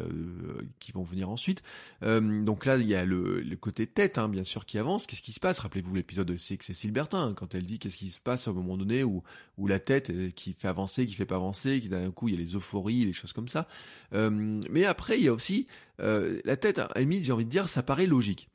qui 0.79 0.91
vont 0.91 1.03
venir 1.03 1.29
ensuite. 1.29 1.63
Donc 2.01 2.65
là 2.65 2.77
il 2.77 2.87
y 2.87 2.95
a 2.95 3.05
le, 3.05 3.41
le 3.41 3.55
côté 3.55 3.87
tête, 3.87 4.17
hein, 4.17 4.27
bien 4.27 4.43
sûr, 4.43 4.65
qui 4.65 4.77
avance. 4.77 5.07
Qu'est-ce 5.07 5.21
qui 5.21 5.31
se 5.31 5.39
passe? 5.39 5.59
Rappelez-vous 5.59 5.95
l'épisode 5.95 6.27
de 6.27 6.37
Cécile 6.37 6.91
Bertin 6.91 7.29
hein, 7.29 7.33
quand 7.33 7.55
elle 7.55 7.65
dit 7.65 7.79
qu'est-ce 7.79 7.97
qui 7.97 8.09
se 8.09 8.19
passe 8.19 8.47
à 8.47 8.51
un 8.51 8.53
moment 8.53 8.77
donné 8.77 9.03
où 9.03 9.23
où 9.57 9.67
la 9.67 9.79
tête 9.79 10.33
qui 10.35 10.53
fait 10.53 10.69
avancer, 10.69 11.05
qui 11.05 11.13
fait 11.13 11.25
pas 11.25 11.35
avancer, 11.35 11.81
qui 11.81 11.89
d'un 11.89 12.11
coup 12.11 12.29
il 12.29 12.35
y 12.35 12.37
a 12.37 12.39
les 12.39 12.55
euphories, 12.55 13.05
les 13.05 13.13
choses 13.13 13.28
comme 13.33 13.47
ça. 13.47 13.67
Euh, 14.13 14.29
mais 14.69 14.85
après, 14.85 15.17
il 15.17 15.25
y 15.25 15.27
a 15.27 15.33
aussi 15.33 15.67
euh, 16.01 16.39
la 16.45 16.57
tête, 16.57 16.79
à 16.79 16.89
limite, 16.99 17.23
j'ai 17.23 17.31
envie 17.31 17.45
de 17.45 17.49
dire, 17.49 17.69
ça 17.69 17.83
paraît 17.83 18.07
logique. 18.07 18.49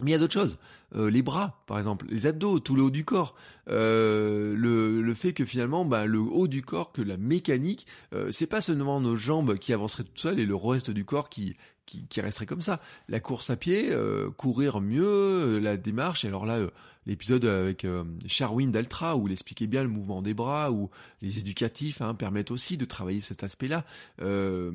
Mais 0.00 0.10
il 0.10 0.12
y 0.12 0.16
a 0.16 0.18
d'autres 0.18 0.32
choses. 0.32 0.58
Euh, 0.96 1.08
les 1.08 1.22
bras, 1.22 1.62
par 1.66 1.78
exemple, 1.78 2.06
les 2.08 2.26
abdos, 2.26 2.58
tout 2.58 2.74
le 2.74 2.82
haut 2.82 2.90
du 2.90 3.04
corps. 3.04 3.36
le, 3.68 5.14
fait 5.16 5.32
que 5.32 5.44
finalement, 5.44 5.84
bah, 5.84 6.06
le 6.06 6.18
haut 6.18 6.48
du 6.48 6.62
corps, 6.62 6.92
que 6.92 7.02
la 7.02 7.16
mécanique, 7.16 7.86
c'est 8.30 8.48
pas 8.48 8.60
seulement 8.60 9.00
nos 9.00 9.16
jambes 9.16 9.56
qui 9.56 9.72
avanceraient 9.72 10.04
toutes 10.04 10.18
seules 10.18 10.40
et 10.40 10.46
le 10.46 10.56
reste 10.56 10.90
du 10.90 11.04
corps 11.04 11.28
qui, 11.28 11.56
qui, 11.86 12.06
qui 12.08 12.20
resterait 12.20 12.46
comme 12.46 12.60
ça. 12.60 12.80
La 13.08 13.20
course 13.20 13.50
à 13.50 13.56
pied, 13.56 13.90
courir 14.36 14.80
mieux, 14.80 15.58
la 15.60 15.76
démarche. 15.76 16.24
Alors 16.24 16.44
là, 16.44 16.58
l'épisode 17.06 17.44
avec 17.44 17.84
euh, 17.84 18.04
Sharwin 18.26 18.70
d'Altra 18.70 19.16
où 19.16 19.26
il 19.26 19.32
expliquait 19.32 19.66
bien 19.66 19.82
le 19.82 19.88
mouvement 19.88 20.22
des 20.22 20.34
bras, 20.34 20.70
où 20.70 20.90
les 21.22 21.38
éducatifs 21.38 22.00
hein, 22.00 22.14
permettent 22.14 22.50
aussi 22.50 22.76
de 22.76 22.84
travailler 22.84 23.20
cet 23.20 23.44
aspect-là, 23.44 23.84
euh, 24.22 24.72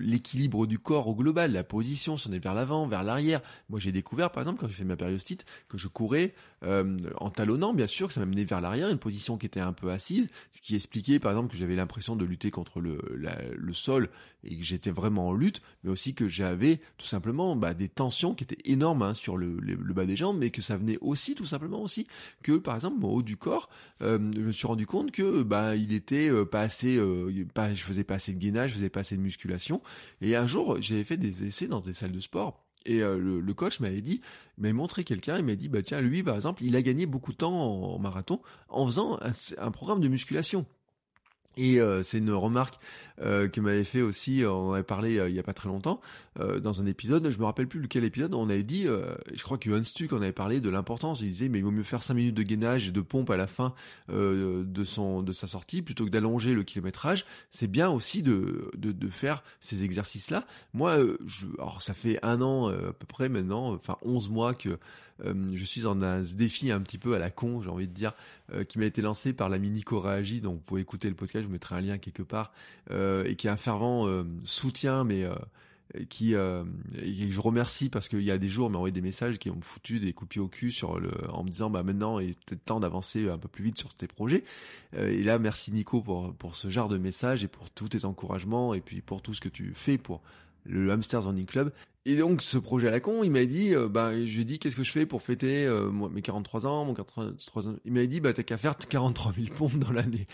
l'équilibre 0.00 0.66
du 0.66 0.78
corps 0.78 1.08
au 1.08 1.14
global, 1.14 1.52
la 1.52 1.64
position, 1.64 2.16
si 2.16 2.28
on 2.28 2.32
est 2.32 2.38
vers 2.38 2.54
l'avant, 2.54 2.86
vers 2.86 3.02
l'arrière. 3.02 3.40
Moi 3.68 3.80
j'ai 3.80 3.92
découvert 3.92 4.30
par 4.30 4.42
exemple 4.42 4.60
quand 4.60 4.68
j'ai 4.68 4.74
fait 4.74 4.84
ma 4.84 4.96
périostite 4.96 5.44
que 5.68 5.78
je 5.78 5.88
courais 5.88 6.34
euh, 6.64 6.96
en 7.16 7.30
talonnant 7.30 7.74
bien 7.74 7.86
sûr, 7.86 8.08
que 8.08 8.14
ça 8.14 8.20
m'amenait 8.20 8.44
vers 8.44 8.60
l'arrière, 8.60 8.88
une 8.88 8.98
position 8.98 9.36
qui 9.36 9.46
était 9.46 9.60
un 9.60 9.72
peu 9.72 9.90
assise, 9.90 10.28
ce 10.52 10.60
qui 10.60 10.74
expliquait 10.74 11.18
par 11.18 11.32
exemple 11.32 11.50
que 11.50 11.56
j'avais 11.56 11.76
l'impression 11.76 12.16
de 12.16 12.24
lutter 12.24 12.50
contre 12.50 12.80
le, 12.80 13.00
le 13.56 13.72
sol 13.72 14.08
et 14.44 14.56
que 14.56 14.64
j'étais 14.64 14.90
vraiment 14.90 15.28
en 15.28 15.32
lutte, 15.32 15.62
mais 15.82 15.90
aussi 15.90 16.14
que 16.14 16.28
j'avais 16.28 16.80
tout 16.96 17.06
simplement 17.06 17.56
bah, 17.56 17.74
des 17.74 17.88
tensions 17.88 18.34
qui 18.34 18.44
étaient 18.44 18.70
énormes 18.70 19.02
hein, 19.02 19.14
sur 19.14 19.36
le, 19.36 19.58
le, 19.60 19.76
bas 19.76 20.06
des 20.06 20.16
jambes, 20.16 20.38
mais 20.38 20.50
que 20.50 20.62
ça 20.62 20.76
venait 20.76 20.98
aussi 21.00 21.34
tout 21.34 21.44
simplement 21.48 21.82
aussi 21.82 22.06
que 22.42 22.58
par 22.58 22.74
exemple 22.76 22.98
mon 22.98 23.08
haut 23.08 23.22
du 23.22 23.36
corps, 23.36 23.68
euh, 24.02 24.18
je 24.34 24.40
me 24.40 24.52
suis 24.52 24.66
rendu 24.66 24.86
compte 24.86 25.10
que 25.10 25.42
bah 25.42 25.76
il 25.76 25.92
était 25.92 26.28
euh, 26.30 26.44
pas 26.44 26.60
assez, 26.60 26.96
euh, 26.96 27.46
pas, 27.54 27.74
je 27.74 27.82
faisais 27.82 28.04
pas 28.04 28.14
assez 28.14 28.32
de 28.32 28.38
gainage, 28.38 28.70
je 28.70 28.76
faisais 28.76 28.90
pas 28.90 29.00
assez 29.00 29.16
de 29.16 29.22
musculation. 29.22 29.82
Et 30.20 30.36
un 30.36 30.46
jour 30.46 30.80
j'avais 30.80 31.04
fait 31.04 31.16
des 31.16 31.44
essais 31.44 31.66
dans 31.66 31.80
des 31.80 31.94
salles 31.94 32.12
de 32.12 32.20
sport. 32.20 32.64
Et 32.86 33.00
le, 33.00 33.52
coach 33.52 33.80
m'avait 33.80 34.00
dit, 34.00 34.22
m'avait 34.56 34.72
montré 34.72 35.04
quelqu'un, 35.04 35.36
il 35.36 35.44
m'a 35.44 35.56
dit, 35.56 35.68
bah 35.68 35.82
tiens, 35.82 36.00
lui 36.00 36.22
par 36.22 36.36
exemple, 36.36 36.64
il 36.64 36.74
a 36.74 36.80
gagné 36.80 37.04
beaucoup 37.04 37.32
de 37.32 37.36
temps 37.36 37.52
en, 37.52 37.98
marathon 37.98 38.40
en 38.70 38.86
faisant 38.86 39.18
un 39.58 39.70
programme 39.70 40.00
de 40.00 40.08
musculation. 40.08 40.64
Et 41.58 41.80
euh, 41.80 42.02
c'est 42.02 42.18
une 42.18 42.30
remarque 42.30 42.78
euh, 43.20 43.48
que 43.48 43.60
m'avait 43.60 43.84
fait 43.84 44.02
aussi, 44.02 44.44
on 44.46 44.70
en 44.70 44.72
avait 44.74 44.84
parlé 44.84 45.18
euh, 45.18 45.28
il 45.28 45.34
y 45.34 45.40
a 45.40 45.42
pas 45.42 45.52
très 45.52 45.68
longtemps, 45.68 46.00
euh, 46.38 46.60
dans 46.60 46.80
un 46.80 46.86
épisode, 46.86 47.28
je 47.28 47.38
me 47.38 47.44
rappelle 47.44 47.66
plus 47.66 47.80
lequel 47.80 48.04
épisode, 48.04 48.32
on 48.32 48.48
avait 48.48 48.62
dit, 48.62 48.86
je 49.34 49.42
crois 49.42 49.58
que 49.58 49.82
Stuck 49.82 50.12
en 50.12 50.22
avait 50.22 50.32
parlé 50.32 50.60
de 50.60 50.68
l'importance, 50.68 51.20
il 51.20 51.28
disait 51.28 51.48
mais 51.48 51.58
il 51.58 51.64
vaut 51.64 51.70
mieux 51.70 51.82
faire 51.82 52.02
5 52.02 52.14
minutes 52.14 52.34
de 52.36 52.42
gainage 52.42 52.88
et 52.88 52.90
de 52.92 53.00
pompe 53.00 53.30
à 53.30 53.36
la 53.36 53.46
fin 53.46 53.74
de 54.08 54.84
son 54.84 55.22
de 55.22 55.32
sa 55.32 55.46
sortie 55.46 55.82
plutôt 55.82 56.04
que 56.04 56.10
d'allonger 56.10 56.54
le 56.54 56.62
kilométrage, 56.62 57.24
c'est 57.50 57.66
bien 57.66 57.90
aussi 57.90 58.22
de, 58.22 58.70
de, 58.76 58.92
de 58.92 59.08
faire 59.08 59.42
ces 59.60 59.84
exercices-là. 59.84 60.46
Moi, 60.74 60.98
je, 61.26 61.46
alors 61.58 61.82
ça 61.82 61.94
fait 61.94 62.18
un 62.22 62.40
an 62.40 62.68
à 62.68 62.92
peu 62.92 63.06
près 63.06 63.28
maintenant, 63.28 63.74
enfin 63.74 63.96
11 64.02 64.30
mois 64.30 64.54
que 64.54 64.78
je 65.24 65.64
suis 65.64 65.86
en 65.86 66.02
un 66.02 66.22
défi 66.22 66.70
un 66.70 66.80
petit 66.80 66.98
peu 66.98 67.14
à 67.14 67.18
la 67.18 67.30
con, 67.30 67.62
j'ai 67.62 67.70
envie 67.70 67.88
de 67.88 67.92
dire, 67.92 68.12
qui 68.68 68.78
m'a 68.78 68.86
été 68.86 69.02
lancé 69.02 69.32
par 69.32 69.48
la 69.48 69.58
mini 69.58 69.82
Coragie, 69.82 70.40
donc 70.40 70.54
vous 70.54 70.62
pouvez 70.62 70.80
écouter 70.80 71.08
le 71.08 71.14
podcast, 71.14 71.42
je 71.42 71.46
vous 71.46 71.52
mettrai 71.52 71.76
un 71.76 71.80
lien 71.80 71.98
quelque 71.98 72.22
part, 72.22 72.52
et 72.90 73.34
qui 73.36 73.46
est 73.46 73.50
un 73.50 73.56
fervent 73.56 74.06
soutien, 74.44 75.04
mais 75.04 75.28
qui 76.08 76.32
je 76.32 77.40
remercie 77.40 77.88
parce 77.88 78.08
qu'il 78.08 78.22
y 78.22 78.30
a 78.30 78.38
des 78.38 78.48
jours, 78.48 78.70
m'a 78.70 78.76
envoyé 78.76 78.92
des 78.92 79.00
messages 79.00 79.38
qui 79.38 79.50
ont 79.50 79.60
foutu 79.60 80.00
des 80.00 80.12
coupiers 80.12 80.40
au 80.40 80.48
cul 80.48 80.70
sur 80.70 81.00
le, 81.00 81.10
en 81.30 81.44
me 81.44 81.50
disant 81.50 81.70
bah 81.70 81.82
maintenant 81.82 82.18
il 82.18 82.30
est 82.30 82.64
temps 82.64 82.80
d'avancer 82.80 83.28
un 83.28 83.38
peu 83.38 83.48
plus 83.48 83.64
vite 83.64 83.78
sur 83.78 83.94
tes 83.94 84.06
projets. 84.06 84.44
et 84.96 85.22
là, 85.22 85.38
merci 85.38 85.72
Nico 85.72 86.00
pour 86.00 86.34
pour 86.34 86.54
ce 86.54 86.68
genre 86.70 86.88
de 86.88 86.98
message 86.98 87.44
et 87.44 87.48
pour 87.48 87.70
tous 87.70 87.88
tes 87.88 88.04
encouragements 88.04 88.74
et 88.74 88.80
puis 88.80 89.00
pour 89.00 89.22
tout 89.22 89.34
ce 89.34 89.40
que 89.40 89.48
tu 89.48 89.72
fais 89.74 89.98
pour 89.98 90.22
le 90.68 90.92
Hamsters 90.92 91.24
Running 91.24 91.46
Club. 91.46 91.72
Et 92.06 92.16
donc 92.16 92.40
ce 92.40 92.56
projet 92.56 92.88
à 92.88 92.90
la 92.90 93.00
con, 93.00 93.22
il 93.24 93.30
m'a 93.30 93.44
dit, 93.44 93.74
bah 93.90 94.14
je 94.14 94.34
lui 94.34 94.42
ai 94.42 94.44
dit 94.44 94.58
qu'est-ce 94.58 94.76
que 94.76 94.84
je 94.84 94.92
fais 94.92 95.04
pour 95.04 95.20
fêter 95.20 95.68
mes 96.10 96.22
43 96.22 96.66
ans, 96.66 96.84
mon 96.84 96.94
43 96.94 97.68
ans? 97.68 97.74
Il 97.84 97.92
m'a 97.92 98.06
dit 98.06 98.20
bah 98.20 98.32
t'as 98.32 98.44
qu'à 98.44 98.56
faire 98.56 98.78
43 98.78 99.32
000 99.34 99.48
pompes 99.54 99.78
dans 99.78 99.92
l'année. 99.92 100.26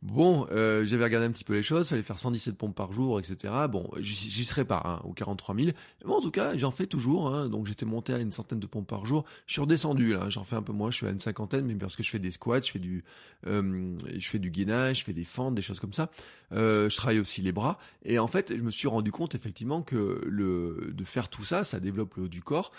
Bon, 0.00 0.46
euh, 0.52 0.86
j'avais 0.86 1.02
regardé 1.02 1.26
un 1.26 1.32
petit 1.32 1.42
peu 1.42 1.54
les 1.54 1.62
choses, 1.62 1.88
fallait 1.88 2.04
faire 2.04 2.20
117 2.20 2.56
pompes 2.56 2.74
par 2.74 2.92
jour, 2.92 3.18
etc. 3.18 3.52
Bon, 3.68 3.90
j'y 3.98 4.44
serais 4.44 4.64
pas, 4.64 4.80
hein, 4.84 5.00
aux 5.02 5.12
43 5.12 5.56
000. 5.56 5.70
Mais 6.04 6.12
en 6.12 6.20
tout 6.20 6.30
cas, 6.30 6.56
j'en 6.56 6.70
fais 6.70 6.86
toujours, 6.86 7.34
hein, 7.34 7.48
donc 7.48 7.66
j'étais 7.66 7.84
monté 7.84 8.12
à 8.14 8.18
une 8.18 8.30
centaine 8.30 8.60
de 8.60 8.66
pompes 8.68 8.86
par 8.86 9.06
jour. 9.06 9.24
Je 9.46 9.54
suis 9.54 9.60
redescendu, 9.60 10.12
là, 10.12 10.30
j'en 10.30 10.44
fais 10.44 10.54
un 10.54 10.62
peu 10.62 10.72
moins, 10.72 10.92
je 10.92 10.98
suis 10.98 11.06
à 11.06 11.10
une 11.10 11.18
cinquantaine, 11.18 11.66
mais 11.66 11.74
parce 11.74 11.96
que 11.96 12.04
je 12.04 12.10
fais 12.10 12.20
des 12.20 12.30
squats, 12.30 12.60
je 12.60 12.70
fais 12.70 12.78
du, 12.78 13.02
euh, 13.48 13.98
je 14.16 14.28
fais 14.28 14.38
du 14.38 14.50
gainage, 14.50 15.00
je 15.00 15.04
fais 15.04 15.12
des 15.12 15.24
fentes, 15.24 15.56
des 15.56 15.62
choses 15.62 15.80
comme 15.80 15.92
ça. 15.92 16.10
Je 16.50 16.96
travaille 16.96 17.18
aussi 17.18 17.42
les 17.42 17.52
bras, 17.52 17.78
et 18.04 18.18
en 18.18 18.26
fait, 18.26 18.56
je 18.56 18.62
me 18.62 18.70
suis 18.70 18.88
rendu 18.88 19.12
compte 19.12 19.34
effectivement 19.34 19.82
que 19.82 20.22
le 20.26 20.92
de 20.94 21.04
faire 21.04 21.28
tout 21.28 21.44
ça, 21.44 21.64
ça 21.64 21.80
développe 21.80 22.14
le 22.16 22.24
haut 22.24 22.28
du 22.28 22.42
corps, 22.42 22.72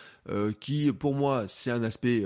qui 0.60 0.92
pour 0.92 1.14
moi 1.14 1.46
c'est 1.48 1.72
un 1.72 1.84
aspect 1.84 2.24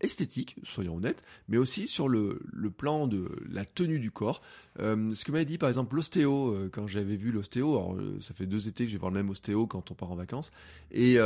esthétique, 0.00 0.56
soyons 0.64 0.96
honnêtes, 0.96 1.22
mais 1.48 1.56
aussi 1.56 1.86
sur 1.86 2.08
le, 2.08 2.40
le 2.52 2.70
plan 2.70 3.06
de 3.06 3.28
la 3.48 3.64
tenue 3.64 4.00
du 4.00 4.10
corps. 4.10 4.42
ce 4.78 5.24
que 5.24 5.32
m'avait 5.32 5.44
dit 5.44 5.58
par 5.58 5.68
exemple 5.68 5.94
l'ostéo, 5.94 6.68
quand 6.72 6.86
j'avais 6.86 7.16
vu 7.16 7.30
l'ostéo, 7.30 7.76
alors 7.76 7.96
ça 8.20 8.34
fait 8.34 8.46
deux 8.46 8.66
étés 8.68 8.84
que 8.84 8.90
je 8.90 8.96
vais 8.96 9.00
voir 9.00 9.12
le 9.12 9.18
même 9.18 9.30
ostéo 9.30 9.66
quand 9.66 9.90
on 9.90 9.94
part 9.94 10.10
en 10.10 10.16
vacances, 10.16 10.50
et 10.90 11.18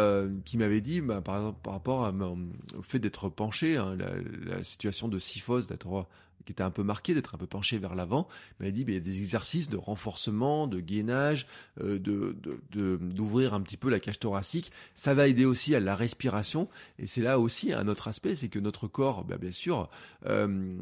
qui 0.44 0.58
m'avait 0.58 0.80
dit, 0.80 1.00
bah, 1.00 1.20
par 1.22 1.54
par 1.54 1.72
rapport 1.72 2.04
à, 2.04 2.12
au 2.12 2.82
fait 2.82 2.98
d'être 2.98 3.28
penché, 3.28 3.76
hein, 3.76 3.96
la, 3.96 4.12
la, 4.44 4.64
situation 4.64 5.08
de 5.08 5.18
syphose, 5.18 5.66
d'être 5.66 6.06
qui 6.46 6.52
était 6.52 6.62
un 6.62 6.70
peu 6.70 6.82
marqué, 6.82 7.12
d'être 7.12 7.34
un 7.34 7.38
peu 7.38 7.46
penché 7.46 7.78
vers 7.78 7.94
l'avant. 7.94 8.28
Il 8.60 8.66
m'a 8.66 8.70
dit, 8.70 8.84
il 8.86 8.94
y 8.94 8.96
a 8.96 9.00
des 9.00 9.18
exercices 9.18 9.68
de 9.68 9.76
renforcement, 9.76 10.66
de 10.66 10.80
gainage, 10.80 11.46
euh, 11.82 11.98
de 11.98 12.36
d'ouvrir 12.72 13.52
un 13.52 13.60
petit 13.60 13.76
peu 13.76 13.90
la 13.90 14.00
cage 14.00 14.18
thoracique. 14.18 14.70
Ça 14.94 15.12
va 15.12 15.28
aider 15.28 15.44
aussi 15.44 15.74
à 15.74 15.80
la 15.80 15.94
respiration. 15.94 16.68
Et 16.98 17.06
c'est 17.06 17.22
là 17.22 17.38
aussi 17.38 17.72
un 17.72 17.88
autre 17.88 18.08
aspect, 18.08 18.34
c'est 18.34 18.48
que 18.48 18.58
notre 18.58 18.86
corps, 18.86 19.24
bah, 19.24 19.36
bien 19.38 19.52
sûr, 19.52 19.90
euh, 20.26 20.76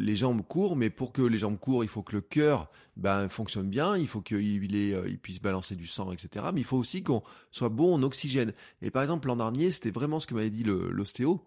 les 0.00 0.16
jambes 0.16 0.42
courent, 0.42 0.76
mais 0.76 0.90
pour 0.90 1.12
que 1.12 1.22
les 1.22 1.38
jambes 1.38 1.58
courent, 1.58 1.84
il 1.84 1.88
faut 1.88 2.02
que 2.02 2.16
le 2.16 2.20
cœur 2.20 2.70
ben, 2.96 3.28
fonctionne 3.28 3.68
bien, 3.68 3.96
il 3.96 4.08
faut 4.08 4.20
qu'il 4.20 4.36
euh, 4.36 5.08
il 5.08 5.18
puisse 5.18 5.40
balancer 5.40 5.76
du 5.76 5.86
sang, 5.86 6.12
etc. 6.12 6.46
Mais 6.52 6.60
il 6.60 6.64
faut 6.64 6.76
aussi 6.76 7.02
qu'on 7.02 7.22
soit 7.50 7.68
bon 7.68 7.94
en 7.94 8.02
oxygène. 8.02 8.52
Et 8.82 8.90
par 8.90 9.02
exemple, 9.02 9.28
l'an 9.28 9.36
dernier, 9.36 9.70
c'était 9.70 9.90
vraiment 9.90 10.20
ce 10.20 10.26
que 10.26 10.34
m'avait 10.34 10.50
dit 10.50 10.64
l'ostéo 10.64 11.44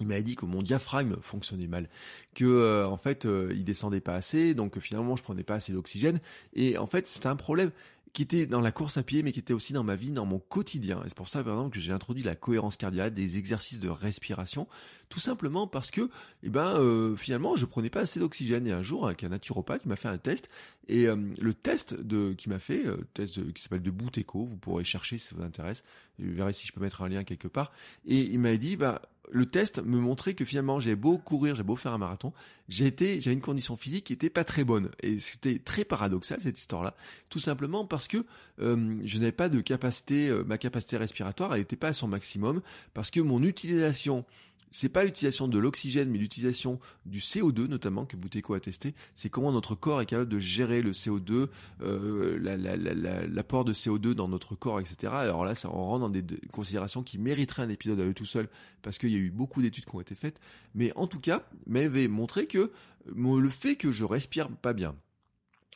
il 0.00 0.06
m'avait 0.06 0.22
dit 0.22 0.36
que 0.36 0.44
mon 0.44 0.62
diaphragme 0.62 1.16
fonctionnait 1.22 1.66
mal, 1.66 1.88
que 2.34 2.44
euh, 2.44 2.86
en 2.86 2.96
fait 2.96 3.26
euh, 3.26 3.52
il 3.54 3.64
descendait 3.64 4.00
pas 4.00 4.14
assez, 4.14 4.54
donc 4.54 4.78
finalement 4.80 5.16
je 5.16 5.22
prenais 5.22 5.44
pas 5.44 5.54
assez 5.54 5.72
d'oxygène, 5.72 6.20
et 6.54 6.78
en 6.78 6.86
fait 6.86 7.06
c'était 7.06 7.28
un 7.28 7.36
problème 7.36 7.70
qui 8.12 8.22
était 8.22 8.46
dans 8.46 8.60
la 8.60 8.70
course 8.70 8.96
à 8.96 9.02
pied, 9.02 9.24
mais 9.24 9.32
qui 9.32 9.40
était 9.40 9.52
aussi 9.52 9.72
dans 9.72 9.82
ma 9.82 9.96
vie, 9.96 10.12
dans 10.12 10.24
mon 10.24 10.38
quotidien. 10.38 11.00
Et 11.00 11.08
c'est 11.08 11.16
pour 11.16 11.28
ça, 11.28 11.42
par 11.42 11.54
exemple, 11.54 11.74
que 11.74 11.80
j'ai 11.80 11.90
introduit 11.90 12.22
la 12.22 12.36
cohérence 12.36 12.76
cardiaque, 12.76 13.12
des 13.12 13.38
exercices 13.38 13.80
de 13.80 13.88
respiration, 13.88 14.68
tout 15.08 15.18
simplement 15.18 15.66
parce 15.66 15.90
que, 15.90 16.08
eh 16.44 16.48
ben, 16.48 16.76
euh, 16.78 17.16
finalement, 17.16 17.56
je 17.56 17.66
prenais 17.66 17.90
pas 17.90 18.02
assez 18.02 18.20
d'oxygène. 18.20 18.68
Et 18.68 18.70
un 18.70 18.84
jour, 18.84 19.06
avec 19.06 19.24
un 19.24 19.30
naturopathe, 19.30 19.84
m'a 19.86 19.96
fait 19.96 20.06
un 20.06 20.18
test, 20.18 20.48
et 20.86 21.06
le 21.06 21.54
test 21.54 22.00
de 22.00 22.34
qui 22.34 22.48
m'a 22.48 22.60
fait, 22.60 22.84
test 23.14 23.52
qui 23.52 23.60
s'appelle 23.60 23.82
de 23.82 23.90
Bouteco, 23.90 24.44
vous 24.44 24.58
pourrez 24.58 24.84
chercher 24.84 25.18
si 25.18 25.26
ça 25.26 25.34
vous 25.34 25.42
intéresse. 25.42 25.82
Je 26.20 26.26
verrai 26.26 26.52
si 26.52 26.68
je 26.68 26.72
peux 26.72 26.80
mettre 26.80 27.02
un 27.02 27.08
lien 27.08 27.24
quelque 27.24 27.48
part. 27.48 27.72
Et 28.06 28.20
il 28.20 28.38
m'a 28.38 28.56
dit, 28.56 28.76
bah 28.76 29.02
le 29.30 29.46
test 29.46 29.82
me 29.84 29.98
montrait 29.98 30.34
que 30.34 30.44
finalement 30.44 30.80
j'avais 30.80 30.96
beau 30.96 31.18
courir, 31.18 31.54
j'avais 31.54 31.66
beau 31.66 31.76
faire 31.76 31.92
un 31.92 31.98
marathon, 31.98 32.32
été, 32.68 33.20
j'avais 33.20 33.34
une 33.34 33.40
condition 33.40 33.76
physique 33.76 34.04
qui 34.04 34.12
était 34.12 34.30
pas 34.30 34.44
très 34.44 34.64
bonne 34.64 34.90
et 35.02 35.18
c'était 35.18 35.58
très 35.58 35.84
paradoxal 35.84 36.40
cette 36.42 36.58
histoire-là, 36.58 36.96
tout 37.28 37.40
simplement 37.40 37.84
parce 37.84 38.08
que 38.08 38.24
euh, 38.60 38.96
je 39.04 39.18
n'avais 39.18 39.32
pas 39.32 39.48
de 39.48 39.60
capacité, 39.60 40.28
euh, 40.28 40.44
ma 40.44 40.58
capacité 40.58 40.96
respiratoire, 40.96 41.54
elle 41.54 41.60
n'était 41.60 41.76
pas 41.76 41.88
à 41.88 41.92
son 41.92 42.08
maximum 42.08 42.62
parce 42.94 43.10
que 43.10 43.20
mon 43.20 43.42
utilisation 43.42 44.24
c'est 44.74 44.88
pas 44.88 45.04
l'utilisation 45.04 45.46
de 45.46 45.56
l'oxygène, 45.56 46.10
mais 46.10 46.18
l'utilisation 46.18 46.80
du 47.06 47.20
CO2 47.20 47.68
notamment 47.68 48.06
que 48.06 48.16
Bouteco 48.16 48.54
a 48.54 48.60
testé. 48.60 48.96
C'est 49.14 49.28
comment 49.28 49.52
notre 49.52 49.76
corps 49.76 50.02
est 50.02 50.06
capable 50.06 50.28
de 50.28 50.40
gérer 50.40 50.82
le 50.82 50.90
CO2, 50.90 51.46
euh, 51.82 53.28
l'apport 53.30 53.64
de 53.64 53.72
CO2 53.72 54.14
dans 54.14 54.26
notre 54.26 54.56
corps, 54.56 54.80
etc. 54.80 55.12
Alors 55.14 55.44
là, 55.44 55.54
ça 55.54 55.70
en 55.70 55.80
rend 55.80 56.00
dans 56.00 56.08
des, 56.08 56.24
considérations 56.50 57.04
qui 57.04 57.18
mériteraient 57.18 57.62
un 57.62 57.68
épisode 57.68 58.00
à 58.00 58.04
eux 58.04 58.14
tout 58.14 58.24
seul, 58.24 58.48
parce 58.82 58.98
qu'il 58.98 59.10
y 59.10 59.14
a 59.14 59.18
eu 59.18 59.30
beaucoup 59.30 59.62
d'études 59.62 59.84
qui 59.84 59.94
ont 59.94 60.00
été 60.00 60.16
faites. 60.16 60.40
Mais 60.74 60.92
en 60.96 61.06
tout 61.06 61.20
cas, 61.20 61.46
m'avait 61.68 62.08
montré 62.08 62.46
que 62.54 62.72
le 63.38 63.48
fait 63.48 63.76
que 63.76 63.90
je 63.90 64.04
respire 64.04 64.50
pas 64.50 64.72
bien, 64.72 64.96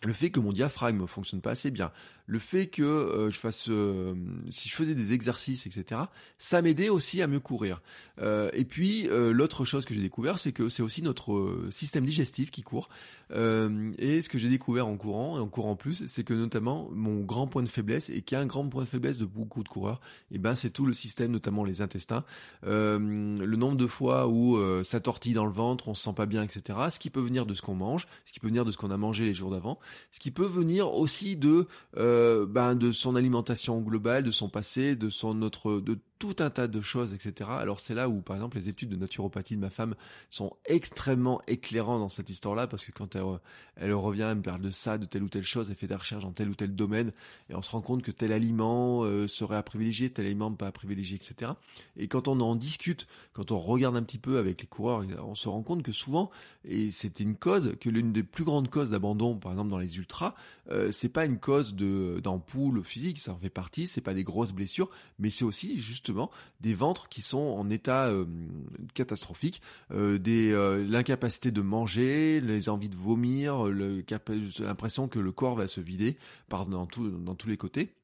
le 0.05 0.13
fait 0.13 0.31
que 0.31 0.41
mon 0.41 0.53
diaphragme 0.53 1.07
fonctionne 1.07 1.41
pas 1.41 1.51
assez 1.51 1.71
bien, 1.71 1.91
le 2.29 2.39
fait 2.39 2.67
que 2.67 2.83
euh, 2.83 3.31
je 3.31 3.39
fasse, 3.41 3.69
euh, 3.71 4.15
si 4.51 4.69
je 4.69 4.75
faisais 4.75 4.95
des 4.95 5.15
exercices, 5.15 5.67
etc., 5.67 6.03
ça 6.39 6.61
m'aidait 6.61 6.91
aussi 6.91 7.23
à 7.23 7.27
mieux 7.27 7.41
courir. 7.41 7.81
Euh, 8.21 8.51
et 8.53 8.65
puis 8.65 9.09
l'autre 9.11 9.65
chose 9.65 9.87
que 9.87 9.95
j'ai 9.95 10.03
découvert, 10.03 10.39
c'est 10.39 10.53
que 10.53 10.69
c'est 10.69 10.83
aussi 10.83 11.03
notre 11.03 11.67
système 11.71 12.05
digestif 12.05 12.51
qui 12.51 12.63
court. 12.63 12.91
et 13.31 14.23
ce 14.23 14.29
que 14.29 14.39
j'ai 14.39 14.49
découvert 14.49 14.87
en 14.87 14.97
courant 14.97 15.39
et 15.39 15.41
en 15.41 15.49
courant 15.49 15.77
plus, 15.77 16.07
c'est 16.07 16.25
que 16.25 16.35
notamment 16.35 16.89
mon 16.93 17.21
grand 17.21 17.47
point 17.47 17.63
de 17.63 17.69
faiblesse 17.69 18.11
et 18.11 18.21
qui 18.21 18.35
est 18.35 18.39
un 18.39 18.47
grand 18.47 18.69
point 18.69 18.83
de 18.83 18.89
faiblesse 18.89 19.17
de 19.19 19.25
beaucoup 19.25 19.63
de 19.63 19.69
coureurs, 19.69 20.01
et 20.31 20.35
eh 20.35 20.39
ben 20.39 20.55
c'est 20.55 20.71
tout 20.71 20.85
le 20.85 20.93
système, 20.93 21.31
notamment 21.31 21.65
les 21.65 21.81
intestins. 21.81 22.25
le 22.65 23.57
nombre 23.57 23.77
de 23.77 23.87
fois 23.87 24.29
où 24.29 24.59
ça 24.85 25.01
tortille 25.01 25.33
dans 25.33 25.47
le 25.47 25.53
ventre, 25.53 25.89
on 25.89 25.95
se 25.95 26.03
sent 26.03 26.15
pas 26.15 26.27
bien, 26.27 26.43
etc. 26.43 26.79
Ce 26.91 26.99
qui 26.99 27.09
peut 27.09 27.21
venir 27.21 27.47
de 27.47 27.55
ce 27.55 27.63
qu'on 27.63 27.75
mange, 27.75 28.07
ce 28.27 28.33
qui 28.33 28.41
peut 28.41 28.49
venir 28.49 28.65
de 28.65 28.73
ce 28.73 28.77
qu'on 28.77 28.91
a 28.91 28.99
mangé 28.99 29.25
les 29.25 29.35
jours 29.35 29.51
d'avant, 29.51 29.79
ce 30.13 30.21
qui 30.21 30.31
peut 30.31 30.47
venir 30.47 30.93
aussi 30.95 31.37
de 31.37 31.67
euh, 31.97 32.47
ben, 32.47 32.75
de 32.75 32.93
son 32.93 33.17
alimentation 33.17 33.81
globale, 33.81 34.25
de 34.25 34.31
son 34.31 34.49
passé, 34.49 34.97
de 34.97 35.11
son 35.11 35.43
autre, 35.43 35.81
de 35.81 35.99
tout 36.19 36.37
un 36.41 36.51
tas 36.51 36.67
de 36.67 36.81
choses, 36.81 37.15
etc. 37.15 37.51
Alors 37.53 37.81
c'est 37.81 37.95
là 37.95 38.09
où, 38.09 38.21
par 38.21 38.37
exemple, 38.37 38.57
les 38.59 38.69
études 38.69 38.89
de 38.89 38.97
naturopathie 38.97 39.57
de 39.57 39.61
ma 39.61 39.71
femme 39.71 39.95
sont 40.31 40.57
extrêmement 40.65 41.41
éclairantes 41.47 42.01
dans 42.01 42.09
cette 42.09 42.31
histoire-là, 42.31 42.67
parce 42.67 42.85
que 42.85 42.93
quand 42.93 43.17
elle, 43.77 43.93
revient, 43.95 44.29
elle 44.31 44.39
me 44.39 44.43
parle 44.43 44.61
de 44.61 44.71
ça, 44.71 44.99
de 44.99 45.07
telle 45.07 45.23
ou 45.23 45.29
telle 45.29 45.45
chose, 45.45 45.69
elle 45.71 45.77
fait 45.77 45.87
des 45.87 45.95
recherches 45.95 46.25
dans 46.25 46.33
tel 46.33 46.49
ou 46.49 46.55
tel 46.55 46.75
domaine, 46.75 47.13
et 47.51 47.55
on 47.55 47.63
se 47.63 47.71
rend 47.71 47.81
compte 47.81 48.03
que 48.03 48.11
tel 48.11 48.33
aliment 48.33 49.05
euh, 49.05 49.29
serait 49.29 49.57
à 49.57 49.63
privilégier, 49.63 50.11
tel 50.11 50.27
aliment 50.27 50.53
pas 50.53 50.67
à 50.67 50.73
privilégier, 50.73 51.17
etc. 51.17 51.53
Et 51.97 52.09
quand 52.09 52.29
on 52.29 52.41
en 52.41 52.57
discute, 52.57 53.07
quand 53.33 53.53
on 53.53 53.59
regarde 53.59 53.97
un 53.97 54.03
petit 54.03 54.19
peu 54.19 54.39
avec 54.39 54.61
les 54.61 54.67
coureurs, 54.67 55.05
on 55.25 55.35
se 55.35 55.49
rend 55.49 55.63
compte 55.63 55.83
que 55.83 55.93
souvent, 55.93 56.31
et 56.65 56.91
c'était 56.91 57.25
une 57.25 57.37
cause, 57.37 57.77
que 57.81 57.89
l'une 57.89 58.13
des 58.13 58.23
plus 58.23 58.45
grandes 58.45 58.69
causes 58.69 58.91
d'abandon, 58.91 59.37
par 59.37 59.53
exemple 59.53 59.71
dans 59.71 59.79
les 59.79 59.97
ultras, 59.97 60.35
euh, 60.71 60.93
c'est 60.93 61.09
pas 61.09 61.25
une 61.25 61.39
cause 61.39 61.75
d'ampoule 61.75 62.85
physique, 62.85 63.19
ça 63.19 63.33
en 63.33 63.39
fait 63.39 63.51
partie, 63.51 63.87
c'est 63.87 64.01
pas 64.01 64.15
des 64.15 64.25
grosses 64.25 64.53
blessures, 64.53 64.91
mais 65.19 65.31
c'est 65.31 65.45
aussi 65.45 65.81
juste 65.81 66.08
des 66.61 66.75
ventres 66.75 67.09
qui 67.09 67.23
sont 67.23 67.39
en 67.39 67.71
état 67.71 68.07
euh, 68.07 68.25
catastrophique, 68.95 69.63
euh, 69.93 70.19
des 70.19 70.53
euh, 70.53 70.85
l'incapacité 70.89 71.51
de 71.51 71.61
manger, 71.61 72.41
les 72.41 72.69
envies 72.69 72.89
de 72.89 72.97
vomir, 72.97 73.65
l'impression 73.65 75.09
que 75.09 75.19
le 75.19 75.33
corps 75.33 75.57
va 75.57 75.69
se 75.69 75.81
vider 75.81 76.17
par 76.49 76.67
dans, 76.67 76.87
tous 76.87 77.49
les 77.49 77.57
côtés. 77.57 77.95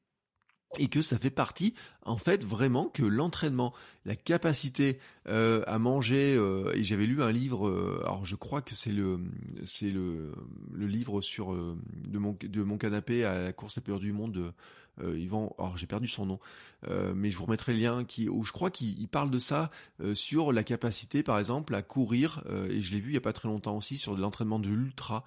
Et 0.77 0.89
que 0.89 1.01
ça 1.01 1.17
fait 1.17 1.29
partie 1.29 1.73
en 2.01 2.17
fait 2.17 2.43
vraiment 2.43 2.89
que 2.89 3.03
l'entraînement, 3.03 3.73
la 4.03 4.17
capacité 4.17 4.99
à 5.25 5.79
manger 5.79 6.33
et 6.73 6.83
j'avais 6.83 7.05
lu 7.05 7.23
un 7.23 7.31
livre 7.31 8.01
alors 8.03 8.25
je 8.25 8.35
crois 8.35 8.61
que 8.61 8.75
c'est 8.75 8.91
le 8.91 9.21
c'est 9.65 9.89
le 9.89 10.33
livre 10.73 11.21
sur 11.21 11.53
de 11.53 12.17
mon 12.17 12.37
mon 12.55 12.77
canapé 12.77 13.23
à 13.23 13.39
la 13.39 13.53
course 13.53 13.77
à 13.77 13.81
peur 13.81 13.99
du 13.99 14.11
monde 14.11 14.33
de 14.33 14.51
Yvan, 15.01 15.53
alors 15.57 15.77
j'ai 15.77 15.87
perdu 15.87 16.07
son 16.07 16.25
nom, 16.25 16.39
euh, 16.89 17.13
mais 17.15 17.31
je 17.31 17.37
vous 17.37 17.45
remettrai 17.45 17.73
le 17.73 17.79
lien 17.79 18.05
où 18.29 18.43
je 18.43 18.51
crois 18.51 18.69
qu'il 18.69 19.07
parle 19.07 19.31
de 19.31 19.39
ça 19.39 19.71
euh, 20.01 20.13
sur 20.13 20.51
la 20.51 20.63
capacité, 20.63 21.23
par 21.23 21.39
exemple, 21.39 21.73
à 21.73 21.81
courir. 21.81 22.43
Euh, 22.47 22.69
et 22.69 22.81
je 22.81 22.93
l'ai 22.93 22.99
vu 22.99 23.11
il 23.11 23.13
y 23.13 23.17
a 23.17 23.21
pas 23.21 23.33
très 23.33 23.47
longtemps 23.47 23.77
aussi 23.77 23.97
sur 23.97 24.15
de 24.15 24.21
l'entraînement 24.21 24.59
de 24.59 24.69
l'ultra, 24.69 25.25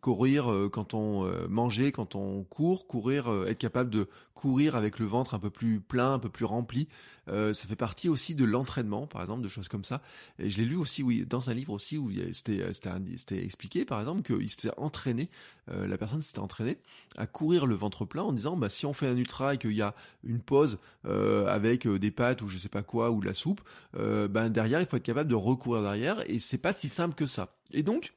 courir 0.00 0.50
quand 0.72 0.94
on 0.94 1.30
mangeait, 1.48 1.92
quand 1.92 2.14
on 2.14 2.42
court, 2.44 2.86
courir, 2.86 3.28
être 3.46 3.58
capable 3.58 3.90
de 3.90 4.08
courir 4.32 4.76
avec 4.76 4.98
le 4.98 5.04
ventre 5.04 5.34
un 5.34 5.38
peu 5.38 5.50
plus 5.50 5.80
plein, 5.80 6.14
un 6.14 6.18
peu 6.18 6.30
plus 6.30 6.46
rempli. 6.46 6.88
ça 7.26 7.52
fait 7.52 7.76
partie 7.76 8.08
aussi 8.08 8.34
de 8.34 8.46
l'entraînement, 8.46 9.06
par 9.06 9.20
exemple, 9.20 9.42
de 9.42 9.48
choses 9.48 9.68
comme 9.68 9.84
ça. 9.84 10.00
Et 10.38 10.48
je 10.48 10.56
l'ai 10.56 10.64
lu 10.64 10.76
aussi, 10.76 11.02
oui, 11.02 11.26
dans 11.26 11.50
un 11.50 11.54
livre 11.54 11.74
aussi 11.74 11.98
où 11.98 12.10
c'était 12.32 13.44
expliqué, 13.44 13.84
par 13.84 14.00
exemple, 14.00 14.22
qu'il 14.22 14.48
s'était 14.48 14.70
entraîné, 14.78 15.28
la 15.68 15.98
personne 15.98 16.22
s'était 16.22 16.38
entraînée 16.38 16.78
à 17.16 17.26
courir 17.26 17.66
le 17.66 17.74
ventre 17.74 18.04
plein 18.04 18.22
en 18.22 18.32
disant 18.32 18.56
bah, 18.56 18.68
si 18.68 18.86
on 18.86 18.92
fait 18.92 19.06
un 19.06 19.16
ultra 19.16 19.54
et 19.54 19.58
qu'il 19.58 19.72
y 19.72 19.82
a 19.82 19.94
une 20.24 20.40
pause 20.40 20.78
euh, 21.06 21.46
avec 21.46 21.86
euh, 21.86 21.98
des 21.98 22.10
pâtes 22.10 22.42
ou 22.42 22.48
je 22.48 22.58
sais 22.58 22.68
pas 22.68 22.82
quoi 22.82 23.10
ou 23.10 23.20
de 23.20 23.26
la 23.26 23.34
soupe, 23.34 23.60
euh, 23.96 24.28
ben 24.28 24.48
derrière 24.48 24.80
il 24.80 24.86
faut 24.86 24.96
être 24.96 25.02
capable 25.02 25.30
de 25.30 25.34
recourir 25.34 25.82
derrière 25.82 26.28
et 26.30 26.38
c'est 26.40 26.58
pas 26.58 26.72
si 26.72 26.88
simple 26.88 27.14
que 27.14 27.26
ça. 27.26 27.56
Et 27.72 27.82
donc 27.82 28.12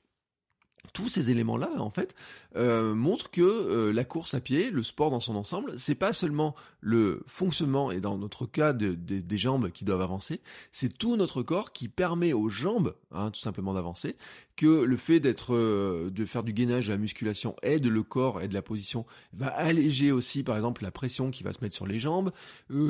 tous 0.93 1.07
ces 1.07 1.29
éléments-là, 1.29 1.69
en 1.77 1.89
fait, 1.89 2.15
euh, 2.55 2.95
montrent 2.95 3.29
que 3.29 3.41
euh, 3.41 3.93
la 3.93 4.03
course 4.03 4.33
à 4.33 4.41
pied, 4.41 4.71
le 4.71 4.81
sport 4.81 5.11
dans 5.11 5.19
son 5.19 5.35
ensemble, 5.35 5.77
c'est 5.77 5.93
pas 5.93 6.13
seulement 6.13 6.55
le 6.81 7.21
fonctionnement 7.27 7.91
et 7.91 7.99
dans 7.99 8.17
notre 8.17 8.47
cas 8.47 8.73
des 8.73 9.37
jambes 9.37 9.69
qui 9.69 9.85
doivent 9.85 10.01
avancer, 10.01 10.41
c'est 10.71 10.97
tout 10.97 11.15
notre 11.15 11.43
corps 11.43 11.73
qui 11.73 11.89
permet 11.89 12.33
aux 12.33 12.49
jambes, 12.49 12.95
hein, 13.11 13.29
tout 13.29 13.39
simplement 13.39 13.73
d'avancer, 13.73 14.15
que 14.55 14.83
le 14.83 14.97
fait 14.97 15.19
d'être, 15.19 15.53
euh, 15.53 16.09
de 16.09 16.25
faire 16.25 16.43
du 16.43 16.53
gainage, 16.53 16.87
de 16.87 16.91
la 16.91 16.97
musculation 16.97 17.55
aide 17.61 17.85
le 17.85 18.01
corps 18.01 18.41
et 18.41 18.47
de 18.47 18.53
la 18.53 18.61
position, 18.61 19.05
va 19.33 19.47
alléger 19.47 20.11
aussi, 20.11 20.41
par 20.41 20.55
exemple, 20.55 20.81
la 20.83 20.91
pression 20.91 21.31
qui 21.31 21.43
va 21.43 21.53
se 21.53 21.59
mettre 21.61 21.75
sur 21.75 21.85
les 21.85 21.99
jambes, 21.99 22.31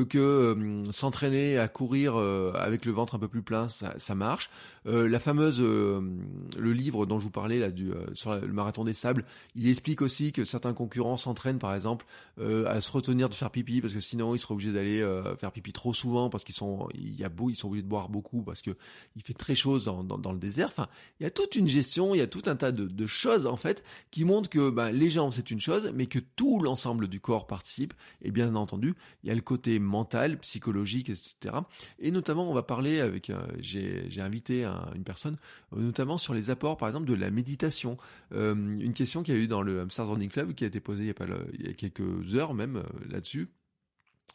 que 0.10 0.84
s'entraîner 0.92 1.58
à 1.58 1.68
courir 1.68 2.16
avec 2.16 2.86
le 2.86 2.92
ventre 2.92 3.16
un 3.16 3.20
peu 3.20 3.28
plus 3.28 3.42
plein, 3.42 3.70
ça, 3.70 3.94
ça 3.98 4.16
marche. 4.16 4.50
la 4.86 5.20
fameuse, 5.20 5.62
le 5.62 6.74
livre 6.74 7.06
dont 7.06 7.20
je 7.20 7.26
vous 7.26 7.32
parlais 7.32 7.60
là 7.60 7.70
du 7.70 7.92
sur 8.14 8.34
le 8.34 8.54
marathon 8.54 8.84
des 8.84 8.94
sables, 8.94 9.26
Il 9.56 9.68
explique 9.68 10.02
aussi 10.02 10.32
que 10.32 10.46
certains 10.46 10.74
concurrents 10.74 11.18
s'entraînent 11.18 11.60
par 11.60 11.74
exemple 11.74 12.06
euh, 12.40 12.66
à 12.68 12.82
se 12.82 12.92
retenir 12.92 13.30
de 13.30 13.34
faire 13.34 13.50
pipi 13.50 13.82
parce 13.82 13.94
que 13.94 14.00
sinon 14.00 14.36
ils 14.36 14.40
seraient 14.40 14.54
obligés 14.54 14.72
d'aller 14.72 15.02
euh, 15.02 15.36
faire 15.36 15.52
pipi 15.52 15.74
trop 15.74 15.94
souvent 15.94 16.30
parce 16.30 16.44
qu'ils 16.44 16.56
sont 16.56 16.88
il 16.94 17.20
y 17.20 17.24
a 17.24 17.30
beau 17.30 17.50
ils 17.50 17.56
sont 17.56 17.68
obligés 17.68 17.84
de 17.84 17.88
boire 17.88 18.10
beaucoup 18.10 18.44
parce 18.44 18.62
que 18.62 18.72
il 19.16 19.24
fait 19.24 19.34
très 19.34 19.56
chaud 19.56 19.80
dans, 19.80 20.32
le 20.32 20.40
désert. 20.40 20.68
Enfin, 20.68 20.88
il 21.20 21.24
y 21.24 21.26
a 21.26 21.32
toute 21.32 21.56
une 21.56 21.68
gestion, 21.68 22.14
il 22.14 22.20
y 22.20 22.22
a 22.22 22.28
tout 22.28 22.44
un 22.46 22.56
tas 22.56 22.72
de, 22.72 23.08
choses 23.08 23.48
en 23.48 23.58
fait 23.58 23.84
qui 24.12 24.24
montrent 24.24 24.50
que 24.50 24.70
ben, 24.70 24.92
les 24.92 25.10
jambes 25.10 25.34
c'est 25.34 25.50
une 25.50 25.60
chose, 25.60 25.92
mais 25.96 26.06
que 26.06 26.20
tout 26.20 26.60
l'ensemble 26.60 27.08
du 27.08 27.20
corps 27.20 27.48
participe. 27.48 27.94
Et 28.22 28.32
bien 28.32 28.54
entendu, 28.56 28.94
il 29.24 29.30
y 29.30 29.32
a 29.32 29.36
le 29.36 29.42
côté 29.42 29.80
mental, 29.80 30.38
psychologique, 30.40 31.10
etc. 31.10 31.56
Et 31.98 32.12
notamment, 32.12 32.50
on 32.50 32.54
va 32.54 32.64
parler 32.64 33.00
avec 33.00 33.30
euh, 33.30 33.42
j'ai 33.60 34.22
invité 34.22 34.66
une 34.96 35.04
personne 35.04 35.38
notamment 35.76 36.18
sur 36.18 36.34
les 36.34 36.50
apports 36.50 36.78
par 36.78 36.88
exemple 36.88 37.08
de 37.08 37.14
la 37.14 37.32
méditation. 37.32 37.98
une 38.32 38.94
question 38.94 39.24
qu'il 39.24 39.34
y 39.34 39.38
a 39.38 39.39
dans 39.48 39.62
le 39.62 39.82
Hamster 39.82 40.08
Running 40.08 40.30
Club 40.30 40.54
qui 40.54 40.64
a 40.64 40.68
été 40.68 40.80
posée 40.80 41.04
il 41.04 41.08
y 41.08 41.12
a, 41.12 41.14
pas 41.14 41.26
il 41.54 41.66
y 41.66 41.70
a 41.70 41.74
quelques 41.74 42.36
heures 42.36 42.54
même 42.54 42.78
euh, 42.78 42.84
là-dessus 43.10 43.50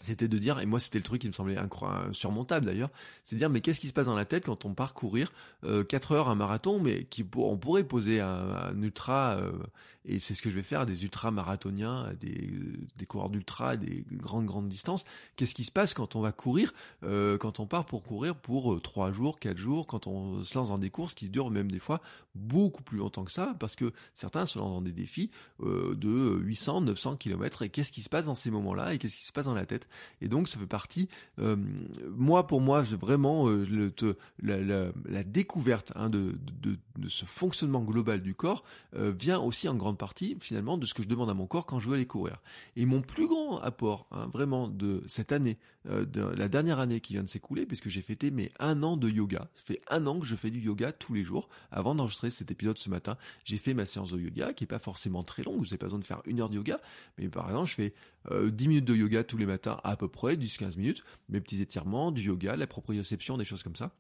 c'était 0.00 0.28
de 0.28 0.38
dire, 0.38 0.60
et 0.60 0.66
moi 0.66 0.80
c'était 0.80 0.98
le 0.98 1.04
truc 1.04 1.22
qui 1.22 1.28
me 1.28 1.32
semblait 1.32 1.56
insurmontable 1.56 2.66
d'ailleurs, 2.66 2.90
c'est 3.22 3.36
de 3.36 3.38
dire 3.38 3.50
mais 3.50 3.60
qu'est-ce 3.60 3.80
qui 3.80 3.88
se 3.88 3.92
passe 3.92 4.06
dans 4.06 4.14
la 4.14 4.24
tête 4.24 4.44
quand 4.44 4.64
on 4.64 4.74
part 4.74 4.92
courir 4.92 5.32
euh, 5.64 5.84
4 5.84 6.12
heures 6.12 6.28
un 6.28 6.34
marathon, 6.34 6.78
mais 6.78 7.04
qui 7.04 7.24
on 7.36 7.56
pourrait 7.56 7.84
poser 7.84 8.20
un, 8.20 8.80
ultra 8.82 9.36
euh, 9.38 9.52
et 10.06 10.18
c'est 10.18 10.34
ce 10.34 10.42
que 10.42 10.50
je 10.50 10.56
vais 10.56 10.62
faire, 10.62 10.84
des 10.84 11.02
ultra-marathoniens, 11.04 12.12
des, 12.20 12.52
des 12.96 13.06
coureurs 13.06 13.30
d'ultra, 13.30 13.76
des 13.76 14.04
grandes, 14.12 14.44
grandes 14.44 14.68
distances. 14.68 15.04
Qu'est-ce 15.36 15.54
qui 15.54 15.64
se 15.64 15.72
passe 15.72 15.94
quand 15.94 16.14
on 16.14 16.20
va 16.20 16.30
courir, 16.30 16.74
euh, 17.04 17.38
quand 17.38 17.58
on 17.58 17.66
part 17.66 17.86
pour 17.86 18.02
courir 18.02 18.36
pour 18.36 18.80
3 18.82 19.08
euh, 19.08 19.12
jours, 19.14 19.38
4 19.38 19.56
jours, 19.56 19.86
quand 19.86 20.06
on 20.06 20.44
se 20.44 20.56
lance 20.58 20.68
dans 20.68 20.78
des 20.78 20.90
courses 20.90 21.14
qui 21.14 21.30
durent 21.30 21.50
même 21.50 21.70
des 21.70 21.78
fois 21.78 22.02
beaucoup 22.34 22.82
plus 22.82 22.98
longtemps 22.98 23.24
que 23.24 23.32
ça, 23.32 23.54
parce 23.58 23.76
que 23.76 23.92
certains 24.14 24.46
se 24.46 24.58
lancent 24.58 24.72
dans 24.72 24.82
des 24.82 24.92
défis 24.92 25.30
euh, 25.60 25.94
de 25.94 26.38
800, 26.40 26.82
900 26.82 27.16
km, 27.16 27.62
et 27.62 27.68
qu'est-ce 27.68 27.92
qui 27.92 28.02
se 28.02 28.08
passe 28.08 28.26
dans 28.26 28.34
ces 28.34 28.50
moments-là, 28.50 28.94
et 28.94 28.98
qu'est-ce 28.98 29.16
qui 29.16 29.26
se 29.26 29.32
passe 29.32 29.46
dans 29.46 29.54
la 29.54 29.66
tête. 29.66 29.88
Et 30.20 30.28
donc 30.28 30.48
ça 30.48 30.58
fait 30.58 30.66
partie, 30.66 31.08
moi 32.08 32.46
pour 32.46 32.60
moi, 32.60 32.82
vraiment 32.82 33.48
le, 33.48 33.92
la, 34.42 34.58
la, 34.58 34.92
la, 35.06 35.24
découverte 35.24 35.92
hein, 35.94 36.10
de, 36.10 36.36
de, 36.62 36.76
de, 36.98 37.08
ce 37.08 37.24
fonctionnement 37.24 37.82
global 37.82 38.20
du 38.20 38.34
corps 38.34 38.64
vient 38.92 39.40
aussi 39.40 39.68
en 39.68 39.74
grande 39.74 39.98
partie 39.98 40.36
finalement 40.40 40.78
de 40.78 40.86
ce 40.86 40.94
que 40.94 41.02
je 41.02 41.08
demande 41.08 41.30
à 41.30 41.34
mon 41.34 41.46
corps 41.46 41.66
quand 41.66 41.78
je 41.78 41.88
veux 41.88 41.94
aller 41.94 42.06
courir. 42.06 42.40
Et 42.76 42.86
mon 42.86 43.02
plus 43.02 43.26
grand 43.26 43.58
apport, 43.58 44.06
hein, 44.10 44.28
vraiment 44.32 44.68
de 44.68 45.02
cette 45.06 45.32
année, 45.32 45.58
euh, 45.58 45.73
de 45.86 46.22
la 46.22 46.48
dernière 46.48 46.78
année 46.78 47.00
qui 47.00 47.12
vient 47.12 47.22
de 47.22 47.28
s'écouler, 47.28 47.66
puisque 47.66 47.88
j'ai 47.88 48.02
fêté 48.02 48.30
mes 48.30 48.50
un 48.58 48.82
an 48.82 48.96
de 48.96 49.08
yoga. 49.08 49.50
Ça 49.56 49.62
fait 49.64 49.80
un 49.88 50.06
an 50.06 50.18
que 50.18 50.26
je 50.26 50.34
fais 50.34 50.50
du 50.50 50.60
yoga 50.60 50.92
tous 50.92 51.14
les 51.14 51.24
jours. 51.24 51.48
Avant 51.70 51.94
d'enregistrer 51.94 52.30
cet 52.30 52.50
épisode 52.50 52.78
ce 52.78 52.88
matin, 52.88 53.16
j'ai 53.44 53.58
fait 53.58 53.74
ma 53.74 53.86
séance 53.86 54.12
de 54.12 54.20
yoga 54.20 54.52
qui 54.52 54.64
est 54.64 54.68
pas 54.68 54.78
forcément 54.78 55.22
très 55.22 55.42
longue. 55.42 55.58
Vous 55.58 55.64
n'avez 55.64 55.78
pas 55.78 55.86
besoin 55.86 55.98
de 55.98 56.04
faire 56.04 56.22
une 56.24 56.40
heure 56.40 56.48
de 56.48 56.56
yoga, 56.56 56.80
mais 57.18 57.28
par 57.28 57.48
exemple 57.48 57.68
je 57.68 57.74
fais 57.74 57.94
euh, 58.30 58.50
10 58.50 58.68
minutes 58.68 58.84
de 58.84 58.94
yoga 58.94 59.24
tous 59.24 59.36
les 59.36 59.46
matins 59.46 59.78
à 59.84 59.96
peu 59.96 60.08
près, 60.08 60.36
10-15 60.36 60.76
minutes, 60.78 61.04
mes 61.28 61.40
petits 61.40 61.60
étirements, 61.60 62.12
du 62.12 62.22
yoga, 62.22 62.56
la 62.56 62.66
proprioception, 62.66 63.36
des 63.36 63.44
choses 63.44 63.62
comme 63.62 63.76
ça 63.76 63.92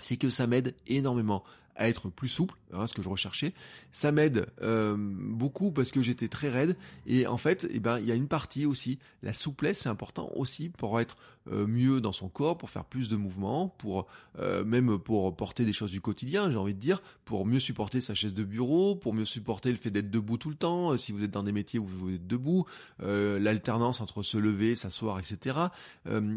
c'est 0.00 0.16
que 0.16 0.30
ça 0.30 0.46
m'aide 0.46 0.74
énormément 0.86 1.44
à 1.80 1.88
être 1.88 2.10
plus 2.10 2.28
souple, 2.28 2.54
hein, 2.74 2.86
ce 2.86 2.94
que 2.94 3.02
je 3.02 3.08
recherchais. 3.08 3.54
Ça 3.90 4.12
m'aide 4.12 4.46
euh, 4.60 4.96
beaucoup 4.98 5.72
parce 5.72 5.90
que 5.90 6.02
j'étais 6.02 6.28
très 6.28 6.50
raide 6.50 6.76
et 7.06 7.26
en 7.26 7.38
fait, 7.38 7.66
eh 7.70 7.80
ben 7.80 7.98
il 7.98 8.04
y 8.04 8.12
a 8.12 8.14
une 8.14 8.28
partie 8.28 8.66
aussi, 8.66 8.98
la 9.22 9.32
souplesse 9.32 9.80
c'est 9.80 9.88
important 9.88 10.30
aussi 10.36 10.68
pour 10.68 11.00
être 11.00 11.16
euh, 11.50 11.66
mieux 11.66 12.02
dans 12.02 12.12
son 12.12 12.28
corps, 12.28 12.58
pour 12.58 12.68
faire 12.68 12.84
plus 12.84 13.08
de 13.08 13.16
mouvements, 13.16 13.74
pour 13.78 14.06
euh, 14.38 14.62
même 14.62 14.98
pour 14.98 15.34
porter 15.34 15.64
des 15.64 15.72
choses 15.72 15.90
du 15.90 16.02
quotidien, 16.02 16.50
j'ai 16.50 16.58
envie 16.58 16.74
de 16.74 16.78
dire, 16.78 17.02
pour 17.24 17.46
mieux 17.46 17.60
supporter 17.60 18.02
sa 18.02 18.12
chaise 18.12 18.34
de 18.34 18.44
bureau, 18.44 18.94
pour 18.94 19.14
mieux 19.14 19.24
supporter 19.24 19.72
le 19.72 19.78
fait 19.78 19.90
d'être 19.90 20.10
debout 20.10 20.36
tout 20.36 20.50
le 20.50 20.56
temps, 20.56 20.94
si 20.98 21.12
vous 21.12 21.24
êtes 21.24 21.30
dans 21.30 21.42
des 21.42 21.52
métiers 21.52 21.78
où 21.78 21.86
vous 21.86 22.12
êtes 22.12 22.26
debout, 22.26 22.66
l'alternance 22.98 24.02
entre 24.02 24.22
se 24.22 24.36
lever, 24.36 24.74
s'asseoir, 24.74 25.18
etc. 25.18 25.58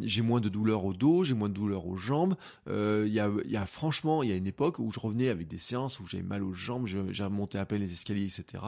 j'ai 0.02 0.22
moins 0.22 0.40
de 0.40 0.50
douleur 0.50 0.86
au 0.86 0.94
dos, 0.94 1.24
j'ai 1.26 1.34
moins 1.34 1.50
de 1.50 1.54
douleur 1.54 1.86
aux 1.86 1.98
jambes. 1.98 2.36
Il 2.68 3.14
y 3.14 3.20
a, 3.20 3.30
y 3.46 3.58
a 3.58 3.66
franchement, 3.66 4.24
il 4.24 4.30
y 4.30 4.32
a 4.32 4.36
une 4.36 4.48
époque 4.48 4.80
où 4.80 4.92
je 4.94 5.00
revenais 5.00 5.33
avec 5.34 5.48
des 5.48 5.58
séances 5.58 6.00
où 6.00 6.08
j'avais 6.08 6.24
mal 6.24 6.44
aux 6.44 6.54
jambes, 6.54 6.88
j'ai 6.88 7.24
remonté 7.24 7.58
à 7.58 7.66
peine 7.66 7.82
les 7.82 7.92
escaliers, 7.92 8.26
etc. 8.26 8.64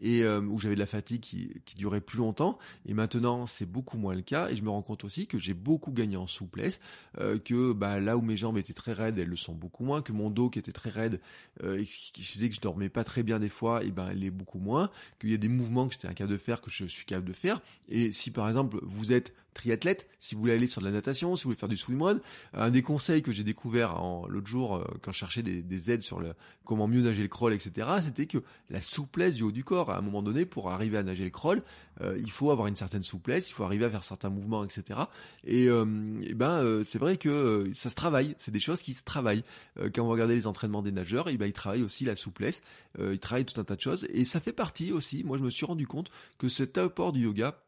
Et 0.00 0.22
euh, 0.22 0.40
où 0.40 0.58
j'avais 0.58 0.74
de 0.74 0.80
la 0.80 0.86
fatigue 0.86 1.20
qui, 1.20 1.50
durait 1.76 2.00
plus 2.00 2.18
longtemps. 2.18 2.58
Et 2.86 2.94
maintenant, 2.94 3.46
c'est 3.46 3.70
beaucoup 3.70 3.98
moins 3.98 4.14
le 4.14 4.22
cas. 4.22 4.48
Et 4.48 4.56
je 4.56 4.62
me 4.62 4.70
rends 4.70 4.82
compte 4.82 5.04
aussi 5.04 5.26
que 5.26 5.38
j'ai 5.38 5.54
beaucoup 5.54 5.92
gagné 5.92 6.16
en 6.16 6.26
souplesse, 6.26 6.80
euh, 7.18 7.38
que 7.38 7.72
bah, 7.72 8.00
là 8.00 8.16
où 8.16 8.22
mes 8.22 8.36
jambes 8.36 8.58
étaient 8.58 8.72
très 8.72 8.92
raides, 8.92 9.18
elles 9.18 9.28
le 9.28 9.36
sont 9.36 9.54
beaucoup 9.54 9.84
moins, 9.84 10.02
que 10.02 10.12
mon 10.12 10.30
dos 10.30 10.50
qui 10.50 10.58
était 10.58 10.72
très 10.72 10.90
raide, 10.90 11.20
euh, 11.62 11.84
qui 11.84 12.24
faisait 12.24 12.48
que 12.48 12.54
je 12.54 12.60
dormais 12.60 12.88
pas 12.88 13.04
très 13.04 13.22
bien 13.22 13.38
des 13.38 13.48
fois, 13.48 13.84
et 13.84 13.90
ben 13.90 14.08
elle 14.10 14.24
est 14.24 14.30
beaucoup 14.30 14.58
moins, 14.58 14.90
qu'il 15.18 15.30
y 15.30 15.34
a 15.34 15.38
des 15.38 15.48
mouvements 15.48 15.86
que 15.86 15.94
j'étais 15.94 16.08
incapable 16.08 16.32
de 16.32 16.38
faire 16.38 16.60
que 16.60 16.70
je 16.70 16.84
suis 16.86 17.04
capable 17.04 17.28
de 17.28 17.32
faire. 17.32 17.60
Et 17.88 18.12
si 18.12 18.30
par 18.30 18.48
exemple 18.48 18.78
vous 18.82 19.12
êtes 19.12 19.34
triathlète, 19.54 20.08
si 20.18 20.34
vous 20.34 20.42
voulez 20.42 20.52
aller 20.52 20.66
sur 20.66 20.80
de 20.80 20.86
la 20.86 20.92
natation, 20.92 21.36
si 21.36 21.44
vous 21.44 21.50
voulez 21.50 21.58
faire 21.58 21.68
du 21.68 21.76
swimrun, 21.76 22.20
un 22.52 22.70
des 22.70 22.82
conseils 22.82 23.22
que 23.22 23.32
j'ai 23.32 23.44
découvert 23.44 24.00
l'autre 24.28 24.46
jour 24.46 24.76
euh, 24.76 24.84
quand 25.00 25.12
je 25.12 25.18
cherchais 25.18 25.42
des, 25.42 25.62
des, 25.62 25.90
aides 25.90 26.02
sur 26.02 26.20
le 26.20 26.34
comment 26.64 26.88
mieux 26.88 27.02
nager 27.02 27.22
le 27.22 27.28
crawl, 27.28 27.52
etc., 27.52 27.88
c'était 28.02 28.26
que 28.26 28.38
la 28.70 28.80
souplesse 28.80 29.36
du 29.36 29.42
haut 29.42 29.52
du 29.52 29.64
corps, 29.64 29.90
à 29.90 29.98
un 29.98 30.00
moment 30.00 30.22
donné, 30.22 30.44
pour 30.46 30.70
arriver 30.70 30.98
à 30.98 31.02
nager 31.02 31.24
le 31.24 31.30
crawl, 31.30 31.62
euh, 32.00 32.18
il 32.18 32.30
faut 32.30 32.50
avoir 32.50 32.68
une 32.68 32.76
certaine 32.76 33.04
souplesse, 33.04 33.50
il 33.50 33.52
faut 33.52 33.64
arriver 33.64 33.84
à 33.84 33.90
faire 33.90 34.04
certains 34.04 34.30
mouvements, 34.30 34.64
etc. 34.64 35.00
Et, 35.44 35.68
euh, 35.68 35.84
et 36.22 36.34
ben 36.34 36.82
c'est 36.82 36.98
vrai 36.98 37.16
que 37.16 37.70
ça 37.74 37.90
se 37.90 37.94
travaille, 37.94 38.34
c'est 38.38 38.50
des 38.50 38.60
choses 38.60 38.82
qui 38.82 38.94
se 38.94 39.04
travaillent. 39.04 39.44
quand 39.94 40.04
vous 40.04 40.10
regardez 40.10 40.34
les 40.34 40.46
entraînements 40.46 40.82
des 40.82 40.92
nageurs, 40.92 41.28
et 41.28 41.36
ben 41.36 41.46
ils 41.46 41.52
travaillent 41.52 41.82
aussi 41.82 42.04
la 42.04 42.16
souplesse, 42.16 42.62
ils 42.98 43.18
travaillent 43.18 43.44
tout 43.44 43.60
un 43.60 43.64
tas 43.64 43.76
de 43.76 43.80
choses, 43.80 44.06
et 44.10 44.24
ça 44.24 44.40
fait 44.40 44.52
partie 44.52 44.92
aussi. 44.92 45.22
Moi, 45.24 45.38
je 45.38 45.42
me 45.42 45.50
suis 45.50 45.66
rendu 45.66 45.86
compte 45.86 46.10
que 46.38 46.48
cet 46.48 46.78
apport 46.78 47.12
du 47.12 47.20
yoga 47.20 47.63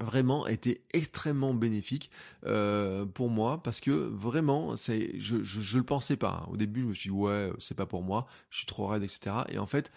vraiment 0.00 0.46
été 0.46 0.82
extrêmement 0.92 1.54
bénéfique 1.54 2.10
euh, 2.46 3.04
pour 3.04 3.28
moi 3.28 3.62
parce 3.62 3.80
que 3.80 3.90
vraiment 3.90 4.76
c'est 4.76 5.18
je, 5.18 5.42
je, 5.42 5.60
je 5.60 5.78
le 5.78 5.84
pensais 5.84 6.16
pas 6.16 6.42
hein. 6.42 6.48
au 6.50 6.56
début 6.56 6.80
je 6.82 6.86
me 6.86 6.94
suis 6.94 7.10
dit 7.10 7.16
ouais 7.16 7.50
c'est 7.58 7.76
pas 7.76 7.86
pour 7.86 8.02
moi 8.02 8.26
je 8.48 8.58
suis 8.58 8.66
trop 8.66 8.86
raide 8.86 9.02
etc 9.02 9.36
et 9.48 9.58
en 9.58 9.66
fait 9.66 9.92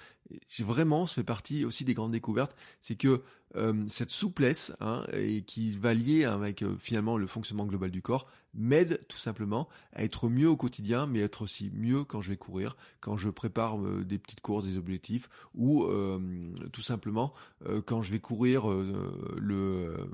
vraiment 0.60 1.06
ça 1.08 1.16
fait 1.16 1.24
partie 1.24 1.66
aussi 1.66 1.86
des 1.86 1.94
grandes 1.94 2.12
découvertes 2.12 2.56
c'est 2.82 2.96
que 2.96 3.24
euh, 3.56 3.84
cette 3.88 4.10
souplesse 4.10 4.74
hein, 4.80 5.06
et 5.14 5.44
qui 5.44 5.78
va 5.78 5.94
lier 5.94 6.26
avec 6.26 6.64
euh, 6.64 6.76
finalement 6.80 7.18
le 7.18 7.28
fonctionnement 7.28 7.66
global 7.66 7.92
du 7.92 8.02
corps 8.02 8.28
m'aide 8.56 9.00
tout 9.08 9.18
simplement 9.18 9.68
à 9.94 10.04
être 10.04 10.28
mieux 10.28 10.48
au 10.48 10.58
quotidien, 10.58 11.06
mais 11.06 11.20
être 11.20 11.44
aussi 11.44 11.72
mieux 11.74 12.04
quand 12.04 12.22
je 12.22 12.30
vais 12.30 12.38
courir, 12.38 12.76
quand 13.00 13.16
je 13.16 13.30
prépare 13.30 13.80
euh, 13.80 14.04
des 14.04 14.18
petites 14.18 14.42
courses, 14.42 14.66
des 14.66 14.78
objectifs, 14.78 15.30
ou 15.54 15.86
tout 16.72 16.82
simplement 16.82 17.34
quand 17.86 18.02
je 18.02 18.12
vais 18.12 18.20
courir 18.20 18.68
le 18.68 20.08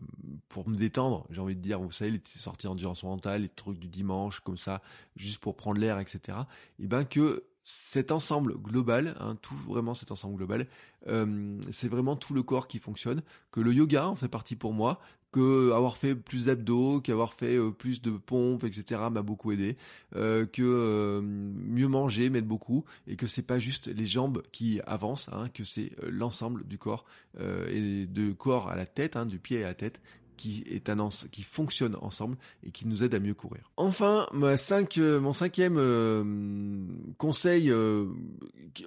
pour 0.48 0.68
me 0.68 0.76
détendre, 0.76 1.26
j'ai 1.30 1.42
envie 1.42 1.56
de 1.56 1.62
dire, 1.62 1.80
vous 1.80 1.92
savez, 1.92 2.12
les 2.12 2.22
sorties 2.26 2.68
endurance 2.68 3.04
mentale, 3.04 3.42
les 3.42 3.50
trucs 3.50 3.80
du 3.80 3.88
dimanche, 3.88 4.40
comme 4.42 4.58
ça, 4.58 4.82
juste 5.16 5.40
pour 5.40 5.56
prendre 5.56 5.80
l'air, 5.80 6.00
etc. 6.00 6.40
Et 6.80 6.88
ben 6.88 7.06
que 7.06 7.44
cet 7.70 8.12
ensemble 8.12 8.58
global, 8.58 9.16
hein, 9.20 9.38
tout 9.44 9.54
vraiment 9.54 9.94
cet 9.94 10.12
ensemble 10.12 10.38
global, 10.38 10.66
euh, 11.08 11.62
c'est 11.70 11.88
vraiment 11.88 12.16
tout 12.16 12.34
le 12.34 12.42
corps 12.42 12.68
qui 12.68 12.80
fonctionne. 12.80 13.22
Que 13.52 13.60
le 13.60 13.72
yoga 13.72 14.08
en 14.08 14.16
fait 14.16 14.28
partie 14.28 14.56
pour 14.56 14.74
moi, 14.74 15.00
que 15.32 15.72
avoir 15.72 15.96
fait 15.96 16.16
plus 16.16 16.46
d'abdos, 16.46 17.00
qu'avoir 17.00 17.32
fait 17.34 17.58
euh, 17.58 17.70
plus 17.70 18.02
de 18.02 18.10
pompes, 18.10 18.64
etc. 18.64 19.04
m'a 19.12 19.22
beaucoup 19.22 19.52
aidé. 19.52 19.78
Euh, 20.16 20.48
que 20.48 21.22
mieux 21.22 21.88
manger 21.88 22.32
m'aide 22.32 22.48
beaucoup 22.48 22.86
et 23.06 23.16
que 23.16 23.28
c'est 23.28 23.44
pas 23.44 23.60
juste 23.60 23.86
les 23.86 24.08
jambes 24.08 24.42
qui 24.52 24.82
avancent, 24.88 25.30
hein, 25.32 25.48
que 25.54 25.64
c'est 25.64 25.92
l'ensemble 26.02 26.66
du 26.66 26.80
corps 26.80 27.06
et 27.40 28.08
de 28.08 28.32
corps 28.32 28.70
à 28.70 28.76
la 28.76 28.88
tête, 28.88 29.16
hein, 29.16 29.28
du 29.28 29.38
pied 29.38 29.64
à 29.64 29.68
la 29.68 29.76
tête 29.76 30.02
qui 30.40 30.64
est 30.68 30.90
un 30.90 31.10
qui 31.32 31.44
fonctionne 31.44 31.98
ensemble 32.02 32.38
et 32.64 32.72
qui 32.72 32.88
nous 32.88 33.04
aide 33.04 33.14
à 33.14 33.20
mieux 33.20 33.34
courir. 33.34 33.70
Enfin, 33.76 34.26
ma 34.32 34.56
cinq, 34.56 34.98
euh, 34.98 35.20
mon 35.20 35.34
cinquième 35.34 35.76
euh, 35.78 36.24
conseil 37.18 37.70
euh, 37.70 38.06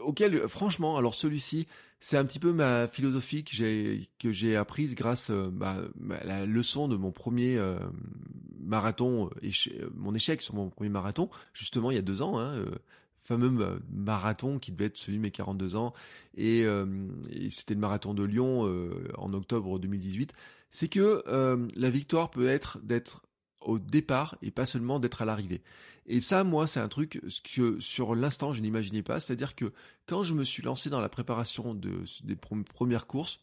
auquel, 0.00 0.48
franchement, 0.48 0.96
alors 0.96 1.14
celui-ci, 1.14 1.66
c'est 2.00 2.16
un 2.16 2.24
petit 2.24 2.38
peu 2.38 2.55
ma 2.55 2.88
philosophie 2.88 3.44
que 3.44 3.55
j'ai 3.55 4.09
que 4.18 4.32
j'ai 4.32 4.57
apprise 4.57 4.94
grâce 4.94 5.30
bah, 5.30 5.76
à 6.11 6.24
la 6.24 6.46
leçon 6.46 6.88
de 6.88 6.96
mon 6.96 7.12
premier 7.12 7.61
marathon, 8.59 9.28
mon 9.94 10.14
échec 10.14 10.40
sur 10.40 10.55
mon 10.55 10.70
premier 10.70 10.90
marathon, 10.90 11.28
justement 11.53 11.90
il 11.90 11.94
y 11.94 11.98
a 11.98 12.03
deux 12.03 12.22
ans. 12.22 12.40
Hein, 12.40 12.64
fameux 13.22 13.80
marathon 13.92 14.59
qui 14.59 14.72
devait 14.72 14.86
être 14.86 14.96
celui 14.96 15.18
de 15.18 15.22
mes 15.22 15.30
42 15.30 15.76
ans 15.76 15.92
et 16.36 16.66
c'était 17.50 17.74
le 17.74 17.80
marathon 17.80 18.14
de 18.14 18.24
Lyon 18.24 18.62
en 19.16 19.32
octobre 19.32 19.78
2018 19.78 20.34
c'est 20.73 20.89
que 20.89 21.23
euh, 21.29 21.68
la 21.77 21.91
victoire 21.91 22.31
peut 22.31 22.49
être 22.49 22.81
d'être 22.83 23.23
au 23.61 23.79
départ 23.79 24.37
et 24.43 24.51
pas 24.51 24.66
seulement 24.66 24.99
d'être 24.99 25.23
à 25.23 25.25
l'arrivée. 25.25 25.62
Et 26.07 26.20
ça, 26.20 26.43
moi, 26.43 26.66
c'est 26.66 26.81
un 26.81 26.89
truc 26.89 27.20
que 27.55 27.79
sur 27.79 28.16
l'instant, 28.16 28.53
je 28.53 28.61
n'imaginais 28.61 29.05
pas. 29.05 29.20
C'est-à-dire 29.20 29.55
que 29.55 29.73
quand 30.07 30.25
je 30.25 30.35
me 30.35 30.43
suis 30.43 30.62
lancé 30.62 30.91
dans 30.91 31.01
la 31.01 31.09
préparation 31.09 31.75
de, 31.75 32.03
des 32.25 32.35
premières 32.37 33.07
courses, 33.07 33.39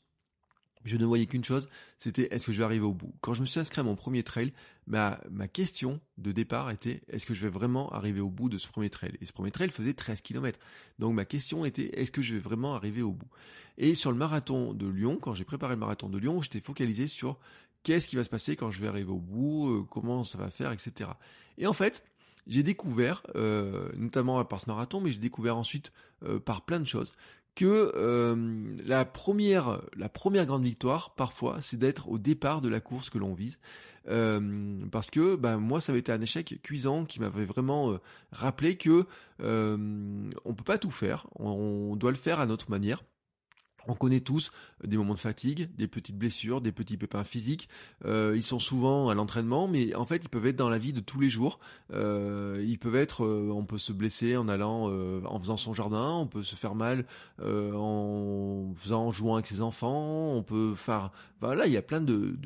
je 0.85 0.97
ne 0.97 1.05
voyais 1.05 1.25
qu'une 1.25 1.43
chose, 1.43 1.67
c'était 1.97 2.33
est-ce 2.33 2.45
que 2.45 2.53
je 2.53 2.59
vais 2.59 2.63
arriver 2.63 2.85
au 2.85 2.93
bout. 2.93 3.13
Quand 3.21 3.33
je 3.33 3.41
me 3.41 3.45
suis 3.45 3.59
inscrit 3.59 3.81
à 3.81 3.83
mon 3.83 3.95
premier 3.95 4.23
trail, 4.23 4.53
ma, 4.87 5.19
question 5.51 5.99
de 6.17 6.31
départ 6.31 6.71
était 6.71 7.01
est-ce 7.09 7.25
que 7.25 7.33
je 7.33 7.41
vais 7.41 7.49
vraiment 7.49 7.89
arriver 7.91 8.21
au 8.21 8.29
bout 8.29 8.49
de 8.49 8.57
ce 8.57 8.67
premier 8.67 8.89
trail? 8.89 9.13
Et 9.21 9.25
ce 9.25 9.33
premier 9.33 9.51
trail 9.51 9.69
faisait 9.69 9.93
13 9.93 10.21
km. 10.21 10.59
Donc 10.97 11.13
ma 11.13 11.25
question 11.25 11.65
était 11.65 11.99
est-ce 11.99 12.11
que 12.11 12.21
je 12.21 12.33
vais 12.33 12.39
vraiment 12.39 12.75
arriver 12.75 13.01
au 13.01 13.11
bout? 13.11 13.29
Et 13.77 13.95
sur 13.95 14.11
le 14.11 14.17
marathon 14.17 14.73
de 14.73 14.87
Lyon, 14.87 15.17
quand 15.21 15.33
j'ai 15.33 15.45
préparé 15.45 15.73
le 15.75 15.79
marathon 15.79 16.09
de 16.09 16.17
Lyon, 16.17 16.41
j'étais 16.41 16.61
focalisé 16.61 17.07
sur 17.07 17.39
qu'est-ce 17.83 18.07
qui 18.07 18.15
va 18.15 18.23
se 18.23 18.29
passer 18.29 18.55
quand 18.55 18.71
je 18.71 18.81
vais 18.81 18.87
arriver 18.87 19.11
au 19.11 19.19
bout, 19.19 19.69
euh, 19.69 19.83
comment 19.83 20.23
ça 20.23 20.37
va 20.37 20.49
faire, 20.49 20.71
etc. 20.71 21.11
Et 21.57 21.67
en 21.67 21.73
fait, 21.73 22.03
j'ai 22.47 22.63
découvert, 22.63 23.21
euh, 23.35 23.89
notamment 23.95 24.43
par 24.43 24.59
ce 24.59 24.69
marathon, 24.69 25.01
mais 25.01 25.11
j'ai 25.11 25.19
découvert 25.19 25.55
ensuite 25.55 25.91
euh, 26.23 26.39
par 26.39 26.65
plein 26.65 26.79
de 26.79 26.85
choses, 26.85 27.13
euh, 27.65 28.75
la 28.85 29.05
première 29.05 29.81
la 29.95 30.09
première 30.09 30.45
grande 30.45 30.63
victoire 30.63 31.15
parfois 31.15 31.59
c'est 31.61 31.77
d'être 31.77 32.09
au 32.09 32.17
départ 32.17 32.61
de 32.61 32.69
la 32.69 32.79
course 32.79 33.09
que 33.09 33.17
l'on 33.17 33.33
vise. 33.33 33.59
Euh, 34.07 34.85
parce 34.91 35.11
que 35.11 35.35
ben 35.35 35.57
moi 35.57 35.81
ça 35.81 35.91
avait 35.91 35.99
été 35.99 36.11
un 36.11 36.21
échec 36.21 36.59
cuisant 36.63 37.05
qui 37.05 37.19
m'avait 37.19 37.45
vraiment 37.45 37.91
euh, 37.91 37.97
rappelé 38.31 38.75
que 38.75 39.05
on 39.39 40.53
peut 40.53 40.63
pas 40.63 40.77
tout 40.77 40.91
faire. 40.91 41.27
On 41.35 41.95
doit 41.95 42.11
le 42.11 42.17
faire 42.17 42.39
à 42.39 42.45
notre 42.45 42.71
manière 42.71 43.03
on 43.87 43.95
connaît 43.95 44.19
tous 44.19 44.51
des 44.83 44.97
moments 44.97 45.13
de 45.13 45.19
fatigue, 45.19 45.69
des 45.75 45.87
petites 45.87 46.17
blessures, 46.17 46.61
des 46.61 46.71
petits 46.71 46.97
pépins 46.97 47.23
physiques. 47.23 47.69
Euh, 48.05 48.33
ils 48.35 48.43
sont 48.43 48.59
souvent 48.59 49.09
à 49.09 49.15
l'entraînement, 49.15 49.67
mais 49.67 49.95
en 49.95 50.05
fait, 50.05 50.23
ils 50.23 50.29
peuvent 50.29 50.45
être 50.45 50.55
dans 50.55 50.69
la 50.69 50.77
vie 50.77 50.93
de 50.93 50.99
tous 50.99 51.19
les 51.19 51.29
jours. 51.29 51.59
Euh, 51.93 52.63
ils 52.65 52.77
peuvent 52.77 52.95
être, 52.95 53.25
euh, 53.25 53.51
on 53.51 53.65
peut 53.65 53.77
se 53.77 53.91
blesser 53.91 54.37
en 54.37 54.47
allant, 54.47 54.89
en 55.25 55.39
faisant 55.39 55.57
son 55.57 55.73
jardin, 55.73 56.13
on 56.13 56.27
peut 56.27 56.43
se 56.43 56.55
faire 56.55 56.75
mal 56.75 57.05
en 57.41 58.71
faisant, 58.75 59.07
en 59.07 59.11
jouant 59.11 59.35
avec 59.35 59.47
ses 59.47 59.61
enfants. 59.61 60.33
On 60.33 60.43
peut 60.43 60.75
faire, 60.75 61.11
voilà, 61.41 61.67
il 61.67 61.73
y 61.73 61.77
a 61.77 61.81
plein 61.81 62.01
de, 62.01 62.37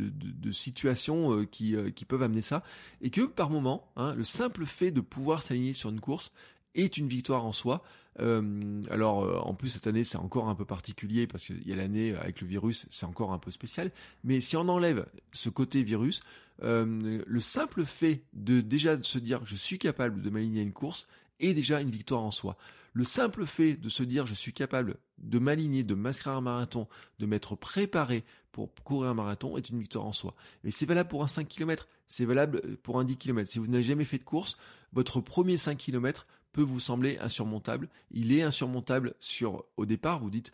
situations 0.51 1.45
qui, 1.45 1.75
qui 1.95 2.05
peuvent 2.05 2.23
amener 2.23 2.41
ça, 2.41 2.63
et 3.01 3.09
que 3.09 3.21
par 3.21 3.49
moment, 3.49 3.91
hein, 3.95 4.13
le 4.15 4.23
simple 4.23 4.65
fait 4.65 4.91
de 4.91 5.01
pouvoir 5.01 5.41
s'aligner 5.41 5.73
sur 5.73 5.89
une 5.89 5.99
course 5.99 6.31
est 6.75 6.97
une 6.97 7.07
victoire 7.07 7.45
en 7.45 7.51
soi. 7.51 7.83
Euh, 8.19 8.83
alors 8.91 9.23
euh, 9.23 9.39
en 9.39 9.55
plus 9.55 9.69
cette 9.69 9.87
année 9.87 10.03
c'est 10.03 10.19
encore 10.19 10.47
un 10.47 10.53
peu 10.53 10.65
particulier 10.65 11.25
parce 11.25 11.45
qu'il 11.45 11.67
y 11.67 11.73
a 11.73 11.75
l'année 11.75 12.13
avec 12.15 12.41
le 12.41 12.47
virus 12.47 12.85
c'est 12.91 13.05
encore 13.05 13.33
un 13.33 13.39
peu 13.39 13.51
spécial. 13.51 13.91
Mais 14.23 14.41
si 14.41 14.55
on 14.55 14.67
enlève 14.69 15.05
ce 15.31 15.49
côté 15.49 15.83
virus, 15.83 16.21
euh, 16.63 17.23
le 17.25 17.39
simple 17.39 17.85
fait 17.85 18.23
de 18.33 18.61
déjà 18.61 19.01
se 19.01 19.17
dire 19.17 19.41
je 19.45 19.55
suis 19.55 19.79
capable 19.79 20.21
de 20.21 20.29
m'aligner 20.29 20.61
à 20.61 20.63
une 20.63 20.73
course 20.73 21.07
est 21.39 21.53
déjà 21.53 21.81
une 21.81 21.91
victoire 21.91 22.21
en 22.21 22.31
soi. 22.31 22.57
Le 22.93 23.03
simple 23.03 23.45
fait 23.47 23.75
de 23.75 23.89
se 23.89 24.03
dire 24.03 24.27
je 24.27 24.35
suis 24.35 24.53
capable 24.53 24.97
de 25.17 25.39
m'aligner, 25.39 25.83
de 25.83 25.95
m'inscrire 25.95 26.33
à 26.33 26.37
un 26.37 26.41
marathon, 26.41 26.87
de 27.19 27.25
m'être 27.25 27.55
préparé 27.55 28.23
pour 28.51 28.71
courir 28.83 29.09
un 29.09 29.13
marathon 29.15 29.57
est 29.57 29.69
une 29.69 29.79
victoire 29.79 30.05
en 30.05 30.11
soi. 30.11 30.35
Mais 30.63 30.69
c'est 30.69 30.85
valable 30.85 31.09
pour 31.09 31.23
un 31.23 31.27
5 31.27 31.47
km, 31.47 31.87
c'est 32.07 32.25
valable 32.25 32.77
pour 32.77 32.99
un 32.99 33.03
10 33.03 33.17
km. 33.17 33.49
Si 33.49 33.57
vous 33.57 33.65
n'avez 33.65 33.83
jamais 33.83 34.05
fait 34.05 34.19
de 34.19 34.23
course, 34.23 34.57
votre 34.93 35.21
premier 35.21 35.57
5 35.57 35.75
km 35.75 36.27
peut 36.53 36.61
vous 36.61 36.79
sembler 36.79 37.17
insurmontable. 37.19 37.89
Il 38.11 38.31
est 38.31 38.41
insurmontable 38.41 39.15
sur 39.19 39.65
au 39.75 39.85
départ, 39.85 40.19
vous 40.19 40.29
dites 40.29 40.51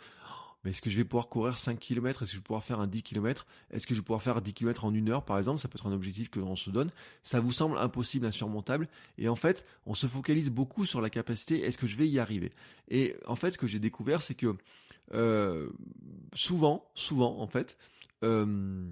mais 0.64 0.72
est-ce 0.72 0.82
que 0.82 0.90
je 0.90 0.98
vais 0.98 1.06
pouvoir 1.06 1.30
courir 1.30 1.58
5 1.58 1.80
km 1.80 2.24
Est-ce 2.24 2.32
que 2.32 2.36
je 2.36 2.40
vais 2.40 2.44
pouvoir 2.44 2.64
faire 2.64 2.82
un 2.82 2.88
10 2.88 3.04
km 3.04 3.48
Est-ce 3.72 3.88
que 3.88 3.94
je 3.94 4.00
vais 4.02 4.04
pouvoir 4.04 4.22
faire 4.22 4.42
10 4.42 4.54
km 4.54 4.84
en 4.84 4.94
une 4.94 5.10
heure 5.10 5.24
par 5.24 5.38
exemple? 5.38 5.62
Ça 5.62 5.70
peut 5.70 5.78
être 5.78 5.88
un 5.88 5.94
objectif 5.94 6.30
que 6.30 6.40
l'on 6.40 6.58
se 6.58 6.70
donne. 6.70 6.92
Ça 7.24 7.40
vous 7.40 7.54
semble 7.54 7.78
impossible, 7.78 8.26
insurmontable. 8.26 8.90
Et 9.18 9.30
en 9.30 9.38
fait, 9.38 9.66
on 9.86 9.94
se 9.94 10.08
focalise 10.08 10.50
beaucoup 10.50 10.86
sur 10.86 11.00
la 11.00 11.10
capacité. 11.10 11.64
Est-ce 11.64 11.78
que 11.78 11.88
je 11.88 11.96
vais 11.96 12.10
y 12.10 12.20
arriver? 12.20 12.52
Et 12.90 13.16
en 13.26 13.38
fait, 13.38 13.52
ce 13.52 13.58
que 13.58 13.68
j'ai 13.68 13.80
découvert, 13.80 14.22
c'est 14.22 14.36
que 14.36 14.58
euh, 15.14 15.70
souvent, 16.34 16.92
souvent, 16.94 17.40
en 17.40 17.48
fait, 17.48 17.78
euh, 18.24 18.86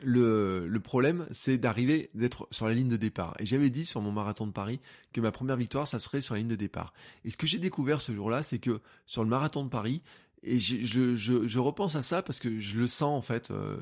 le, 0.00 0.78
problème, 0.82 1.26
c'est 1.30 1.58
d'arriver, 1.58 2.10
d'être 2.14 2.48
sur 2.50 2.66
la 2.66 2.74
ligne 2.74 2.88
de 2.88 2.96
départ. 2.96 3.34
Et 3.38 3.46
j'avais 3.46 3.70
dit 3.70 3.84
sur 3.84 4.00
mon 4.00 4.12
marathon 4.12 4.46
de 4.46 4.52
Paris 4.52 4.80
que 5.12 5.20
ma 5.20 5.32
première 5.32 5.56
victoire, 5.56 5.88
ça 5.88 5.98
serait 5.98 6.20
sur 6.20 6.34
la 6.34 6.40
ligne 6.40 6.48
de 6.48 6.56
départ. 6.56 6.92
Et 7.24 7.30
ce 7.30 7.36
que 7.36 7.46
j'ai 7.46 7.58
découvert 7.58 8.00
ce 8.00 8.12
jour-là, 8.12 8.42
c'est 8.42 8.58
que 8.58 8.80
sur 9.06 9.22
le 9.22 9.30
marathon 9.30 9.64
de 9.64 9.70
Paris, 9.70 10.02
et 10.42 10.60
je, 10.60 11.58
repense 11.58 11.96
à 11.96 12.02
ça 12.02 12.22
parce 12.22 12.38
que 12.38 12.60
je 12.60 12.78
le 12.78 12.86
sens 12.86 13.18
en 13.18 13.22
fait. 13.22 13.50
Euh, 13.50 13.76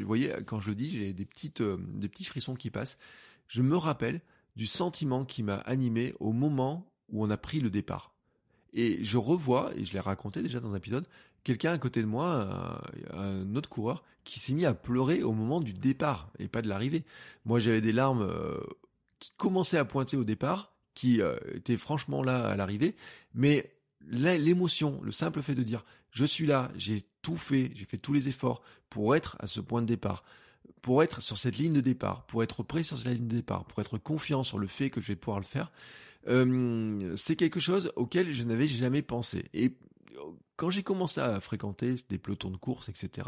vous 0.00 0.06
voyez, 0.06 0.34
quand 0.44 0.60
je 0.60 0.68
le 0.68 0.74
dis, 0.74 0.90
j'ai 0.90 1.12
des 1.14 1.24
petites, 1.24 1.62
euh, 1.62 1.78
des 1.94 2.08
petits 2.08 2.24
frissons 2.24 2.54
qui 2.54 2.70
passent. 2.70 2.98
Je 3.48 3.62
me 3.62 3.76
rappelle 3.76 4.20
du 4.56 4.66
sentiment 4.66 5.24
qui 5.24 5.42
m'a 5.42 5.56
animé 5.56 6.14
au 6.20 6.32
moment 6.32 6.92
où 7.08 7.24
on 7.24 7.30
a 7.30 7.36
pris 7.36 7.60
le 7.60 7.70
départ. 7.70 8.14
Et 8.72 9.02
je 9.02 9.18
revois, 9.18 9.72
et 9.76 9.84
je 9.84 9.92
l'ai 9.94 10.00
raconté 10.00 10.42
déjà 10.42 10.60
dans 10.60 10.72
un 10.72 10.76
épisode, 10.76 11.06
quelqu'un 11.44 11.72
à 11.72 11.78
côté 11.78 12.00
de 12.00 12.06
moi, 12.06 12.80
un, 13.12 13.54
autre 13.54 13.68
coureur, 13.68 14.04
qui 14.24 14.40
s'est 14.40 14.52
mis 14.52 14.64
à 14.64 14.74
pleurer 14.74 15.22
au 15.22 15.32
moment 15.32 15.60
du 15.60 15.72
départ 15.72 16.30
et 16.38 16.48
pas 16.48 16.62
de 16.62 16.68
l'arrivée. 16.68 17.04
Moi, 17.44 17.58
j'avais 17.58 17.80
des 17.80 17.92
larmes 17.92 18.22
euh, 18.22 18.58
qui 19.18 19.32
commençaient 19.36 19.78
à 19.78 19.84
pointer 19.84 20.16
au 20.16 20.24
départ, 20.24 20.72
qui 20.94 21.20
euh, 21.20 21.36
étaient 21.54 21.76
franchement 21.76 22.22
là 22.22 22.46
à 22.46 22.56
l'arrivée, 22.56 22.96
mais 23.34 23.74
l'émotion, 24.08 25.00
le 25.02 25.12
simple 25.12 25.42
fait 25.42 25.54
de 25.54 25.62
dire 25.62 25.84
je 26.10 26.24
suis 26.24 26.46
là, 26.46 26.70
j'ai 26.76 27.04
tout 27.22 27.36
fait, 27.36 27.70
j'ai 27.74 27.84
fait 27.84 27.98
tous 27.98 28.12
les 28.12 28.28
efforts 28.28 28.62
pour 28.88 29.14
être 29.14 29.36
à 29.40 29.46
ce 29.46 29.60
point 29.60 29.82
de 29.82 29.86
départ, 29.86 30.24
pour 30.82 31.02
être 31.02 31.20
sur 31.22 31.38
cette 31.38 31.56
ligne 31.56 31.72
de 31.72 31.80
départ, 31.80 32.26
pour 32.26 32.42
être 32.42 32.62
prêt 32.62 32.82
sur 32.82 32.98
cette 32.98 33.12
ligne 33.12 33.28
de 33.28 33.36
départ, 33.36 33.64
pour 33.64 33.80
être 33.80 33.98
confiant 33.98 34.42
sur 34.42 34.58
le 34.58 34.66
fait 34.66 34.90
que 34.90 35.00
je 35.00 35.08
vais 35.08 35.16
pouvoir 35.16 35.38
le 35.38 35.44
faire, 35.44 35.70
euh, 36.28 37.14
c'est 37.16 37.36
quelque 37.36 37.60
chose 37.60 37.92
auquel 37.96 38.32
je 38.32 38.42
n'avais 38.44 38.68
jamais 38.68 39.02
pensé. 39.02 39.44
Et 39.54 39.76
quand 40.60 40.68
j'ai 40.68 40.82
commencé 40.82 41.22
à 41.22 41.40
fréquenter 41.40 41.94
des 42.10 42.18
pelotons 42.18 42.50
de 42.50 42.58
course, 42.58 42.90
etc., 42.90 43.26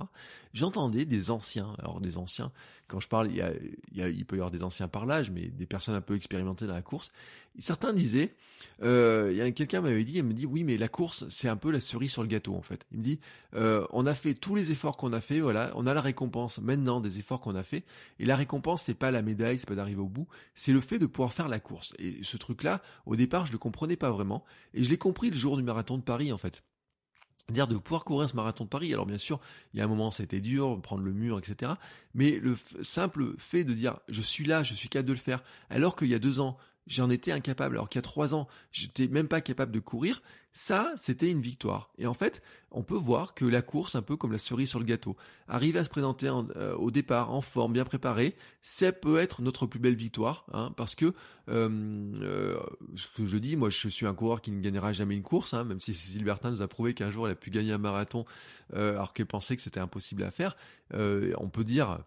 j'entendais 0.52 1.06
des 1.06 1.30
anciens. 1.30 1.72
Alors 1.78 1.98
des 1.98 2.18
anciens, 2.18 2.52
quand 2.88 3.00
je 3.00 3.08
parle, 3.08 3.30
il, 3.30 3.36
y 3.36 3.40
a, 3.40 4.08
il, 4.10 4.26
peut 4.26 4.36
y 4.36 4.38
avoir 4.38 4.50
des 4.50 4.62
anciens 4.62 4.86
par 4.86 5.06
l'âge, 5.06 5.30
mais 5.30 5.46
des 5.46 5.64
personnes 5.64 5.94
un 5.94 6.02
peu 6.02 6.14
expérimentées 6.14 6.66
dans 6.66 6.74
la 6.74 6.82
course. 6.82 7.10
certains 7.58 7.94
disaient, 7.94 8.34
euh, 8.82 9.32
y 9.34 9.40
a 9.40 9.50
quelqu'un 9.50 9.80
m'avait 9.80 10.04
dit, 10.04 10.18
il 10.18 10.24
me 10.24 10.34
dit, 10.34 10.44
oui, 10.44 10.62
mais 10.62 10.76
la 10.76 10.88
course, 10.88 11.26
c'est 11.30 11.48
un 11.48 11.56
peu 11.56 11.70
la 11.70 11.80
cerise 11.80 12.12
sur 12.12 12.20
le 12.20 12.28
gâteau 12.28 12.54
en 12.54 12.60
fait. 12.60 12.84
Il 12.92 12.98
me 12.98 13.02
dit, 13.02 13.18
euh, 13.54 13.86
on 13.92 14.04
a 14.04 14.14
fait 14.14 14.34
tous 14.34 14.54
les 14.54 14.70
efforts 14.70 14.98
qu'on 14.98 15.14
a 15.14 15.22
fait, 15.22 15.40
voilà, 15.40 15.72
on 15.74 15.86
a 15.86 15.94
la 15.94 16.02
récompense 16.02 16.58
maintenant 16.58 17.00
des 17.00 17.18
efforts 17.18 17.40
qu'on 17.40 17.54
a 17.54 17.62
fait, 17.62 17.86
et 18.18 18.26
la 18.26 18.36
récompense, 18.36 18.82
c'est 18.82 18.92
pas 18.92 19.10
la 19.10 19.22
médaille, 19.22 19.58
c'est 19.58 19.66
pas 19.68 19.74
d'arriver 19.74 20.02
au 20.02 20.08
bout, 20.08 20.28
c'est 20.54 20.74
le 20.74 20.82
fait 20.82 20.98
de 20.98 21.06
pouvoir 21.06 21.32
faire 21.32 21.48
la 21.48 21.60
course. 21.60 21.94
Et 21.98 22.22
ce 22.24 22.36
truc-là, 22.36 22.82
au 23.06 23.16
départ, 23.16 23.46
je 23.46 23.52
le 23.52 23.58
comprenais 23.58 23.96
pas 23.96 24.10
vraiment, 24.10 24.44
et 24.74 24.84
je 24.84 24.90
l'ai 24.90 24.98
compris 24.98 25.30
le 25.30 25.36
jour 25.36 25.56
du 25.56 25.62
marathon 25.62 25.96
de 25.96 26.02
Paris 26.02 26.30
en 26.30 26.36
fait 26.36 26.62
de 27.50 27.76
pouvoir 27.76 28.04
courir 28.04 28.28
ce 28.28 28.36
marathon 28.36 28.64
de 28.64 28.68
Paris. 28.68 28.92
Alors 28.92 29.06
bien 29.06 29.18
sûr, 29.18 29.40
il 29.72 29.78
y 29.78 29.80
a 29.80 29.84
un 29.84 29.88
moment 29.88 30.10
c'était 30.10 30.40
dur, 30.40 30.80
prendre 30.82 31.02
le 31.02 31.12
mur, 31.12 31.38
etc. 31.38 31.72
Mais 32.14 32.38
le 32.38 32.56
simple 32.82 33.34
fait 33.38 33.64
de 33.64 33.72
dire 33.72 33.98
je 34.08 34.22
suis 34.22 34.44
là, 34.44 34.62
je 34.62 34.74
suis 34.74 34.88
capable 34.88 35.08
de 35.08 35.12
le 35.12 35.18
faire, 35.18 35.42
alors 35.70 35.96
qu'il 35.96 36.08
y 36.08 36.14
a 36.14 36.18
deux 36.18 36.40
ans 36.40 36.56
j'en 36.88 37.10
étais 37.10 37.30
incapable, 37.30 37.76
alors 37.76 37.88
qu'il 37.88 37.98
y 37.98 38.00
a 38.00 38.02
trois 38.02 38.34
ans 38.34 38.48
j'étais 38.72 39.06
même 39.06 39.28
pas 39.28 39.40
capable 39.40 39.72
de 39.72 39.80
courir, 39.80 40.22
ça 40.50 40.92
c'était 40.96 41.30
une 41.30 41.40
victoire. 41.40 41.90
Et 41.98 42.06
en 42.06 42.14
fait, 42.14 42.42
on 42.72 42.82
peut 42.82 42.96
voir 42.96 43.34
que 43.34 43.44
la 43.44 43.62
course, 43.62 43.94
un 43.94 44.02
peu 44.02 44.16
comme 44.16 44.32
la 44.32 44.38
cerise 44.38 44.70
sur 44.70 44.78
le 44.78 44.84
gâteau, 44.84 45.16
arriver 45.48 45.78
à 45.78 45.84
se 45.84 45.90
présenter 45.90 46.28
euh, 46.56 46.74
au 46.76 46.90
départ 46.90 47.32
en 47.32 47.40
forme, 47.40 47.72
bien 47.74 47.84
préparé, 47.84 48.34
ça 48.62 48.92
peut 48.92 49.18
être 49.18 49.42
notre 49.42 49.66
plus 49.66 49.80
belle 49.80 49.94
victoire, 49.94 50.46
hein, 50.52 50.72
parce 50.76 50.94
que 50.94 51.12
euh, 51.48 51.68
euh, 52.22 52.58
ce 52.94 53.08
que 53.16 53.26
je 53.26 53.36
dis, 53.36 53.56
moi 53.56 53.68
je 53.68 53.88
suis 53.88 54.06
un 54.06 54.14
coureur 54.14 54.40
qui 54.40 54.50
ne 54.50 54.60
gagnera 54.60 54.92
jamais 54.92 55.16
une 55.16 55.22
course, 55.22 55.54
hein, 55.54 55.64
même 55.64 55.80
si 55.80 55.92
Cécile 55.92 56.24
Bertin 56.24 56.52
nous 56.52 56.62
a 56.62 56.68
prouvé 56.68 56.94
qu'un 56.94 57.10
jour 57.10 57.26
elle 57.26 57.32
a 57.32 57.36
pu 57.36 57.50
gagner 57.50 57.72
un 57.72 57.78
marathon, 57.78 58.24
alors 58.74 59.12
qu'elle 59.12 59.26
pensait 59.26 59.54
que 59.54 59.60
c'était 59.60 59.80
impossible 59.80 60.22
à 60.22 60.30
faire. 60.30 60.56
on 60.92 61.50
peut 61.52 61.64
dire, 61.64 61.98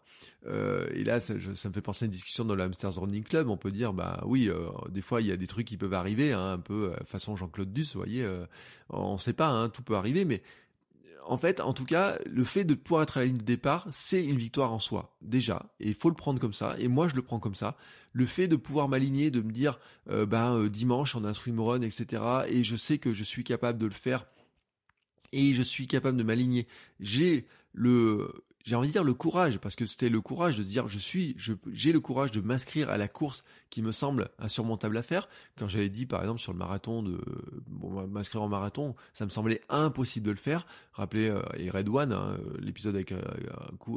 et 0.48 1.04
là 1.04 1.20
ça, 1.20 1.36
me 1.36 1.56
fait 1.56 1.82
penser 1.82 2.06
à 2.06 2.08
une 2.08 2.12
discussion 2.12 2.46
dans 2.46 2.56
le 2.56 2.64
Hamsters 2.64 2.96
Running 2.96 3.24
Club, 3.24 3.50
on 3.50 3.58
peut 3.58 3.72
dire, 3.72 3.94
bah 3.94 4.24
oui, 4.26 4.50
des 4.90 5.02
fois 5.02 5.22
il 5.22 5.28
y 5.28 5.32
a 5.32 5.38
des 5.38 5.48
trucs 5.48 5.68
qui 5.68 5.78
peuvent 5.78 5.94
arriver, 5.94 6.34
hein, 6.34 6.54
un 6.54 6.60
peu 6.60 6.94
façon 7.06 7.36
Jean-Claude 7.36 7.72
Duss, 7.72 7.94
vous 7.94 8.02
voyez, 8.02 8.28
on 8.90 9.14
ne 9.14 9.20
sait 9.20 9.34
pas, 9.34 9.50
hein, 9.50 9.70
tout 9.70 9.84
peut 9.84 9.96
arriver, 9.96 10.26
mais 10.26 10.42
en 11.28 11.38
fait, 11.38 11.60
en 11.60 11.74
tout 11.74 11.86
cas, 11.86 12.18
le 12.26 12.44
fait 12.44 12.64
de 12.64 12.76
pouvoir 12.76 13.04
être 13.04 13.18
à 13.18 13.22
la 13.22 13.26
ligne 13.26 13.38
de 13.38 13.44
départ, 13.44 13.88
c'est 13.92 14.24
une 14.24 14.38
victoire 14.38 14.72
en 14.72 14.80
soi, 14.80 15.16
déjà. 15.22 15.72
Et 15.80 15.90
il 15.90 15.96
faut 15.96 16.10
le 16.10 16.16
prendre 16.16 16.40
comme 16.40 16.54
ça. 16.54 16.76
Et 16.80 16.88
moi, 16.88 17.08
je 17.08 17.16
le 17.16 17.22
prends 17.22 17.40
comme 17.40 17.56
ça. 17.56 17.76
Le 18.14 18.26
fait 18.26 18.48
de 18.48 18.56
pouvoir 18.56 18.88
m'aligner, 18.88 19.32
de 19.32 19.42
me 19.42 19.52
dire, 19.52 19.80
euh, 20.10 20.26
ben 20.26 20.56
euh, 20.56 20.70
dimanche, 20.70 21.16
on 21.16 21.24
a 21.26 21.30
un 21.30 21.34
swimrun, 21.34 21.82
etc. 21.82 22.22
Et 22.48 22.64
je 22.64 22.76
sais 22.76 23.00
que 23.00 23.14
je 23.14 23.24
suis 23.24 23.44
capable 23.44 23.80
de 23.80 23.88
le 23.88 23.92
faire. 23.92 24.26
Et 25.32 25.54
je 25.54 25.64
suis 25.64 25.88
capable 25.88 26.18
de 26.18 26.24
m'aligner. 26.24 26.68
J'ai 27.00 27.48
le, 27.74 28.45
j'ai 28.66 28.76
envie 28.76 28.88
de 28.88 28.94
dire 28.94 29.04
le 29.04 29.14
courage, 29.14 29.60
parce 29.60 29.76
que 29.76 29.86
c'était 29.86 30.10
le 30.10 30.22
courage 30.22 30.58
de 30.58 30.64
dire 30.64 30.88
je 30.88 30.98
suis, 30.98 31.36
j'ai 31.72 31.92
le 31.92 32.00
courage 32.00 32.32
de 32.32 32.42
m'inscrire 32.42 32.90
à 32.90 32.98
la 32.98 33.08
course 33.08 33.44
qui 33.70 33.84
me 33.84 33.92
semble 33.92 34.30
insurmontable 34.40 34.98
à 34.98 35.04
faire. 35.04 35.30
Quand 35.58 35.68
j'avais 35.68 35.90
dit 35.90 36.08
par 36.08 36.22
exemple 36.22 36.42
sur 36.42 36.52
le 36.52 36.58
marathon 36.58 37.04
de 37.04 37.22
bon, 37.68 38.08
m'inscrire 38.08 38.42
en 38.42 38.50
marathon, 38.50 38.96
ça 39.14 39.24
me 39.26 39.30
semblait 39.30 39.62
impossible 39.70 40.26
de 40.26 40.32
le 40.32 40.38
faire. 40.38 40.66
Rappelez 40.94 41.30
euh, 41.30 41.44
et 41.58 41.70
Redouane, 41.70 42.12
hein, 42.12 42.40
l'épisode 42.60 42.96
avec 42.96 43.12
euh, 43.12 43.22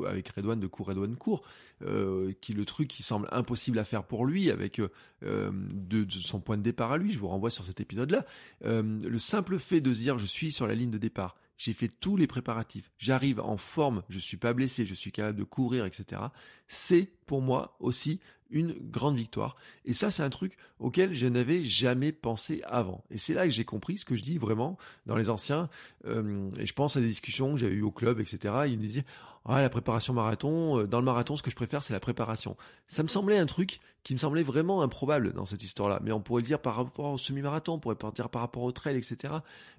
avec 0.06 0.28
Redouane 0.28 0.60
de 0.60 0.66
cours 0.66 0.88
Redouane 0.88 1.16
court, 1.16 1.44
euh, 1.82 2.32
qui 2.42 2.52
le 2.52 2.66
truc 2.66 2.88
qui 2.88 3.02
semble 3.02 3.26
impossible 3.32 3.78
à 3.78 3.84
faire 3.84 4.04
pour 4.04 4.26
lui 4.26 4.50
avec 4.50 4.80
euh, 4.80 5.50
de, 5.52 6.06
son 6.10 6.40
point 6.40 6.58
de 6.58 6.62
départ 6.62 6.92
à 6.92 6.98
lui. 6.98 7.10
Je 7.12 7.18
vous 7.18 7.28
renvoie 7.28 7.50
sur 7.50 7.64
cet 7.64 7.80
épisode-là. 7.80 8.26
le 8.62 9.18
simple 9.18 9.58
fait 9.58 9.80
de 9.80 9.92
dire 9.94 10.18
je 10.18 10.26
suis 10.26 10.52
sur 10.52 10.66
la 10.66 10.74
ligne 10.74 10.90
de 10.90 10.98
départ 10.98 11.36
j'ai 11.58 11.72
fait 11.72 11.88
tous 11.88 12.16
les 12.16 12.26
préparatifs, 12.26 12.90
j'arrive 12.96 13.40
en 13.40 13.56
forme, 13.56 14.02
je 14.08 14.18
suis 14.18 14.36
pas 14.36 14.54
blessé, 14.54 14.86
je 14.86 14.94
suis 14.94 15.12
capable 15.12 15.38
de 15.38 15.44
courir, 15.44 15.84
etc. 15.84 16.22
C'est 16.68 17.10
pour 17.26 17.42
moi 17.42 17.76
aussi 17.80 18.20
une 18.50 18.72
grande 18.72 19.16
victoire. 19.16 19.56
Et 19.84 19.92
ça, 19.92 20.10
c'est 20.10 20.22
un 20.22 20.30
truc 20.30 20.56
auquel 20.78 21.14
je 21.14 21.26
n'avais 21.26 21.64
jamais 21.64 22.12
pensé 22.12 22.62
avant. 22.64 23.04
Et 23.10 23.18
c'est 23.18 23.34
là 23.34 23.44
que 23.44 23.50
j'ai 23.50 23.64
compris 23.64 23.98
ce 23.98 24.04
que 24.04 24.16
je 24.16 24.22
dis 24.22 24.38
vraiment 24.38 24.78
dans 25.06 25.16
les 25.16 25.28
anciens. 25.28 25.68
Euh, 26.06 26.50
et 26.56 26.64
je 26.64 26.72
pense 26.72 26.96
à 26.96 27.00
des 27.00 27.08
discussions 27.08 27.52
que 27.52 27.60
j'avais 27.60 27.74
eues 27.74 27.82
au 27.82 27.90
club, 27.90 28.20
etc. 28.20 28.54
Ils 28.68 28.78
me 28.78 28.84
disaient, 28.84 29.04
ah, 29.44 29.60
la 29.60 29.68
préparation 29.68 30.14
marathon, 30.14 30.78
euh, 30.78 30.86
dans 30.86 30.98
le 30.98 31.04
marathon, 31.04 31.36
ce 31.36 31.42
que 31.42 31.50
je 31.50 31.56
préfère, 31.56 31.82
c'est 31.82 31.92
la 31.92 32.00
préparation. 32.00 32.56
Ça 32.86 33.02
me 33.02 33.08
semblait 33.08 33.38
un 33.38 33.46
truc 33.46 33.80
qui 34.08 34.14
me 34.14 34.18
semblait 34.18 34.42
vraiment 34.42 34.80
improbable 34.80 35.34
dans 35.34 35.44
cette 35.44 35.62
histoire-là. 35.62 36.00
Mais 36.02 36.12
on 36.12 36.20
pourrait 36.22 36.40
le 36.40 36.46
dire 36.46 36.62
par 36.62 36.76
rapport 36.76 37.12
au 37.12 37.18
semi-marathon, 37.18 37.74
on 37.74 37.78
pourrait 37.78 37.94
le 38.02 38.12
dire 38.12 38.30
par 38.30 38.40
rapport 38.40 38.62
au 38.62 38.72
trail, 38.72 38.96
etc. 38.96 39.34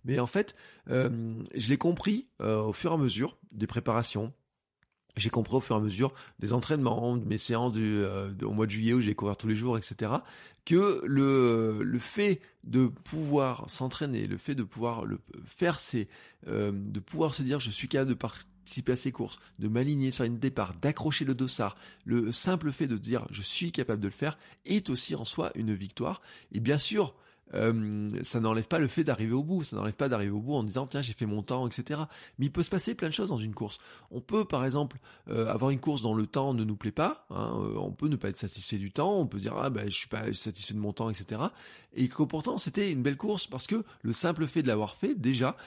Mais 0.05 0.19
en 0.19 0.27
fait, 0.27 0.55
euh, 0.91 1.33
je 1.55 1.67
l'ai 1.67 1.77
compris 1.77 2.27
au 2.39 2.71
fur 2.71 2.91
et 2.91 2.93
à 2.93 2.97
mesure 2.97 3.37
des 3.51 3.65
préparations, 3.65 4.31
j'ai 5.17 5.31
compris 5.31 5.55
au 5.55 5.61
fur 5.61 5.75
et 5.75 5.79
à 5.79 5.81
mesure 5.81 6.13
des 6.37 6.53
entraînements, 6.53 7.17
de 7.17 7.25
mes 7.25 7.39
séances 7.39 7.73
du, 7.73 7.81
euh, 8.03 8.29
au 8.43 8.51
mois 8.51 8.67
de 8.67 8.71
juillet 8.71 8.93
où 8.93 9.01
j'ai 9.01 9.15
couvert 9.15 9.35
tous 9.35 9.47
les 9.47 9.55
jours, 9.55 9.79
etc., 9.79 10.11
que 10.63 11.01
le, 11.05 11.81
le 11.81 11.99
fait 11.99 12.39
de 12.65 12.85
pouvoir 12.85 13.67
s'entraîner, 13.67 14.27
le 14.27 14.37
fait 14.37 14.53
de 14.53 14.61
pouvoir 14.61 15.05
le 15.05 15.19
faire, 15.43 15.79
c'est 15.79 16.07
euh, 16.47 16.71
de 16.71 16.99
pouvoir 16.99 17.33
se 17.33 17.41
dire 17.41 17.59
je 17.59 17.71
suis 17.71 17.87
capable 17.87 18.11
de 18.11 18.15
à 18.87 18.95
ces 18.95 19.11
courses, 19.11 19.37
de 19.59 19.67
m'aligner 19.67 20.11
sur 20.11 20.23
une 20.23 20.39
départ, 20.39 20.73
d'accrocher 20.81 21.25
le 21.25 21.35
dossard, 21.35 21.75
le 22.05 22.31
simple 22.31 22.71
fait 22.71 22.87
de 22.87 22.97
dire 22.97 23.27
je 23.31 23.41
suis 23.41 23.71
capable 23.71 24.01
de 24.01 24.07
le 24.07 24.13
faire 24.13 24.37
est 24.65 24.89
aussi 24.89 25.15
en 25.15 25.25
soi 25.25 25.51
une 25.55 25.73
victoire. 25.73 26.21
Et 26.51 26.59
bien 26.59 26.77
sûr, 26.77 27.15
euh, 27.53 28.11
ça 28.23 28.39
n'enlève 28.39 28.67
pas 28.67 28.79
le 28.79 28.87
fait 28.87 29.03
d'arriver 29.03 29.33
au 29.33 29.43
bout, 29.43 29.63
ça 29.63 29.75
n'enlève 29.75 29.95
pas 29.95 30.09
d'arriver 30.09 30.31
au 30.31 30.39
bout 30.39 30.53
en 30.53 30.63
disant 30.63 30.87
tiens 30.87 31.01
j'ai 31.01 31.13
fait 31.13 31.25
mon 31.25 31.41
temps, 31.41 31.65
etc. 31.67 32.01
Mais 32.37 32.45
il 32.47 32.51
peut 32.51 32.63
se 32.63 32.69
passer 32.69 32.95
plein 32.95 33.09
de 33.09 33.13
choses 33.13 33.29
dans 33.29 33.37
une 33.37 33.55
course. 33.55 33.79
On 34.11 34.21
peut 34.21 34.45
par 34.45 34.65
exemple 34.65 34.97
euh, 35.29 35.47
avoir 35.47 35.71
une 35.71 35.79
course 35.79 36.01
dont 36.01 36.13
le 36.13 36.27
temps 36.27 36.53
ne 36.53 36.63
nous 36.63 36.75
plaît 36.75 36.91
pas, 36.91 37.25
hein, 37.29 37.53
euh, 37.61 37.73
on 37.77 37.91
peut 37.91 38.07
ne 38.07 38.15
pas 38.15 38.29
être 38.29 38.37
satisfait 38.37 38.77
du 38.77 38.91
temps, 38.91 39.17
on 39.17 39.25
peut 39.25 39.39
dire 39.39 39.55
ah 39.57 39.69
ben 39.69 39.89
je 39.89 39.95
suis 39.95 40.07
pas 40.07 40.31
satisfait 40.33 40.73
de 40.73 40.79
mon 40.79 40.93
temps, 40.93 41.09
etc. 41.09 41.41
Et 41.95 42.07
que 42.07 42.23
pourtant 42.23 42.57
c'était 42.57 42.91
une 42.91 43.01
belle 43.01 43.17
course 43.17 43.47
parce 43.47 43.67
que 43.67 43.83
le 44.03 44.13
simple 44.13 44.45
fait 44.47 44.61
de 44.61 44.67
l'avoir 44.67 44.95
fait 44.95 45.15
déjà, 45.15 45.57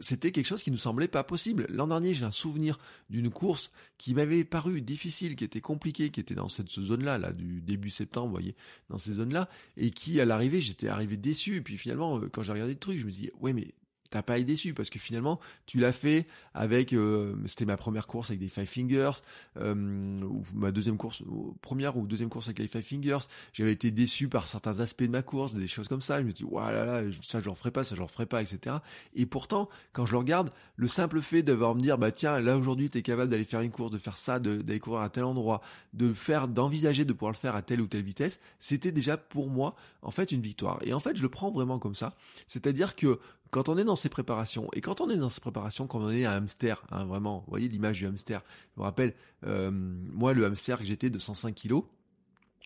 c'était 0.00 0.32
quelque 0.32 0.46
chose 0.46 0.62
qui 0.62 0.70
nous 0.70 0.78
semblait 0.78 1.08
pas 1.08 1.24
possible. 1.24 1.66
L'an 1.68 1.88
dernier 1.88 2.14
j'ai 2.14 2.24
un 2.24 2.30
souvenir 2.30 2.78
d'une 3.10 3.30
course 3.30 3.70
qui 4.00 4.14
m'avait 4.14 4.44
paru 4.44 4.80
difficile, 4.80 5.36
qui 5.36 5.44
était 5.44 5.60
compliquée, 5.60 6.08
qui 6.08 6.20
était 6.20 6.34
dans 6.34 6.48
cette 6.48 6.70
zone-là, 6.70 7.18
là, 7.18 7.32
du 7.32 7.60
début 7.60 7.90
septembre, 7.90 8.28
vous 8.28 8.32
voyez, 8.32 8.56
dans 8.88 8.96
ces 8.96 9.12
zones-là, 9.12 9.50
et 9.76 9.90
qui, 9.90 10.18
à 10.20 10.24
l'arrivée, 10.24 10.62
j'étais 10.62 10.88
arrivé 10.88 11.18
déçu, 11.18 11.56
et 11.56 11.60
puis 11.60 11.76
finalement, 11.76 12.18
euh, 12.18 12.30
quand 12.32 12.42
j'ai 12.42 12.52
regardé 12.52 12.72
le 12.72 12.78
truc, 12.78 12.98
je 12.98 13.04
me 13.04 13.10
dis, 13.10 13.30
ouais, 13.40 13.52
mais 13.52 13.74
t'as 14.10 14.22
pas 14.22 14.38
été 14.38 14.44
déçu 14.44 14.74
parce 14.74 14.90
que 14.90 14.98
finalement 14.98 15.40
tu 15.66 15.78
l'as 15.78 15.92
fait 15.92 16.26
avec 16.54 16.92
euh, 16.92 17.36
c'était 17.46 17.64
ma 17.64 17.76
première 17.76 18.06
course 18.06 18.30
avec 18.30 18.40
des 18.40 18.48
five 18.48 18.66
fingers 18.66 19.12
euh, 19.56 19.74
ou 20.22 20.42
ma 20.54 20.72
deuxième 20.72 20.96
course 20.96 21.22
première 21.62 21.96
ou 21.96 22.06
deuxième 22.06 22.28
course 22.28 22.48
avec 22.48 22.58
les 22.58 22.68
five 22.68 22.82
fingers. 22.82 23.18
J'avais 23.52 23.72
été 23.72 23.90
déçu 23.90 24.28
par 24.28 24.46
certains 24.46 24.80
aspects 24.80 25.04
de 25.04 25.08
ma 25.08 25.22
course 25.22 25.54
des 25.54 25.66
choses 25.66 25.88
comme 25.88 26.00
ça. 26.00 26.20
Je 26.20 26.26
me 26.26 26.32
dis 26.32 26.44
voilà 26.48 26.84
là, 26.84 27.02
là 27.02 27.10
ça 27.22 27.40
je 27.40 27.48
le 27.48 27.54
ferai 27.54 27.70
pas 27.70 27.84
ça 27.84 27.94
je 27.94 28.00
le 28.00 28.06
ferai 28.08 28.26
pas 28.26 28.42
etc 28.42 28.76
et 29.14 29.26
pourtant 29.26 29.68
quand 29.92 30.06
je 30.06 30.12
le 30.12 30.18
regarde 30.18 30.50
le 30.76 30.86
simple 30.86 31.20
fait 31.22 31.42
d'avoir 31.42 31.74
me 31.74 31.80
dire 31.80 31.98
bah 31.98 32.12
tiens 32.12 32.40
là 32.40 32.56
aujourd'hui 32.56 32.90
tu 32.90 32.98
es 32.98 33.02
capable 33.02 33.30
d'aller 33.30 33.44
faire 33.44 33.60
une 33.60 33.70
course 33.70 33.90
de 33.90 33.98
faire 33.98 34.18
ça 34.18 34.38
d'aller 34.38 34.80
courir 34.80 35.00
à 35.00 35.08
tel 35.08 35.24
endroit 35.24 35.60
de 35.92 36.12
faire 36.12 36.48
d'envisager 36.48 37.04
de 37.04 37.12
pouvoir 37.12 37.32
le 37.32 37.36
faire 37.36 37.54
à 37.54 37.62
telle 37.62 37.80
ou 37.80 37.86
telle 37.86 38.02
vitesse 38.02 38.40
c'était 38.58 38.92
déjà 38.92 39.16
pour 39.16 39.48
moi 39.48 39.74
en 40.02 40.10
fait 40.10 40.32
une 40.32 40.40
victoire. 40.40 40.78
Et 40.82 40.92
en 40.92 41.00
fait 41.00 41.16
je 41.16 41.22
le 41.22 41.28
prends 41.28 41.50
vraiment 41.50 41.78
comme 41.78 41.94
ça. 41.94 42.14
C'est-à-dire 42.48 42.96
que 42.96 43.18
quand 43.50 43.68
on 43.68 43.76
est 43.76 43.84
dans 43.84 43.96
ces 43.96 44.08
préparations, 44.08 44.68
et 44.74 44.80
quand 44.80 45.00
on 45.00 45.10
est 45.10 45.16
dans 45.16 45.28
ces 45.28 45.40
préparations, 45.40 45.86
quand 45.86 46.00
on 46.00 46.10
est 46.10 46.24
un 46.24 46.32
hamster, 46.32 46.84
hein, 46.90 47.04
vraiment, 47.04 47.40
vous 47.40 47.50
voyez 47.50 47.68
l'image 47.68 47.98
du 47.98 48.06
hamster, 48.06 48.42
je 48.74 48.80
me 48.80 48.84
rappelle, 48.84 49.14
euh, 49.44 49.70
moi 49.72 50.32
le 50.32 50.44
hamster 50.44 50.78
que 50.78 50.84
j'étais 50.84 51.10
de 51.10 51.18
105 51.18 51.54
kilos, 51.54 51.84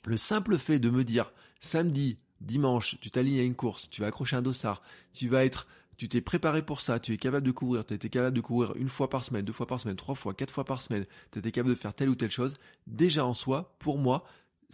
le 0.05 0.17
simple 0.17 0.59
fait 0.59 0.79
de 0.79 0.91
me 0.91 1.05
dire, 1.05 1.33
samedi, 1.61 2.19
dimanche, 2.41 2.99
tu 3.01 3.11
t'alignes 3.11 3.41
à 3.41 3.45
une 3.45 3.55
course, 3.55 3.89
tu 3.89 4.03
vas 4.03 4.09
accrocher 4.09 4.37
un 4.37 4.43
dossard, 4.43 4.83
tu 5.13 5.29
vas 5.29 5.45
être, 5.45 5.67
tu 5.97 6.09
t'es 6.09 6.21
préparé 6.21 6.63
pour 6.63 6.83
ça, 6.83 6.99
tu 6.99 7.13
es 7.13 7.17
capable 7.17 7.47
de 7.47 7.53
courir, 7.53 7.87
tu 7.87 7.95
été 7.95 8.11
capable 8.11 8.37
de 8.37 8.43
courir 8.43 8.75
une 8.77 8.89
fois 8.91 9.09
par 9.09 9.25
semaine, 9.25 9.45
deux 9.45 9.53
fois 9.53 9.67
par 9.67 9.81
semaine, 9.81 9.97
trois 9.97 10.15
fois, 10.15 10.35
quatre 10.35 10.53
fois 10.53 10.65
par 10.65 10.83
semaine, 10.83 11.07
tu 11.33 11.39
étais 11.39 11.53
capable 11.53 11.75
de 11.75 11.81
faire 11.81 11.95
telle 11.95 12.11
ou 12.11 12.15
telle 12.15 12.31
chose, 12.31 12.55
déjà 12.87 13.25
en 13.25 13.35
soi, 13.35 13.75
pour 13.79 13.99
moi, 13.99 14.25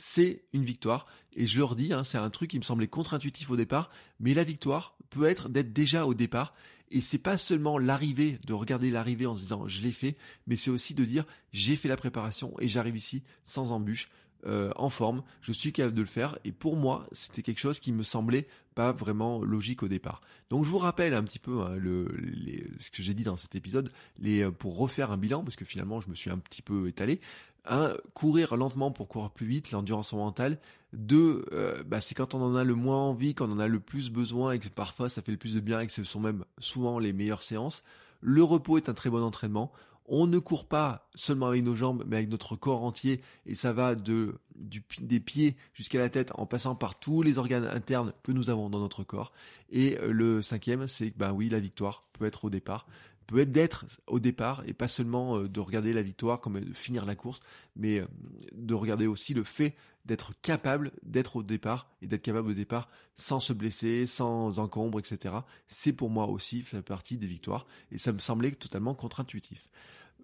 c'est 0.00 0.44
une 0.52 0.64
victoire. 0.64 1.06
Et 1.34 1.46
je 1.46 1.58
leur 1.58 1.76
dis, 1.76 1.92
hein, 1.92 2.04
c'est 2.04 2.18
un 2.18 2.30
truc 2.30 2.50
qui 2.50 2.58
me 2.58 2.64
semblait 2.64 2.88
contre-intuitif 2.88 3.50
au 3.50 3.56
départ, 3.56 3.90
mais 4.18 4.34
la 4.34 4.44
victoire 4.44 4.96
peut 5.10 5.24
être 5.26 5.48
d'être 5.48 5.72
déjà 5.72 6.06
au 6.06 6.14
départ. 6.14 6.54
Et 6.90 7.00
c'est 7.00 7.18
pas 7.18 7.36
seulement 7.36 7.78
l'arrivée, 7.78 8.40
de 8.46 8.52
regarder 8.52 8.90
l'arrivée 8.90 9.26
en 9.26 9.34
se 9.34 9.42
disant 9.42 9.68
je 9.68 9.80
l'ai 9.80 9.92
fait, 9.92 10.16
mais 10.46 10.56
c'est 10.56 10.70
aussi 10.70 10.94
de 10.94 11.04
dire 11.04 11.24
j'ai 11.52 11.76
fait 11.76 11.88
la 11.88 11.96
préparation 11.96 12.52
et 12.58 12.66
j'arrive 12.66 12.96
ici 12.96 13.22
sans 13.44 13.70
embûche, 13.70 14.10
euh, 14.46 14.70
en 14.76 14.88
forme, 14.88 15.22
je 15.42 15.52
suis 15.52 15.72
capable 15.72 15.94
de 15.94 16.00
le 16.00 16.06
faire. 16.06 16.38
Et 16.44 16.52
pour 16.52 16.76
moi, 16.76 17.06
c'était 17.12 17.42
quelque 17.42 17.58
chose 17.58 17.80
qui 17.80 17.92
me 17.92 18.02
semblait 18.02 18.46
pas 18.74 18.92
vraiment 18.92 19.42
logique 19.42 19.82
au 19.82 19.88
départ. 19.88 20.20
Donc 20.48 20.64
je 20.64 20.70
vous 20.70 20.78
rappelle 20.78 21.14
un 21.14 21.22
petit 21.22 21.38
peu 21.38 21.60
hein, 21.62 21.76
ce 22.78 22.90
que 22.90 23.02
j'ai 23.02 23.14
dit 23.14 23.24
dans 23.24 23.36
cet 23.36 23.54
épisode, 23.54 23.92
les, 24.18 24.42
euh, 24.42 24.50
pour 24.50 24.78
refaire 24.78 25.10
un 25.10 25.16
bilan, 25.16 25.42
parce 25.42 25.56
que 25.56 25.64
finalement 25.64 26.00
je 26.00 26.08
me 26.08 26.14
suis 26.14 26.30
un 26.30 26.38
petit 26.38 26.62
peu 26.62 26.88
étalé. 26.88 27.20
Un, 27.66 27.94
courir 28.14 28.56
lentement 28.56 28.90
pour 28.90 29.08
courir 29.08 29.30
plus 29.30 29.46
vite, 29.46 29.70
l'endurance 29.70 30.14
mentale. 30.14 30.58
Deux, 30.94 31.44
euh, 31.52 31.82
bah, 31.84 32.00
c'est 32.00 32.14
quand 32.14 32.34
on 32.34 32.42
en 32.42 32.56
a 32.56 32.64
le 32.64 32.74
moins 32.74 32.96
envie, 32.96 33.34
quand 33.34 33.48
on 33.48 33.52
en 33.52 33.58
a 33.58 33.68
le 33.68 33.80
plus 33.80 34.10
besoin 34.10 34.52
et 34.52 34.58
que 34.58 34.68
parfois 34.68 35.08
ça 35.08 35.20
fait 35.20 35.32
le 35.32 35.38
plus 35.38 35.54
de 35.54 35.60
bien 35.60 35.80
et 35.80 35.86
que 35.86 35.92
ce 35.92 36.02
sont 36.02 36.20
même 36.20 36.44
souvent 36.58 36.98
les 36.98 37.12
meilleures 37.12 37.42
séances. 37.42 37.82
Le 38.22 38.42
repos 38.42 38.76
est 38.76 38.88
un 38.88 38.94
très 38.94 39.10
bon 39.10 39.22
entraînement. 39.22 39.72
On 40.12 40.26
ne 40.26 40.40
court 40.40 40.66
pas 40.66 41.08
seulement 41.14 41.46
avec 41.46 41.62
nos 41.62 41.74
jambes, 41.74 42.04
mais 42.06 42.16
avec 42.16 42.28
notre 42.28 42.56
corps 42.56 42.82
entier, 42.82 43.22
et 43.46 43.54
ça 43.54 43.72
va 43.72 43.94
de, 43.94 44.34
des 44.56 45.20
pieds 45.20 45.56
jusqu'à 45.72 46.00
la 46.00 46.10
tête, 46.10 46.32
en 46.34 46.46
passant 46.46 46.74
par 46.74 46.98
tous 46.98 47.22
les 47.22 47.38
organes 47.38 47.64
internes 47.64 48.12
que 48.24 48.32
nous 48.32 48.50
avons 48.50 48.68
dans 48.70 48.80
notre 48.80 49.04
corps. 49.04 49.32
Et 49.70 49.96
euh, 49.98 50.10
le 50.10 50.42
cinquième, 50.42 50.88
c'est 50.88 51.12
que 51.12 51.16
ben 51.16 51.32
oui, 51.32 51.48
la 51.48 51.60
victoire 51.60 52.04
peut 52.12 52.26
être 52.26 52.44
au 52.44 52.50
départ 52.50 52.86
peut 53.30 53.38
être 53.38 53.52
d'être 53.52 53.86
au 54.08 54.18
départ 54.18 54.64
et 54.66 54.72
pas 54.72 54.88
seulement 54.88 55.36
euh, 55.36 55.48
de 55.48 55.60
regarder 55.60 55.92
la 55.92 56.02
victoire 56.02 56.40
comme 56.40 56.58
de 56.58 56.74
finir 56.74 57.06
la 57.06 57.14
course, 57.14 57.38
mais 57.76 58.00
euh, 58.00 58.06
de 58.52 58.74
regarder 58.74 59.06
aussi 59.06 59.34
le 59.34 59.44
fait 59.44 59.76
d'être 60.04 60.32
capable 60.42 60.90
d'être 61.04 61.36
au 61.36 61.42
départ 61.44 61.88
et 62.02 62.08
d'être 62.08 62.22
capable 62.22 62.50
au 62.50 62.54
départ 62.54 62.88
sans 63.14 63.38
se 63.38 63.52
blesser, 63.52 64.06
sans 64.06 64.58
encombre, 64.58 64.98
etc. 64.98 65.36
C'est 65.68 65.92
pour 65.92 66.10
moi 66.10 66.26
aussi 66.26 66.62
fait 66.62 66.82
partie 66.82 67.18
des 67.18 67.28
victoires 67.28 67.66
et 67.92 67.98
ça 67.98 68.12
me 68.12 68.18
semblait 68.18 68.50
totalement 68.52 68.94
contre-intuitif. 68.94 69.68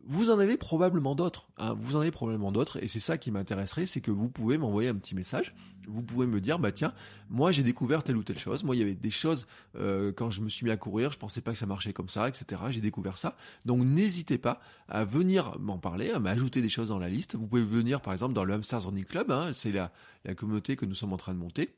Vous 0.08 0.30
en 0.30 0.38
avez 0.38 0.56
probablement 0.56 1.16
d'autres, 1.16 1.48
hein. 1.58 1.74
vous 1.76 1.96
en 1.96 2.00
avez 2.00 2.12
probablement 2.12 2.52
d'autres, 2.52 2.80
et 2.80 2.86
c'est 2.86 3.00
ça 3.00 3.18
qui 3.18 3.32
m'intéresserait, 3.32 3.86
c'est 3.86 4.00
que 4.00 4.12
vous 4.12 4.28
pouvez 4.28 4.56
m'envoyer 4.56 4.88
un 4.88 4.94
petit 4.94 5.16
message, 5.16 5.52
vous 5.88 6.04
pouvez 6.04 6.28
me 6.28 6.40
dire, 6.40 6.60
bah 6.60 6.70
tiens, 6.70 6.94
moi 7.28 7.50
j'ai 7.50 7.64
découvert 7.64 8.04
telle 8.04 8.16
ou 8.16 8.22
telle 8.22 8.38
chose, 8.38 8.62
moi 8.62 8.76
il 8.76 8.78
y 8.78 8.82
avait 8.82 8.94
des 8.94 9.10
choses, 9.10 9.48
euh, 9.74 10.12
quand 10.12 10.30
je 10.30 10.42
me 10.42 10.48
suis 10.48 10.64
mis 10.64 10.70
à 10.70 10.76
courir, 10.76 11.10
je 11.10 11.18
pensais 11.18 11.40
pas 11.40 11.50
que 11.50 11.58
ça 11.58 11.66
marchait 11.66 11.92
comme 11.92 12.08
ça, 12.08 12.28
etc., 12.28 12.62
j'ai 12.70 12.80
découvert 12.80 13.18
ça, 13.18 13.36
donc 13.64 13.82
n'hésitez 13.82 14.38
pas 14.38 14.60
à 14.88 15.04
venir 15.04 15.58
m'en 15.58 15.78
parler, 15.78 16.12
à 16.12 16.20
m'ajouter 16.20 16.62
des 16.62 16.68
choses 16.68 16.90
dans 16.90 17.00
la 17.00 17.08
liste, 17.08 17.34
vous 17.34 17.48
pouvez 17.48 17.64
venir 17.64 18.00
par 18.00 18.12
exemple 18.12 18.32
dans 18.32 18.44
le 18.44 18.54
Hamsters 18.54 18.84
Running 18.84 19.06
Club, 19.06 19.32
hein, 19.32 19.50
c'est 19.56 19.72
la, 19.72 19.90
la 20.24 20.36
communauté 20.36 20.76
que 20.76 20.86
nous 20.86 20.94
sommes 20.94 21.14
en 21.14 21.18
train 21.18 21.34
de 21.34 21.38
monter, 21.40 21.74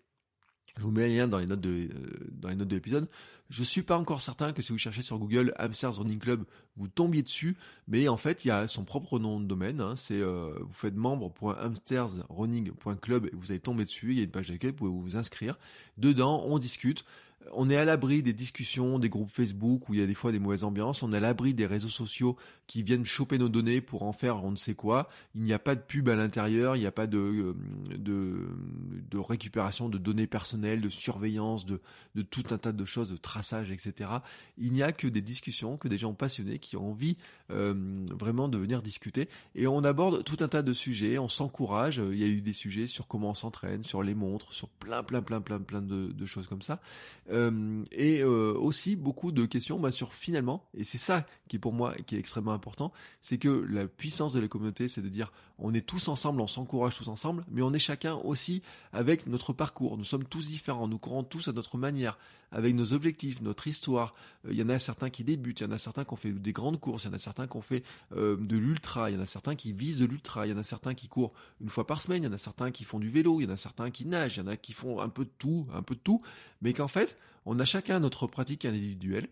je 0.78 0.84
vous 0.84 0.90
mets 0.90 1.04
un 1.04 1.08
lien 1.08 1.28
dans 1.28 1.38
les 1.38 1.46
notes 1.46 1.60
de, 1.60 1.70
euh, 1.70 1.88
dans 2.30 2.48
les 2.48 2.56
notes 2.56 2.68
de 2.68 2.76
l'épisode. 2.76 3.08
Je 3.50 3.62
suis 3.62 3.82
pas 3.82 3.98
encore 3.98 4.20
certain 4.20 4.52
que 4.52 4.60
si 4.62 4.72
vous 4.72 4.78
cherchez 4.78 5.02
sur 5.02 5.18
Google 5.18 5.54
Hamsters 5.58 5.96
Running 5.96 6.18
Club, 6.18 6.44
vous 6.76 6.86
tombiez 6.86 7.22
dessus, 7.22 7.56
mais 7.88 8.06
en 8.08 8.18
fait, 8.18 8.44
il 8.44 8.48
y 8.48 8.50
a 8.50 8.68
son 8.68 8.84
propre 8.84 9.18
nom 9.18 9.40
de 9.40 9.46
domaine. 9.46 9.80
Hein. 9.80 9.96
c'est 9.96 10.20
euh, 10.20 10.50
vous 10.60 10.74
faites 10.74 10.94
membre.hamstersrunning.club 10.94 13.26
et 13.26 13.30
vous 13.34 13.50
allez 13.50 13.60
tomber 13.60 13.84
dessus. 13.84 14.12
Il 14.12 14.18
y 14.18 14.20
a 14.20 14.24
une 14.24 14.30
page 14.30 14.48
d'accueil, 14.48 14.72
vous 14.72 14.76
pouvez 14.76 14.90
vous 14.90 15.16
inscrire. 15.16 15.58
Dedans, 15.96 16.44
on 16.46 16.58
discute 16.58 17.06
on 17.52 17.70
est 17.70 17.76
à 17.76 17.84
l'abri 17.84 18.22
des 18.22 18.32
discussions, 18.32 18.98
des 18.98 19.08
groupes 19.08 19.30
Facebook 19.30 19.88
où 19.88 19.94
il 19.94 20.00
y 20.00 20.02
a 20.02 20.06
des 20.06 20.14
fois 20.14 20.32
des 20.32 20.38
mauvaises 20.38 20.64
ambiances, 20.64 21.02
on 21.02 21.12
est 21.12 21.16
à 21.16 21.20
l'abri 21.20 21.54
des 21.54 21.66
réseaux 21.66 21.88
sociaux 21.88 22.36
qui 22.66 22.82
viennent 22.82 23.06
choper 23.06 23.38
nos 23.38 23.48
données 23.48 23.80
pour 23.80 24.02
en 24.02 24.12
faire 24.12 24.44
on 24.44 24.50
ne 24.50 24.56
sait 24.56 24.74
quoi. 24.74 25.08
Il 25.34 25.42
n'y 25.42 25.52
a 25.52 25.58
pas 25.58 25.74
de 25.74 25.80
pub 25.80 26.08
à 26.08 26.14
l'intérieur, 26.14 26.76
il 26.76 26.80
n'y 26.80 26.86
a 26.86 26.92
pas 26.92 27.06
de, 27.06 27.54
euh, 28.06 29.20
récupération 29.20 29.88
de 29.88 29.98
données 29.98 30.26
personnelles, 30.26 30.80
de 30.80 30.88
surveillance, 30.88 31.64
de, 31.64 31.80
tout 32.30 32.44
un 32.50 32.58
tas 32.58 32.72
de 32.72 32.84
choses, 32.84 33.10
de 33.10 33.16
traçage, 33.16 33.70
etc. 33.70 34.10
Il 34.58 34.72
n'y 34.72 34.82
a 34.82 34.92
que 34.92 35.06
des 35.06 35.22
discussions, 35.22 35.76
que 35.76 35.88
des 35.88 35.98
gens 35.98 36.14
passionnés 36.14 36.58
qui 36.58 36.76
ont 36.76 36.90
envie 36.90 37.16
euh, 37.50 37.74
vraiment 38.12 38.48
de 38.48 38.58
venir 38.58 38.82
discuter. 38.82 39.28
Et 39.54 39.66
on 39.66 39.84
aborde 39.84 40.24
tout 40.24 40.36
un 40.40 40.48
tas 40.48 40.62
de 40.62 40.72
sujets, 40.72 41.18
on 41.18 41.28
s'encourage. 41.28 42.02
Il 42.12 42.18
y 42.18 42.24
a 42.24 42.26
eu 42.26 42.40
des 42.40 42.52
sujets 42.52 42.86
sur 42.86 43.06
comment 43.06 43.30
on 43.30 43.34
s'entraîne, 43.34 43.84
sur 43.84 44.02
les 44.02 44.14
montres, 44.14 44.52
sur 44.52 44.68
plein, 44.68 45.02
plein, 45.02 45.22
plein, 45.22 45.40
plein, 45.40 45.60
plein 45.60 45.82
de 45.82 46.26
choses 46.26 46.46
comme 46.46 46.62
ça. 46.62 46.80
Euh, 47.30 47.84
et 47.92 48.22
euh, 48.22 48.54
aussi 48.54 48.96
beaucoup 48.96 49.32
de 49.32 49.44
questions 49.44 49.78
bah, 49.78 49.92
sur 49.92 50.14
finalement, 50.14 50.64
et 50.74 50.84
c'est 50.84 50.98
ça 50.98 51.26
qui 51.48 51.58
pour 51.58 51.72
moi 51.72 51.94
qui 52.06 52.16
est 52.16 52.18
extrêmement 52.18 52.52
important, 52.52 52.92
c'est 53.20 53.38
que 53.38 53.48
la 53.48 53.86
puissance 53.86 54.32
de 54.32 54.40
la 54.40 54.48
communauté, 54.48 54.88
c'est 54.88 55.02
de 55.02 55.08
dire 55.08 55.32
on 55.58 55.74
est 55.74 55.86
tous 55.86 56.08
ensemble, 56.08 56.40
on 56.40 56.46
s'encourage 56.46 56.96
tous 56.96 57.08
ensemble, 57.08 57.44
mais 57.50 57.62
on 57.62 57.72
est 57.72 57.78
chacun 57.78 58.14
aussi 58.16 58.62
avec 58.92 59.26
notre 59.26 59.52
parcours. 59.52 59.98
Nous 59.98 60.04
sommes 60.04 60.24
tous 60.24 60.48
différents, 60.48 60.88
nous 60.88 60.98
courons 60.98 61.24
tous 61.24 61.48
à 61.48 61.52
notre 61.52 61.76
manière, 61.76 62.18
avec 62.52 62.74
nos 62.74 62.92
objectifs, 62.92 63.40
notre 63.40 63.66
histoire. 63.66 64.14
Euh, 64.46 64.52
il 64.52 64.58
y 64.58 64.62
en 64.62 64.68
a 64.68 64.78
certains 64.78 65.10
qui 65.10 65.24
débutent, 65.24 65.60
il 65.60 65.64
y 65.64 65.66
en 65.66 65.72
a 65.72 65.78
certains 65.78 66.04
qui 66.04 66.12
ont 66.12 66.16
fait 66.16 66.32
des 66.32 66.52
grandes 66.52 66.80
courses, 66.80 67.04
il 67.04 67.08
y 67.08 67.10
en 67.10 67.14
a 67.14 67.18
certains 67.18 67.46
qui 67.46 67.56
ont 67.56 67.62
fait 67.62 67.84
euh, 68.16 68.36
de 68.36 68.56
l'ultra, 68.56 69.10
il 69.10 69.16
y 69.16 69.18
en 69.18 69.22
a 69.22 69.26
certains 69.26 69.54
qui 69.54 69.72
visent 69.72 69.98
de 69.98 70.06
l'ultra, 70.06 70.46
il 70.46 70.50
y 70.50 70.52
en 70.52 70.58
a 70.58 70.64
certains 70.64 70.94
qui 70.94 71.08
courent 71.08 71.32
une 71.60 71.70
fois 71.70 71.86
par 71.86 72.02
semaine, 72.02 72.22
il 72.22 72.26
y 72.26 72.28
en 72.28 72.34
a 72.34 72.38
certains 72.38 72.70
qui 72.70 72.84
font 72.84 72.98
du 72.98 73.10
vélo, 73.10 73.40
il 73.40 73.44
y 73.44 73.46
en 73.46 73.54
a 73.54 73.56
certains 73.56 73.90
qui 73.90 74.06
nagent, 74.06 74.36
il 74.36 74.40
y 74.40 74.42
en 74.42 74.48
a 74.48 74.56
qui 74.56 74.72
font 74.72 75.00
un 75.00 75.08
peu 75.08 75.24
de 75.24 75.32
tout, 75.38 75.66
un 75.72 75.82
peu 75.82 75.94
de 75.94 76.00
tout, 76.00 76.22
mais 76.62 76.72
qu'en 76.72 76.88
fait, 76.88 77.16
on 77.46 77.58
a 77.58 77.64
chacun 77.64 78.00
notre 78.00 78.26
pratique 78.26 78.64
individuelle 78.64 79.28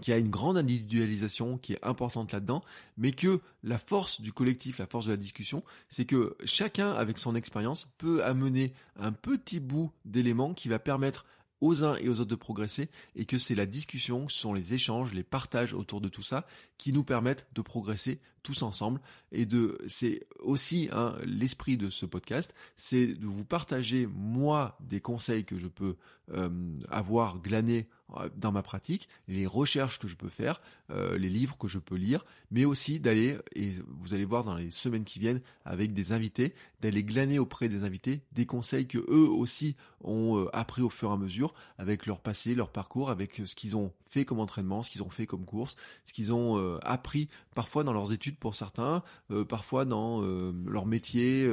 qui 0.00 0.12
a 0.12 0.18
une 0.18 0.30
grande 0.30 0.58
individualisation 0.58 1.58
qui 1.58 1.72
est 1.72 1.84
importante 1.84 2.32
là-dedans, 2.32 2.62
mais 2.96 3.12
que 3.12 3.40
la 3.62 3.78
force 3.78 4.20
du 4.20 4.32
collectif, 4.32 4.78
la 4.78 4.86
force 4.86 5.06
de 5.06 5.12
la 5.12 5.16
discussion, 5.16 5.62
c'est 5.88 6.04
que 6.04 6.36
chacun 6.44 6.92
avec 6.92 7.18
son 7.18 7.34
expérience 7.34 7.88
peut 7.98 8.24
amener 8.24 8.72
un 8.96 9.12
petit 9.12 9.60
bout 9.60 9.90
d'éléments 10.04 10.54
qui 10.54 10.68
va 10.68 10.78
permettre 10.78 11.24
aux 11.60 11.84
uns 11.84 11.96
et 11.96 12.08
aux 12.08 12.20
autres 12.20 12.30
de 12.30 12.34
progresser 12.34 12.90
et 13.14 13.24
que 13.24 13.38
c'est 13.38 13.54
la 13.54 13.66
discussion, 13.66 14.28
ce 14.28 14.38
sont 14.38 14.54
les 14.54 14.74
échanges, 14.74 15.14
les 15.14 15.24
partages 15.24 15.74
autour 15.74 16.00
de 16.00 16.08
tout 16.08 16.22
ça 16.22 16.46
qui 16.78 16.92
nous 16.92 17.04
permettent 17.04 17.46
de 17.54 17.62
progresser 17.62 18.20
tous 18.42 18.62
ensemble 18.62 19.00
et 19.32 19.46
de 19.46 19.78
c'est 19.88 20.26
aussi 20.40 20.88
hein, 20.92 21.16
l'esprit 21.24 21.76
de 21.76 21.90
ce 21.90 22.06
podcast, 22.06 22.54
c'est 22.76 23.14
de 23.14 23.26
vous 23.26 23.44
partager 23.44 24.06
moi 24.06 24.76
des 24.80 25.00
conseils 25.00 25.44
que 25.44 25.58
je 25.58 25.66
peux 25.68 25.96
euh, 26.30 26.48
avoir 26.88 27.38
glanés 27.40 27.88
euh, 28.14 28.28
dans 28.36 28.52
ma 28.52 28.62
pratique, 28.62 29.08
les 29.26 29.46
recherches 29.46 29.98
que 29.98 30.06
je 30.06 30.14
peux 30.14 30.28
faire, 30.28 30.60
euh, 30.90 31.18
les 31.18 31.28
livres 31.28 31.58
que 31.58 31.66
je 31.66 31.78
peux 31.78 31.96
lire, 31.96 32.24
mais 32.52 32.64
aussi 32.64 33.00
d'aller, 33.00 33.36
et 33.56 33.74
vous 33.98 34.14
allez 34.14 34.24
voir 34.24 34.44
dans 34.44 34.54
les 34.54 34.70
semaines 34.70 35.02
qui 35.02 35.18
viennent 35.18 35.40
avec 35.64 35.92
des 35.92 36.12
invités, 36.12 36.54
d'aller 36.80 37.02
glaner 37.02 37.40
auprès 37.40 37.68
des 37.68 37.82
invités 37.82 38.22
des 38.30 38.46
conseils 38.46 38.86
que 38.86 38.98
eux 38.98 39.28
aussi 39.28 39.74
ont 40.02 40.38
euh, 40.38 40.56
appris 40.56 40.82
au 40.82 40.90
fur 40.90 41.10
et 41.10 41.14
à 41.14 41.16
mesure 41.16 41.52
avec 41.78 42.06
leur 42.06 42.20
passé, 42.20 42.54
leur 42.54 42.70
parcours, 42.70 43.10
avec 43.10 43.42
ce 43.44 43.56
qu'ils 43.56 43.76
ont 43.76 43.92
fait 44.02 44.24
comme 44.24 44.38
entraînement, 44.38 44.84
ce 44.84 44.90
qu'ils 44.90 45.02
ont 45.02 45.10
fait 45.10 45.26
comme 45.26 45.44
course, 45.44 45.74
ce 46.04 46.12
qu'ils 46.12 46.32
ont 46.32 46.78
appris 46.82 47.28
parfois 47.54 47.82
dans 47.82 47.92
leurs 47.92 48.12
études 48.12 48.38
pour 48.38 48.54
certains, 48.54 49.02
parfois 49.48 49.84
dans 49.84 50.22
leur 50.66 50.86
métier 50.86 51.48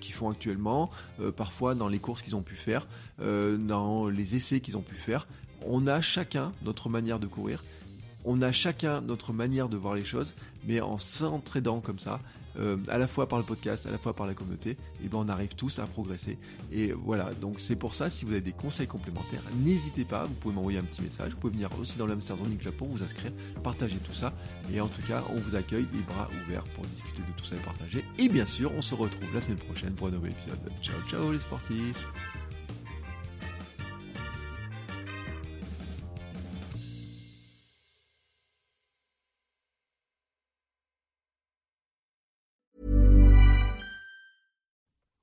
qu'ils 0.00 0.14
font 0.14 0.30
actuellement, 0.30 0.90
parfois 1.36 1.74
dans 1.74 1.88
les 1.88 1.98
courses 1.98 2.22
qu'ils 2.22 2.36
ont 2.36 2.42
pu 2.42 2.54
faire, 2.54 2.86
dans 3.18 4.08
les 4.08 4.36
essais 4.36 4.60
qu'ils 4.60 4.76
ont 4.76 4.82
pu 4.82 4.94
faire. 4.94 5.26
On 5.66 5.86
a 5.86 6.00
chacun 6.00 6.52
notre 6.62 6.88
manière 6.88 7.18
de 7.18 7.26
courir, 7.26 7.64
on 8.24 8.42
a 8.42 8.52
chacun 8.52 9.00
notre 9.00 9.32
manière 9.32 9.68
de 9.68 9.76
voir 9.76 9.94
les 9.94 10.04
choses, 10.04 10.34
mais 10.66 10.80
en 10.80 10.98
s'entraidant 10.98 11.80
comme 11.80 11.98
ça, 11.98 12.20
euh, 12.58 12.76
à 12.88 12.98
la 12.98 13.06
fois 13.06 13.28
par 13.28 13.38
le 13.38 13.44
podcast, 13.44 13.86
à 13.86 13.90
la 13.90 13.98
fois 13.98 14.14
par 14.14 14.26
la 14.26 14.34
communauté, 14.34 14.76
et 15.02 15.08
ben 15.08 15.18
on 15.18 15.28
arrive 15.28 15.54
tous 15.54 15.78
à 15.78 15.86
progresser. 15.86 16.38
Et 16.72 16.92
voilà, 16.92 17.32
donc 17.34 17.60
c'est 17.60 17.76
pour 17.76 17.94
ça, 17.94 18.10
si 18.10 18.24
vous 18.24 18.32
avez 18.32 18.40
des 18.40 18.52
conseils 18.52 18.86
complémentaires, 18.86 19.42
n'hésitez 19.64 20.04
pas, 20.04 20.24
vous 20.24 20.34
pouvez 20.34 20.54
m'envoyer 20.54 20.78
un 20.78 20.84
petit 20.84 21.02
message, 21.02 21.32
vous 21.32 21.38
pouvez 21.38 21.52
venir 21.52 21.70
aussi 21.80 21.98
dans 21.98 22.06
l'Amsterdam 22.06 22.46
Zone 22.46 22.60
Japon, 22.60 22.86
vous 22.90 23.02
inscrire, 23.02 23.32
partager 23.62 23.96
tout 23.96 24.14
ça, 24.14 24.32
et 24.72 24.80
en 24.80 24.88
tout 24.88 25.02
cas, 25.02 25.22
on 25.30 25.38
vous 25.40 25.54
accueille 25.54 25.86
les 25.92 26.02
bras 26.02 26.28
ouverts 26.44 26.64
pour 26.74 26.84
discuter 26.86 27.22
de 27.22 27.36
tout 27.36 27.44
ça 27.44 27.56
et 27.56 27.60
partager. 27.60 28.04
Et 28.18 28.28
bien 28.28 28.46
sûr, 28.46 28.72
on 28.76 28.82
se 28.82 28.94
retrouve 28.94 29.34
la 29.34 29.40
semaine 29.40 29.58
prochaine 29.58 29.92
pour 29.94 30.08
un 30.08 30.10
nouvel 30.10 30.32
épisode. 30.32 30.58
Ciao 30.82 31.00
ciao 31.08 31.32
les 31.32 31.38
sportifs 31.38 32.08